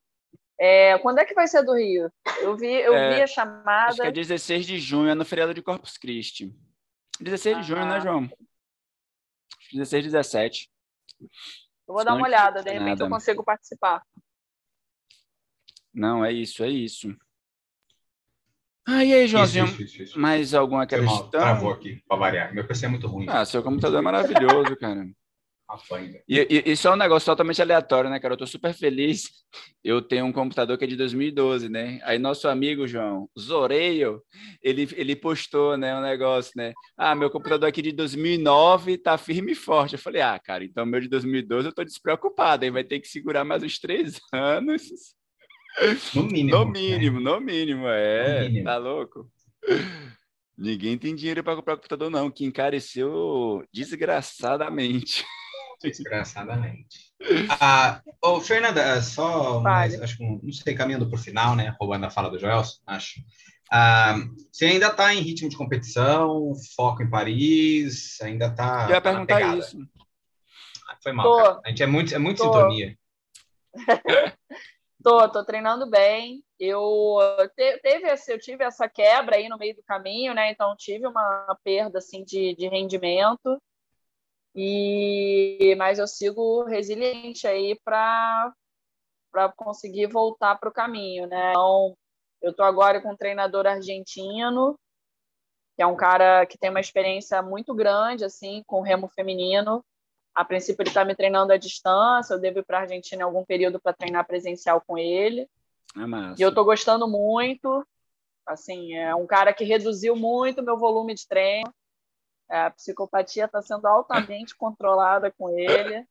É, 0.61 0.99
quando 0.99 1.18
é 1.18 1.24
que 1.24 1.34
vai 1.34 1.46
ser 1.46 1.62
do 1.62 1.74
Rio? 1.74 2.11
Eu 2.40 2.57
vi, 2.57 2.72
eu 2.72 2.94
é, 2.94 3.14
vi 3.14 3.22
a 3.22 3.26
chamada. 3.26 3.90
Acho 3.90 4.03
que 4.03 4.09
é 4.09 4.12
16 4.12 4.66
de 4.66 4.78
junho, 4.78 5.09
é 5.09 5.14
no 5.14 5.24
feriado 5.24 5.55
de 5.55 5.62
Corpus 5.62 5.96
Christi. 5.96 6.53
16 7.21 7.57
ah, 7.57 7.61
de 7.61 7.66
junho, 7.66 7.87
né, 7.87 8.01
João? 8.01 8.29
16, 9.73 10.05
17. 10.05 10.71
Eu 11.21 11.95
vou 11.95 12.05
dar 12.05 12.14
uma 12.14 12.27
olhada, 12.27 12.62
de 12.62 12.71
repente 12.71 12.89
nada. 12.91 13.05
eu 13.05 13.09
consigo 13.09 13.45
participar. 13.45 14.03
Não, 15.93 16.25
é 16.25 16.33
isso, 16.33 16.62
é 16.62 16.69
isso. 16.69 17.14
Ah, 18.87 19.05
e 19.05 19.12
aí, 19.12 19.27
Joãozinho, 19.27 19.66
isso, 19.66 19.83
isso, 19.83 20.03
isso, 20.03 20.19
mais 20.19 20.55
alguma 20.55 20.87
questão? 20.87 21.29
Travou 21.29 21.71
aqui, 21.73 22.03
para 22.09 22.16
variar. 22.16 22.55
Meu 22.55 22.66
PC 22.66 22.87
é 22.87 22.89
muito 22.89 23.07
ruim. 23.07 23.27
Ah, 23.29 23.45
seu 23.45 23.62
computador 23.62 23.99
é 23.99 24.03
maravilhoso, 24.03 24.77
cara. 24.81 25.07
E, 26.29 26.47
e, 26.66 26.73
isso 26.73 26.89
é 26.89 26.91
um 26.93 26.97
negócio 26.97 27.27
totalmente 27.27 27.61
aleatório, 27.61 28.09
né, 28.09 28.19
cara? 28.19 28.35
Eu 28.35 28.39
tô 28.39 28.47
super 28.47 28.73
feliz. 28.73 29.29
Eu 29.85 30.01
tenho 30.01 30.25
um 30.25 30.33
computador 30.33 30.79
que 30.79 30.85
é 30.85 30.89
de 30.89 30.97
2012, 30.97 31.69
né? 31.69 32.01
Aí 32.05 32.19
nosso 32.19 32.49
amigo, 32.49 32.87
João, 32.87 33.29
Zoreio, 33.39 34.23
ele, 34.62 34.89
ele 34.97 35.14
postou, 35.14 35.77
né, 35.77 35.95
um 35.97 36.01
negócio, 36.01 36.53
né? 36.57 36.73
Ah, 36.97 37.14
meu 37.14 37.31
computador 37.31 37.69
aqui 37.69 37.83
de 37.83 37.93
2009 37.93 38.99
tá 38.99 39.19
firme 39.19 39.53
e 39.53 39.55
forte. 39.55 39.93
Eu 39.95 39.99
falei, 39.99 40.23
ah, 40.23 40.39
cara, 40.39 40.64
então 40.64 40.87
meu 40.87 41.01
de 41.01 41.09
2012 41.09 41.69
eu 41.69 41.75
tô 41.75 41.85
despreocupado, 41.85 42.64
aí 42.64 42.71
vai 42.71 42.85
ter 42.85 43.01
que 43.01 43.09
segurar 43.09 43.45
mais 43.45 43.62
uns 43.62 43.79
três 43.79 44.19
anos 44.33 44.83
no 46.14 46.25
mínimo. 46.25 46.59
No 46.59 46.66
mínimo, 46.66 47.21
né? 47.21 47.31
no 47.31 47.41
mínimo, 47.41 47.89
é. 47.89 48.43
No 48.43 48.49
mínimo. 48.49 48.64
Tá 48.64 48.77
louco? 48.77 49.31
Ninguém 50.57 50.99
tem 50.99 51.14
dinheiro 51.14 51.45
para 51.45 51.55
comprar 51.55 51.77
computador, 51.77 52.11
não, 52.11 52.31
que 52.31 52.45
encareceu 52.45 53.64
desgraçadamente. 53.73 55.25
Desgraçadamente. 55.83 57.12
Ah, 57.61 58.03
ô, 58.22 58.41
Fernanda, 58.41 59.01
só, 59.01 59.61
mais, 59.61 60.01
acho 60.01 60.16
que, 60.16 60.24
não 60.24 60.53
sei, 60.53 60.74
caminhando 60.74 61.09
para 61.09 61.18
o 61.18 61.22
final, 61.22 61.55
né? 61.55 61.74
Roubando 61.81 62.05
a 62.07 62.11
fala 62.11 62.31
do 62.31 62.39
Joelson, 62.39 62.81
acho. 62.87 63.20
Ah, 63.70 64.16
você 64.51 64.66
ainda 64.66 64.89
está 64.89 65.14
em 65.14 65.20
ritmo 65.20 65.49
de 65.49 65.57
competição, 65.57 66.53
foco 66.74 67.03
em 67.03 67.11
Paris, 67.11 68.20
ainda 68.22 68.47
está. 68.47 68.87
Eu 68.89 68.95
ia 68.95 69.01
perguntar 69.01 69.59
isso. 69.59 69.79
Ah, 70.89 70.97
foi 71.03 71.12
mal, 71.12 71.61
A 71.64 71.68
gente 71.68 71.83
é 71.83 71.87
muito, 71.87 72.14
é 72.14 72.18
muito 72.18 72.43
sintonia. 72.43 72.97
Tô, 75.03 75.29
tô 75.31 75.45
treinando 75.45 75.89
bem. 75.89 76.43
Eu 76.59 77.18
te, 77.55 77.79
teve 77.79 78.09
esse, 78.09 78.33
eu 78.33 78.39
tive 78.39 78.64
essa 78.64 78.89
quebra 78.89 79.37
aí 79.37 79.49
no 79.49 79.57
meio 79.57 79.76
do 79.76 79.83
caminho, 79.83 80.35
né? 80.35 80.51
Então 80.51 80.74
tive 80.76 81.07
uma 81.07 81.57
perda 81.62 81.99
assim 81.99 82.24
de, 82.24 82.55
de 82.57 82.68
rendimento. 82.68 83.62
E 84.61 85.76
mas 85.76 86.00
eu 86.00 86.06
sigo 86.09 86.64
resiliente 86.64 87.46
aí 87.46 87.78
para 87.84 88.52
para 89.30 89.52
conseguir 89.52 90.06
voltar 90.06 90.56
para 90.56 90.68
o 90.68 90.72
caminho, 90.72 91.28
né? 91.28 91.50
Então, 91.50 91.96
eu 92.42 92.52
tô 92.52 92.64
agora 92.64 93.00
com 93.00 93.12
um 93.12 93.16
treinador 93.16 93.66
argentino, 93.66 94.76
que 95.76 95.82
é 95.82 95.86
um 95.86 95.94
cara 95.94 96.44
que 96.44 96.59
tem 96.59 96.70
uma 96.70 96.80
experiência 96.80 97.40
muito 97.40 97.72
grande 97.72 98.24
assim 98.24 98.64
com 98.66 98.80
remo 98.80 99.06
feminino. 99.09 99.84
A 100.34 100.44
princípio, 100.44 100.82
ele 100.82 100.90
está 100.90 101.04
me 101.04 101.14
treinando 101.14 101.52
à 101.52 101.56
distância, 101.56 102.34
eu 102.34 102.40
devo 102.40 102.59
ir 102.59 102.64
para 102.64 102.78
a 102.78 102.80
Argentina 102.80 103.22
em 103.22 103.24
algum 103.24 103.44
período 103.44 103.78
para 103.78 103.92
treinar 103.92 104.26
presencial 104.26 104.82
com 104.84 104.98
ele. 104.98 105.42
É 105.96 106.34
e 106.36 106.42
eu 106.42 106.48
estou 106.48 106.64
gostando 106.64 107.06
muito. 107.06 107.86
Assim, 108.44 108.94
é 108.94 109.14
um 109.14 109.26
cara 109.26 109.52
que 109.52 109.62
reduziu 109.62 110.16
muito 110.16 110.62
o 110.62 110.64
meu 110.64 110.76
volume 110.76 111.14
de 111.14 111.28
treino. 111.28 111.72
É, 112.51 112.61
a 112.61 112.70
psicopatia 112.70 113.44
está 113.44 113.61
sendo 113.62 113.86
altamente 113.86 114.57
controlada 114.57 115.30
com 115.30 115.51
ele. 115.51 116.07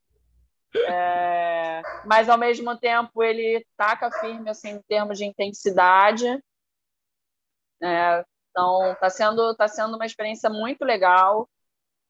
É, 0.89 1.81
mas 2.05 2.29
ao 2.29 2.37
mesmo 2.37 2.77
tempo 2.77 3.23
ele 3.23 3.65
taca 3.75 4.11
firme 4.19 4.49
assim 4.49 4.69
em 4.69 4.81
termos 4.83 5.17
de 5.17 5.25
intensidade. 5.25 6.27
É, 7.81 8.25
então 8.49 8.91
está 8.91 9.09
sendo 9.09 9.55
tá 9.55 9.67
sendo 9.67 9.95
uma 9.95 10.05
experiência 10.05 10.49
muito 10.49 10.83
legal 10.83 11.47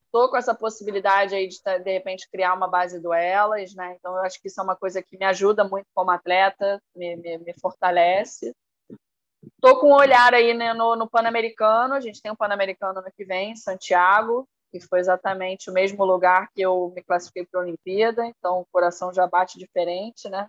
estou 0.08 0.28
com 0.28 0.36
essa 0.36 0.54
possibilidade 0.54 1.34
aí 1.34 1.46
de, 1.46 1.58
de 1.62 1.92
repente, 1.92 2.28
criar 2.30 2.54
uma 2.54 2.66
base 2.66 3.00
duelas, 3.00 3.74
né? 3.74 3.94
Então, 3.98 4.16
eu 4.16 4.22
acho 4.22 4.40
que 4.40 4.48
isso 4.48 4.60
é 4.60 4.64
uma 4.64 4.76
coisa 4.76 5.02
que 5.02 5.16
me 5.16 5.24
ajuda 5.24 5.64
muito 5.64 5.86
como 5.94 6.10
atleta, 6.10 6.82
me, 6.96 7.16
me, 7.16 7.38
me 7.38 7.54
fortalece. 7.60 8.54
Estou 9.42 9.78
com 9.80 9.88
um 9.88 9.94
olhar 9.94 10.34
aí 10.34 10.52
né, 10.54 10.74
no, 10.74 10.96
no 10.96 11.08
Pan-Americano, 11.08 11.94
a 11.94 12.00
gente 12.00 12.20
tem 12.20 12.30
um 12.30 12.36
Pan-Americano 12.36 12.98
ano 12.98 13.12
que 13.16 13.24
vem, 13.24 13.52
em 13.52 13.56
Santiago, 13.56 14.48
que 14.70 14.80
foi 14.80 15.00
exatamente 15.00 15.70
o 15.70 15.72
mesmo 15.72 16.04
lugar 16.04 16.50
que 16.52 16.60
eu 16.60 16.92
me 16.94 17.02
classifiquei 17.02 17.46
para 17.46 17.60
a 17.60 17.62
Olimpíada, 17.62 18.26
então 18.26 18.60
o 18.60 18.66
coração 18.66 19.12
já 19.12 19.26
bate 19.26 19.58
diferente, 19.58 20.28
né? 20.28 20.48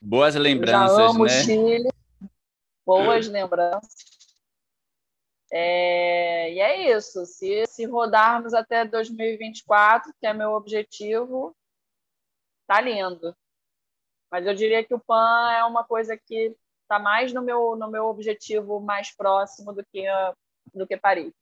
Boas 0.00 0.34
lembranças, 0.34 0.96
já 0.96 1.04
amo 1.04 1.24
né? 1.24 1.42
Chile, 1.42 1.88
boas 2.84 3.28
lembranças. 3.28 4.12
É, 5.54 6.52
e 6.52 6.60
é 6.60 6.96
isso. 6.96 7.26
Se, 7.26 7.66
se 7.66 7.84
rodarmos 7.84 8.54
até 8.54 8.84
2024, 8.84 10.12
que 10.18 10.26
é 10.26 10.32
meu 10.32 10.52
objetivo, 10.52 11.54
tá 12.66 12.80
lindo. 12.80 13.36
Mas 14.30 14.46
eu 14.46 14.54
diria 14.54 14.82
que 14.82 14.94
o 14.94 14.98
PAN 14.98 15.52
é 15.52 15.62
uma 15.64 15.84
coisa 15.84 16.16
que 16.16 16.56
está 16.92 16.98
mais 16.98 17.32
no 17.32 17.40
meu, 17.40 17.74
no 17.74 17.90
meu 17.90 18.04
objetivo 18.04 18.78
mais 18.80 19.14
próximo 19.14 19.72
do 19.72 19.82
que, 19.84 20.04
do 20.74 20.86
que 20.86 20.96
Paris. 20.96 21.32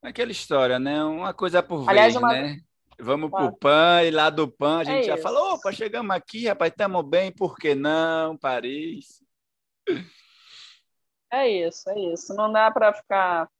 Aquela 0.00 0.30
história, 0.30 0.78
né? 0.78 1.02
Uma 1.02 1.34
coisa 1.34 1.62
por 1.62 1.88
Aliás, 1.88 2.14
vez, 2.14 2.22
uma... 2.22 2.32
né? 2.32 2.60
Vamos 2.98 3.30
para 3.30 3.44
o 3.44 3.56
PAN 3.56 4.04
e 4.04 4.10
lá 4.10 4.30
do 4.30 4.48
PAN 4.48 4.78
a 4.78 4.84
gente 4.84 5.10
é 5.10 5.16
já 5.16 5.18
falou, 5.18 5.54
opa, 5.54 5.70
chegamos 5.70 6.14
aqui, 6.16 6.46
rapaz, 6.46 6.70
estamos 6.70 7.04
bem, 7.06 7.30
por 7.30 7.56
que 7.56 7.74
não, 7.74 8.38
Paris? 8.38 9.22
É 11.30 11.46
isso, 11.46 11.90
é 11.90 11.98
isso. 11.98 12.34
Não 12.34 12.50
dá 12.50 12.70
para 12.70 12.94
ficar 12.94 13.50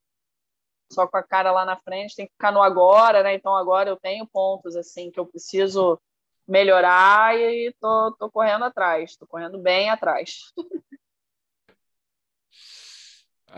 só 0.91 1.07
com 1.07 1.19
a 1.19 1.23
cara 1.23 1.51
lá 1.51 1.67
na 1.67 1.77
frente, 1.77 2.17
tem 2.17 2.27
que 2.27 2.33
ficar 2.33 2.53
no 2.53 2.63
agora, 2.63 3.23
né? 3.23 3.35
Então 3.35 3.55
agora 3.55 3.91
eu 3.91 3.97
tenho 3.97 4.27
pontos 4.27 4.77
assim 4.77 5.11
que 5.11 5.21
eu 5.21 5.27
preciso 5.27 6.01
melhorar 6.47 7.37
e 7.37 7.75
tô, 7.81 8.15
tô 8.19 8.31
correndo 8.31 8.65
atrás, 8.65 9.17
tô 9.17 9.27
correndo 9.27 9.59
bem 9.59 9.91
atrás. 9.91 10.53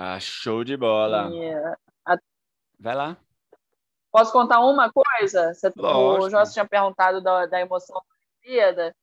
Ah, 0.00 0.20
show 0.20 0.62
de 0.62 0.76
bola. 0.76 1.28
E, 1.34 1.52
a... 2.06 2.16
Vai 2.78 2.94
lá. 2.94 3.16
Posso 4.12 4.30
contar 4.30 4.60
uma 4.60 4.92
coisa? 4.92 5.52
Você, 5.52 5.72
o 5.76 6.30
Jorge 6.30 6.52
tinha 6.52 6.68
perguntado 6.68 7.20
da, 7.20 7.46
da 7.46 7.60
emoção 7.60 7.96
da 7.96 8.02
Olimpíada. 8.44 8.94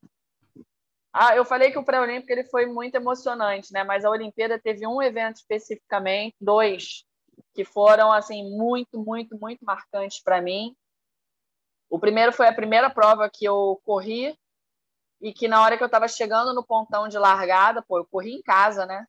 Ah, 1.11 1.35
eu 1.35 1.43
falei 1.43 1.71
que 1.71 1.77
o 1.77 1.83
pré-olímpico 1.83 2.31
ele 2.31 2.45
foi 2.45 2.65
muito 2.65 2.95
emocionante, 2.95 3.71
né? 3.71 3.83
Mas 3.83 4.05
a 4.05 4.09
Olimpíada 4.09 4.59
teve 4.59 4.87
um 4.87 5.01
evento 5.01 5.35
especificamente, 5.35 6.35
dois, 6.39 7.05
que 7.53 7.63
foram 7.63 8.11
assim 8.11 8.49
muito, 8.57 8.97
muito, 8.97 9.37
muito 9.37 9.63
marcantes 9.65 10.21
para 10.21 10.41
mim. 10.41 10.75
O 11.95 11.99
primeiro 11.99 12.33
foi 12.33 12.45
a 12.45 12.53
primeira 12.53 12.89
prova 12.89 13.29
que 13.29 13.45
eu 13.45 13.81
corri 13.85 14.37
e 15.21 15.31
que 15.31 15.47
na 15.47 15.61
hora 15.61 15.77
que 15.77 15.83
eu 15.83 15.85
estava 15.85 16.09
chegando 16.09 16.53
no 16.53 16.61
pontão 16.61 17.07
de 17.07 17.17
largada, 17.17 17.81
pô, 17.81 17.99
eu 17.99 18.05
corri 18.05 18.33
em 18.33 18.41
casa, 18.41 18.85
né? 18.85 19.05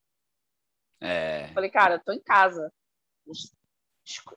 É. 1.00 1.48
Falei, 1.52 1.68
cara, 1.68 1.94
eu 1.94 1.98
tô 1.98 2.12
em 2.12 2.22
casa. 2.22 2.72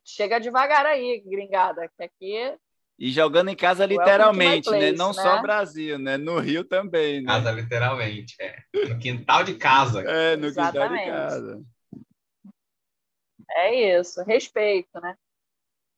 Chega 0.03 0.39
devagar 0.39 0.83
aí, 0.87 1.21
gringada, 1.23 1.87
que 1.95 2.01
aqui 2.03 2.57
e 2.97 3.11
jogando 3.11 3.49
em 3.49 3.55
casa 3.55 3.85
literalmente, 3.85 4.67
place, 4.67 4.91
né? 4.91 4.91
Não 4.93 5.09
né? 5.09 5.13
só 5.13 5.39
Brasil, 5.39 5.99
né? 5.99 6.17
No 6.17 6.39
Rio 6.39 6.63
também, 6.63 7.21
né? 7.21 7.27
Casa 7.27 7.51
literalmente, 7.51 8.35
é. 8.41 8.57
No 8.89 8.97
quintal 8.97 9.43
de 9.43 9.53
casa. 9.53 10.01
É, 10.01 10.35
no 10.35 10.47
Exatamente. 10.47 11.03
quintal 11.03 11.13
de 11.13 11.29
casa. 11.29 11.65
É 13.51 13.99
isso, 13.99 14.23
respeito, 14.23 14.99
né? 14.99 15.15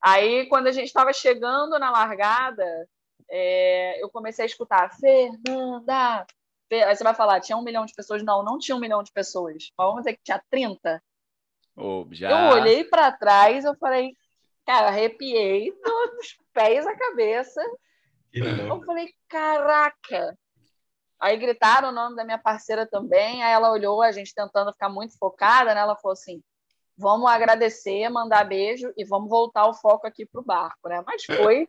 Aí, 0.02 0.48
quando 0.48 0.68
a 0.68 0.72
gente 0.72 0.88
estava 0.88 1.14
chegando 1.14 1.78
na 1.78 1.92
largada, 1.92 2.66
é, 3.30 4.02
eu 4.02 4.10
comecei 4.10 4.44
a 4.44 4.46
escutar 4.48 4.92
Fernanda. 4.98 6.26
Aí 6.72 6.96
você 6.96 7.04
vai 7.04 7.14
falar, 7.14 7.42
tinha 7.42 7.58
um 7.58 7.64
milhão 7.64 7.86
de 7.86 7.94
pessoas? 7.94 8.24
Não, 8.24 8.44
não 8.44 8.58
tinha 8.58 8.76
um 8.76 8.80
milhão 8.80 9.04
de 9.04 9.12
pessoas. 9.12 9.72
Vamos 9.78 10.04
dizer 10.04 10.14
que 10.14 10.24
tinha 10.24 10.42
30. 10.50 11.02
Oh, 11.76 12.06
já... 12.12 12.30
Eu 12.30 12.56
olhei 12.58 12.84
para 12.84 13.12
trás, 13.12 13.64
eu 13.64 13.76
falei, 13.76 14.16
cara, 14.66 14.88
arrepiei 14.88 15.72
dos 15.72 16.38
pés 16.54 16.88
à 16.88 16.96
cabeça. 16.96 17.62
Eu 18.34 18.82
falei, 18.84 19.14
caraca! 19.28 20.38
Aí 21.20 21.38
gritaram 21.38 21.90
o 21.90 21.92
nome 21.92 22.16
da 22.16 22.24
minha 22.24 22.40
parceira 22.40 22.88
também. 22.88 23.44
Aí 23.44 23.52
ela 23.52 23.72
olhou, 23.72 24.02
a 24.02 24.12
gente 24.12 24.34
tentando 24.34 24.74
ficar 24.74 24.90
muito 24.90 25.16
focada, 25.20 25.76
né? 25.76 25.82
Ela 25.82 25.96
falou 25.96 26.14
assim: 26.14 26.42
vamos 26.98 27.30
agradecer, 27.30 28.10
mandar 28.10 28.44
beijo 28.44 28.94
e 28.98 29.04
vamos 29.04 29.30
voltar 29.30 29.68
o 29.68 29.74
foco 29.74 30.08
aqui 30.08 30.26
pro 30.26 30.44
barco, 30.44 30.88
né? 30.88 31.04
Mas 31.06 31.24
foi 31.26 31.68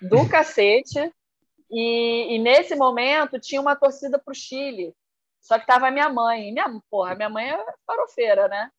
do 0.00 0.28
cacete. 0.28 1.12
E, 1.70 2.34
e 2.34 2.38
nesse 2.38 2.74
momento 2.74 3.38
tinha 3.38 3.60
uma 3.60 3.76
torcida 3.76 4.18
pro 4.18 4.34
Chile. 4.34 4.94
Só 5.40 5.58
que 5.58 5.66
tava 5.66 5.90
minha 5.90 6.08
mãe. 6.08 6.48
E 6.48 6.52
minha, 6.52 6.68
porra, 6.90 7.14
minha 7.14 7.28
mãe 7.28 7.50
é 7.50 7.64
farofeira, 7.86 8.48
né? 8.48 8.70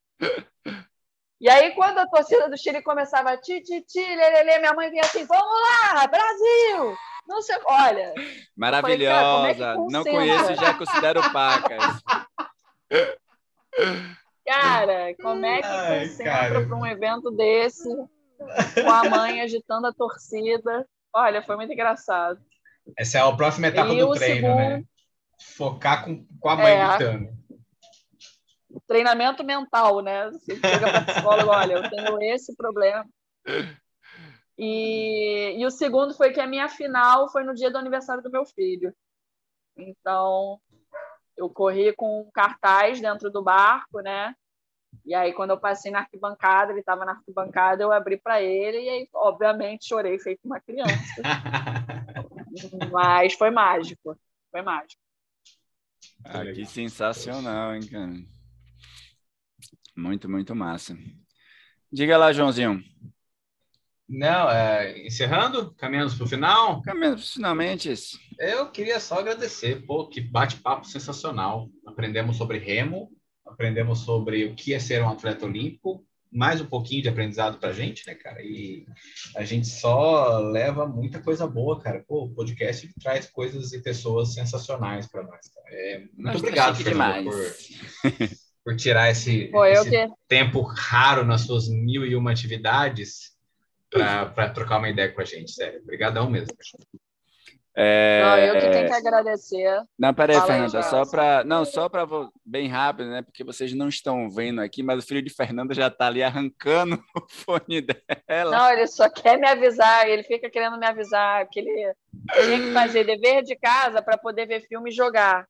E 1.39 1.49
aí, 1.49 1.71
quando 1.71 1.97
a 1.97 2.07
torcida 2.07 2.47
do 2.47 2.57
Chile 2.57 2.83
começava 2.83 3.35
ti, 3.35 3.61
ti, 3.61 3.81
ti, 3.81 3.99
lelele, 3.99 4.59
minha 4.59 4.73
mãe 4.73 4.91
vinha 4.91 5.01
assim, 5.01 5.25
vamos 5.25 5.43
lá, 5.43 6.05
Brasil! 6.05 6.95
Não 7.27 7.41
sei, 7.41 7.57
olha. 7.65 8.13
Maravilhosa. 8.55 9.53
Falei, 9.55 9.63
é 9.63 9.75
não 9.89 10.03
conheço, 10.03 10.55
já 10.55 10.73
considero 10.75 11.21
pacas. 11.31 11.83
Cara, 14.51 15.15
como 15.21 15.45
é 15.45 15.61
que 15.61 15.67
Ai, 15.67 16.07
concentra 16.07 16.67
para 16.67 16.75
um 16.75 16.85
evento 16.85 17.31
desse 17.31 17.87
com 17.87 18.91
a 18.91 19.09
mãe 19.09 19.41
agitando 19.41 19.87
a 19.87 19.93
torcida? 19.93 20.85
Olha, 21.13 21.41
foi 21.41 21.55
muito 21.55 21.71
engraçado. 21.71 22.39
Essa 22.97 23.19
é 23.19 23.21
a 23.21 23.31
próxima 23.31 23.67
etapa 23.67 23.93
e 23.93 23.99
do 23.99 24.11
treino, 24.11 24.55
né? 24.55 24.63
segundo... 24.65 24.79
né? 24.79 24.83
Focar 25.55 26.05
com, 26.05 26.25
com 26.39 26.49
a 26.49 26.55
mãe 26.55 26.71
é, 26.73 26.87
gritando. 26.87 27.29
Treinamento 28.87 29.43
mental, 29.43 30.01
né? 30.01 30.29
Você 30.31 30.55
chega 30.55 30.91
para 30.91 31.01
psicólogo, 31.01 31.49
olha, 31.49 31.73
eu 31.73 31.89
tenho 31.89 32.21
esse 32.21 32.55
problema. 32.55 33.05
E, 34.57 35.55
e 35.57 35.65
o 35.65 35.71
segundo 35.71 36.13
foi 36.13 36.31
que 36.31 36.39
a 36.39 36.47
minha 36.47 36.69
final 36.69 37.31
foi 37.31 37.43
no 37.43 37.53
dia 37.53 37.71
do 37.71 37.77
aniversário 37.77 38.21
do 38.21 38.29
meu 38.29 38.45
filho. 38.45 38.93
Então, 39.75 40.59
eu 41.35 41.49
corri 41.49 41.93
com 41.93 42.21
um 42.21 42.31
cartaz 42.31 43.01
dentro 43.01 43.31
do 43.31 43.41
barco, 43.41 44.01
né? 44.01 44.35
E 45.05 45.13
aí, 45.13 45.33
quando 45.33 45.51
eu 45.51 45.59
passei 45.59 45.91
na 45.91 45.99
arquibancada, 45.99 46.71
ele 46.71 46.79
estava 46.81 47.05
na 47.05 47.13
arquibancada, 47.13 47.83
eu 47.83 47.91
abri 47.91 48.17
para 48.17 48.41
ele 48.41 48.81
e 48.81 48.89
aí, 48.89 49.09
obviamente, 49.13 49.87
chorei 49.87 50.19
feito 50.19 50.41
uma 50.45 50.59
criança. 50.59 50.93
Mas 52.91 53.33
foi 53.33 53.49
mágico, 53.49 54.17
foi 54.51 54.61
mágico. 54.61 55.01
Ah, 56.23 56.43
que 56.45 56.65
sensacional, 56.65 57.75
hein, 57.75 57.87
cara? 57.89 58.13
Muito, 59.95 60.29
muito 60.29 60.55
massa. 60.55 60.95
Diga 61.91 62.17
lá, 62.17 62.31
Joãozinho. 62.31 62.81
Não, 64.07 64.49
é, 64.49 65.05
encerrando, 65.05 65.73
caminhamos 65.75 66.15
para 66.15 66.25
o 66.25 66.27
final. 66.27 66.81
Caminhamos 66.81 67.33
finalmente. 67.33 67.93
Eu 68.37 68.69
queria 68.69 68.99
só 68.99 69.19
agradecer, 69.19 69.85
pô, 69.85 70.07
que 70.09 70.19
bate-papo 70.19 70.85
sensacional. 70.85 71.69
Aprendemos 71.85 72.35
sobre 72.35 72.57
remo, 72.57 73.09
aprendemos 73.51 73.99
sobre 73.99 74.45
o 74.45 74.55
que 74.55 74.73
é 74.73 74.79
ser 74.79 75.01
um 75.01 75.09
atleta 75.09 75.45
olímpico, 75.45 76.05
mais 76.31 76.61
um 76.61 76.65
pouquinho 76.65 77.01
de 77.01 77.09
aprendizado 77.09 77.59
para 77.59 77.69
a 77.69 77.73
gente, 77.73 78.07
né, 78.07 78.15
cara? 78.15 78.41
E 78.41 78.85
a 79.35 79.43
gente 79.43 79.67
só 79.67 80.39
leva 80.39 80.87
muita 80.87 81.19
coisa 81.19 81.45
boa, 81.45 81.79
cara. 81.79 82.03
Pô, 82.07 82.23
o 82.23 82.29
podcast 82.33 82.89
traz 83.01 83.29
coisas 83.29 83.73
e 83.73 83.81
pessoas 83.81 84.33
sensacionais 84.33 85.07
para 85.07 85.23
nós. 85.23 85.47
Cara. 85.49 85.67
É, 85.69 86.03
muito 86.15 86.37
obrigado, 86.37 86.81
demais. 86.81 87.25
Por, 87.25 88.29
por 88.63 88.75
tirar 88.77 89.11
esse, 89.11 89.47
Pô, 89.47 89.65
esse 89.65 89.91
tempo 90.27 90.61
raro 90.61 91.25
nas 91.25 91.41
suas 91.41 91.67
mil 91.67 92.05
e 92.05 92.15
uma 92.15 92.31
atividades 92.31 93.31
para 93.89 94.49
trocar 94.49 94.77
uma 94.77 94.89
ideia 94.89 95.11
com 95.11 95.21
a 95.21 95.25
gente, 95.25 95.51
sério. 95.51 95.81
Obrigadão 95.81 96.29
mesmo. 96.29 96.55
É... 97.83 98.21
Não, 98.23 98.37
eu 98.37 98.53
que 98.53 98.69
tenho 98.69 98.87
que 98.87 98.93
agradecer. 98.93 99.81
Não, 99.97 100.13
peraí, 100.13 100.35
Fala 100.35 100.47
Fernanda, 100.47 100.77
aí, 100.77 100.83
só 100.83 101.03
para 101.03 101.43
não, 101.43 101.65
só 101.65 101.89
para 101.89 102.05
bem 102.45 102.67
rápido, 102.67 103.09
né? 103.09 103.23
Porque 103.23 103.43
vocês 103.43 103.73
não 103.73 103.89
estão 103.89 104.29
vendo 104.29 104.61
aqui, 104.61 104.83
mas 104.83 105.03
o 105.03 105.07
filho 105.07 105.21
de 105.21 105.33
Fernanda 105.33 105.73
já 105.73 105.87
está 105.87 106.05
ali 106.05 106.21
arrancando 106.21 107.01
o 107.17 107.27
fone 107.27 107.81
dela. 107.81 108.51
Não, 108.55 108.71
ele 108.71 108.85
só 108.85 109.09
quer 109.09 109.39
me 109.39 109.47
avisar, 109.47 110.07
ele 110.07 110.21
fica 110.21 110.47
querendo 110.47 110.77
me 110.77 110.85
avisar 110.85 111.47
que 111.49 111.59
ele 111.59 111.95
tinha 112.43 112.59
que 112.59 112.71
fazer 112.71 113.03
dever 113.03 113.41
de 113.41 113.55
casa 113.55 113.99
para 113.99 114.15
poder 114.15 114.45
ver 114.45 114.61
filme 114.67 114.91
e 114.91 114.93
jogar. 114.93 115.47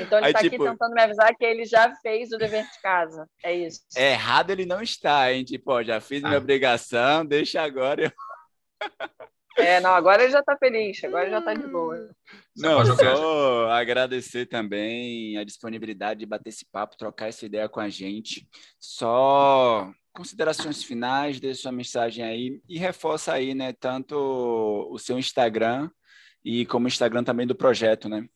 Então 0.00 0.18
ele 0.18 0.28
está 0.28 0.40
tipo, 0.40 0.54
aqui 0.54 0.70
tentando 0.70 0.94
me 0.94 1.02
avisar 1.02 1.34
que 1.36 1.44
ele 1.44 1.66
já 1.66 1.94
fez 1.96 2.32
o 2.32 2.38
dever 2.38 2.64
de 2.64 2.80
casa. 2.80 3.28
É 3.44 3.54
isso. 3.54 3.82
É 3.94 4.12
errado 4.12 4.48
ele 4.48 4.64
não 4.64 4.80
está, 4.80 5.30
hein? 5.30 5.44
Tipo, 5.44 5.72
ó, 5.72 5.82
já 5.82 6.00
fiz 6.00 6.24
ah. 6.24 6.28
minha 6.28 6.38
obrigação, 6.38 7.26
deixa 7.26 7.60
agora. 7.60 8.04
Eu... 8.04 8.12
É, 9.56 9.80
não, 9.80 9.94
agora 9.94 10.22
ele 10.22 10.32
já 10.32 10.40
está 10.40 10.56
feliz, 10.56 11.02
agora 11.02 11.24
ele 11.24 11.30
já 11.30 11.38
está 11.38 11.54
de 11.54 11.66
boa. 11.66 12.10
Não, 12.56 12.84
só 12.84 13.70
agradecer 13.70 14.46
também 14.46 15.38
a 15.38 15.44
disponibilidade 15.44 16.20
de 16.20 16.26
bater 16.26 16.50
esse 16.50 16.66
papo, 16.70 16.96
trocar 16.96 17.28
essa 17.28 17.46
ideia 17.46 17.68
com 17.68 17.80
a 17.80 17.88
gente. 17.88 18.46
Só 18.78 19.90
considerações 20.14 20.82
finais, 20.82 21.40
deixe 21.40 21.62
sua 21.62 21.72
mensagem 21.72 22.24
aí 22.24 22.60
e 22.68 22.78
reforça 22.78 23.32
aí, 23.32 23.54
né, 23.54 23.72
tanto 23.72 24.16
o 24.90 24.98
seu 24.98 25.18
Instagram 25.18 25.90
e 26.44 26.64
como 26.66 26.86
o 26.86 26.88
Instagram 26.88 27.24
também 27.24 27.46
do 27.46 27.54
projeto, 27.54 28.08
né? 28.08 28.26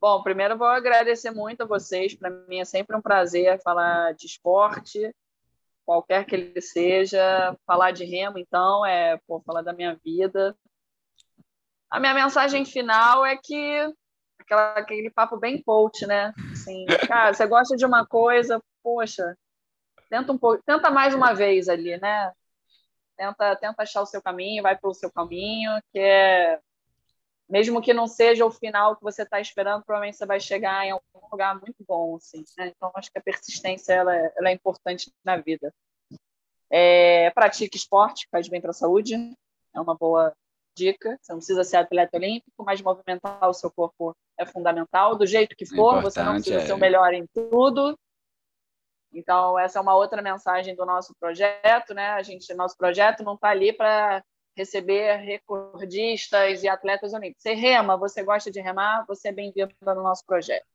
Bom, 0.00 0.22
primeiro 0.22 0.56
vou 0.56 0.66
agradecer 0.66 1.30
muito 1.30 1.62
a 1.62 1.66
vocês. 1.66 2.14
Para 2.14 2.30
mim 2.30 2.60
é 2.60 2.64
sempre 2.64 2.96
um 2.96 3.02
prazer 3.02 3.60
falar 3.62 4.12
de 4.12 4.26
esporte, 4.26 5.12
qualquer 5.86 6.26
que 6.26 6.34
ele 6.34 6.60
seja. 6.60 7.56
Falar 7.66 7.92
de 7.92 8.04
remo, 8.04 8.38
então, 8.38 8.84
é 8.84 9.18
pô, 9.26 9.40
falar 9.40 9.62
da 9.62 9.72
minha 9.72 9.94
vida. 10.04 10.54
A 11.88 12.00
minha 12.00 12.12
mensagem 12.12 12.64
final 12.64 13.24
é 13.24 13.36
que 13.36 13.88
aquela, 14.40 14.72
aquele 14.72 15.10
papo 15.10 15.36
bem 15.38 15.62
coach, 15.62 16.04
né? 16.06 16.34
Assim, 16.52 16.84
cara, 17.06 17.32
você 17.32 17.46
gosta 17.46 17.76
de 17.76 17.86
uma 17.86 18.04
coisa, 18.04 18.60
poxa, 18.82 19.36
tenta 20.10 20.32
um 20.32 20.38
pouco, 20.38 20.62
tenta 20.64 20.90
mais 20.90 21.14
uma 21.14 21.32
vez 21.32 21.68
ali, 21.68 21.96
né? 21.98 22.32
Tenta, 23.16 23.56
tenta 23.56 23.82
achar 23.82 24.02
o 24.02 24.06
seu 24.06 24.20
caminho, 24.20 24.62
vai 24.62 24.76
pelo 24.76 24.92
seu 24.92 25.10
caminho, 25.10 25.70
que 25.92 25.98
é 25.98 26.58
mesmo 27.48 27.80
que 27.80 27.94
não 27.94 28.06
seja 28.06 28.44
o 28.44 28.50
final 28.50 28.96
que 28.96 29.02
você 29.02 29.22
está 29.22 29.40
esperando, 29.40 29.84
provavelmente 29.84 30.16
você 30.16 30.26
vai 30.26 30.40
chegar 30.40 30.84
em 30.84 30.90
algum 30.90 31.28
lugar 31.30 31.54
muito 31.54 31.84
bom, 31.86 32.16
assim, 32.16 32.44
né? 32.58 32.72
Então, 32.74 32.90
acho 32.94 33.10
que 33.10 33.18
a 33.18 33.22
persistência 33.22 33.92
ela 33.92 34.16
é, 34.16 34.32
ela 34.36 34.48
é 34.48 34.52
importante 34.52 35.12
na 35.24 35.36
vida. 35.36 35.72
É, 36.68 37.30
pratique 37.30 37.76
esporte, 37.76 38.26
faz 38.30 38.48
bem 38.48 38.60
para 38.60 38.70
a 38.70 38.74
saúde, 38.74 39.14
é 39.14 39.80
uma 39.80 39.94
boa 39.94 40.34
dica. 40.76 41.16
Você 41.20 41.32
não 41.32 41.38
precisa 41.38 41.62
ser 41.62 41.76
atleta 41.76 42.16
olímpico, 42.16 42.64
mas 42.64 42.82
movimentar 42.82 43.48
o 43.48 43.54
seu 43.54 43.70
corpo 43.70 44.14
é 44.38 44.44
fundamental, 44.44 45.16
do 45.16 45.26
jeito 45.26 45.56
que 45.56 45.64
for, 45.64 46.02
você 46.02 46.22
não 46.22 46.34
precisa 46.34 46.60
é. 46.60 46.66
ser 46.66 46.72
o 46.72 46.78
melhor 46.78 47.14
em 47.14 47.26
tudo. 47.32 47.96
Então, 49.12 49.58
essa 49.58 49.78
é 49.78 49.82
uma 49.82 49.94
outra 49.94 50.20
mensagem 50.20 50.74
do 50.74 50.84
nosso 50.84 51.14
projeto, 51.18 51.94
né? 51.94 52.08
A 52.08 52.22
gente, 52.22 52.52
nosso 52.54 52.76
projeto 52.76 53.22
não 53.22 53.34
está 53.34 53.48
ali 53.48 53.72
para 53.72 54.22
receber 54.56 55.16
recordistas 55.16 56.62
e 56.62 56.68
atletas 56.68 57.12
olímpicos. 57.12 57.42
Você 57.42 57.52
rema, 57.52 57.96
você 57.96 58.22
gosta 58.22 58.50
de 58.50 58.60
remar, 58.60 59.04
você 59.06 59.28
é 59.28 59.32
bem-vindo 59.32 59.74
no 59.82 60.02
nosso 60.02 60.24
projeto. 60.24 60.66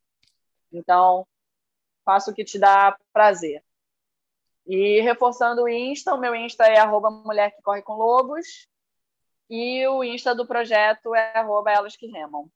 Então, 0.71 1.27
faça 2.05 2.31
o 2.31 2.33
que 2.33 2.45
te 2.45 2.59
dá 2.59 2.95
prazer. 3.11 3.63
E 4.67 5.01
reforçando 5.01 5.63
o 5.63 5.69
Insta, 5.69 6.13
o 6.13 6.19
meu 6.19 6.35
Insta 6.35 6.65
é 6.65 6.77
arroba 6.77 7.09
mulher 7.09 7.51
que 7.55 7.61
corre 7.63 7.81
com 7.81 7.93
lobos 7.93 8.67
e 9.49 9.85
o 9.87 10.03
Insta 10.03 10.35
do 10.35 10.45
projeto 10.45 11.15
é 11.15 11.37
arroba 11.37 11.71
elas 11.71 11.95
que 11.95 12.05
remam. 12.05 12.49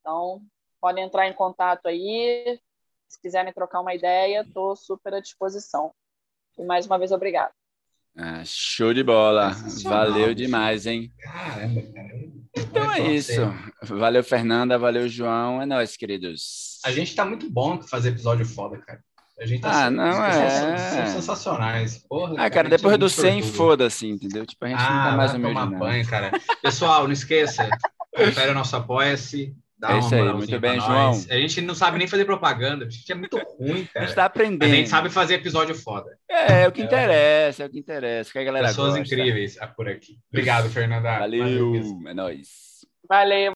Então, 0.00 0.42
podem 0.80 1.04
entrar 1.04 1.28
em 1.28 1.32
contato 1.32 1.86
aí. 1.86 2.60
Se 3.08 3.20
quiserem 3.20 3.52
trocar 3.52 3.80
uma 3.80 3.94
ideia, 3.94 4.42
estou 4.42 4.74
super 4.74 5.14
à 5.14 5.20
disposição. 5.20 5.94
E 6.58 6.64
mais 6.64 6.86
uma 6.86 6.98
vez, 6.98 7.12
obrigada. 7.12 7.54
Ah, 8.16 8.42
show 8.44 8.92
de 8.92 9.02
bola. 9.02 9.56
Valeu 9.84 10.34
demais, 10.34 10.86
hein? 10.86 11.10
Caramba, 11.18 11.82
cara. 11.94 12.08
Então 12.56 12.92
é 12.92 13.12
isso. 13.12 13.40
Valeu, 13.82 14.22
Fernanda. 14.22 14.78
Valeu, 14.78 15.08
João. 15.08 15.62
É 15.62 15.66
nóis, 15.66 15.96
queridos. 15.96 16.78
A 16.84 16.92
gente 16.92 17.14
tá 17.14 17.24
muito 17.24 17.50
bom 17.50 17.80
fazer 17.80 18.10
episódio 18.10 18.44
foda, 18.44 18.78
cara. 18.78 19.00
A 19.40 19.46
gente 19.46 19.62
tá 19.62 19.86
ah, 19.86 19.90
não 19.90 20.24
é. 20.24 20.78
São, 20.78 21.06
sensacionais. 21.14 21.98
Porra, 22.08 22.34
ah, 22.34 22.36
cara, 22.36 22.50
cara 22.50 22.68
depois 22.68 22.98
do 22.98 23.08
100, 23.08 23.42
foda-se, 23.42 24.06
entendeu? 24.06 24.44
Tipo, 24.44 24.66
a 24.66 24.68
gente 24.68 24.78
ah, 24.78 24.94
não 24.94 25.10
tá 25.10 25.16
mais 25.16 25.32
no 25.32 25.38
meio. 25.38 25.78
Banho, 25.78 26.06
cara. 26.06 26.30
Pessoal, 26.60 27.04
não 27.04 27.12
esqueça. 27.12 27.68
Confere 28.14 28.50
o 28.50 28.54
nosso 28.54 28.76
Apoia-se. 28.76 29.56
Dá 29.82 29.88
É 29.88 29.94
uma 29.94 29.98
isso 29.98 30.14
aí, 30.14 30.32
muito 30.32 30.60
bem. 30.60 30.78
João. 30.78 31.10
A 31.28 31.34
gente 31.34 31.60
não 31.60 31.74
sabe 31.74 31.98
nem 31.98 32.06
fazer 32.06 32.24
propaganda. 32.24 32.84
A 32.86 32.88
gente 32.88 33.10
é 33.10 33.14
muito 33.16 33.36
ruim, 33.58 33.82
A 33.90 33.92
cara. 33.94 34.06
gente 34.06 34.14
tá 34.14 34.22
A 34.22 34.26
aprendendo. 34.26 34.70
gente 34.70 34.88
sabe 34.88 35.10
fazer 35.10 35.34
episódio 35.34 35.74
foda. 35.74 36.16
É, 36.30 36.62
é 36.62 36.68
o 36.68 36.72
que 36.72 36.82
É. 36.82 36.84
interessa, 36.84 37.64
é 37.64 37.66
o 37.66 37.68
que 37.68 37.80
interessa, 37.80 38.30
que 38.30 38.38
a 38.38 38.44
galera 38.44 38.68
Pessoas 38.68 38.96
gosta. 38.96 39.00
incríveis 39.14 39.58
por 39.76 39.88
aqui. 39.88 40.18
Obrigado, 40.32 40.70
Fernanda. 40.70 41.18
Valeu, 41.18 41.70
mesmo. 41.72 42.08
é 42.08 42.14
nóis. 42.14 42.46
Valeu. 43.08 43.50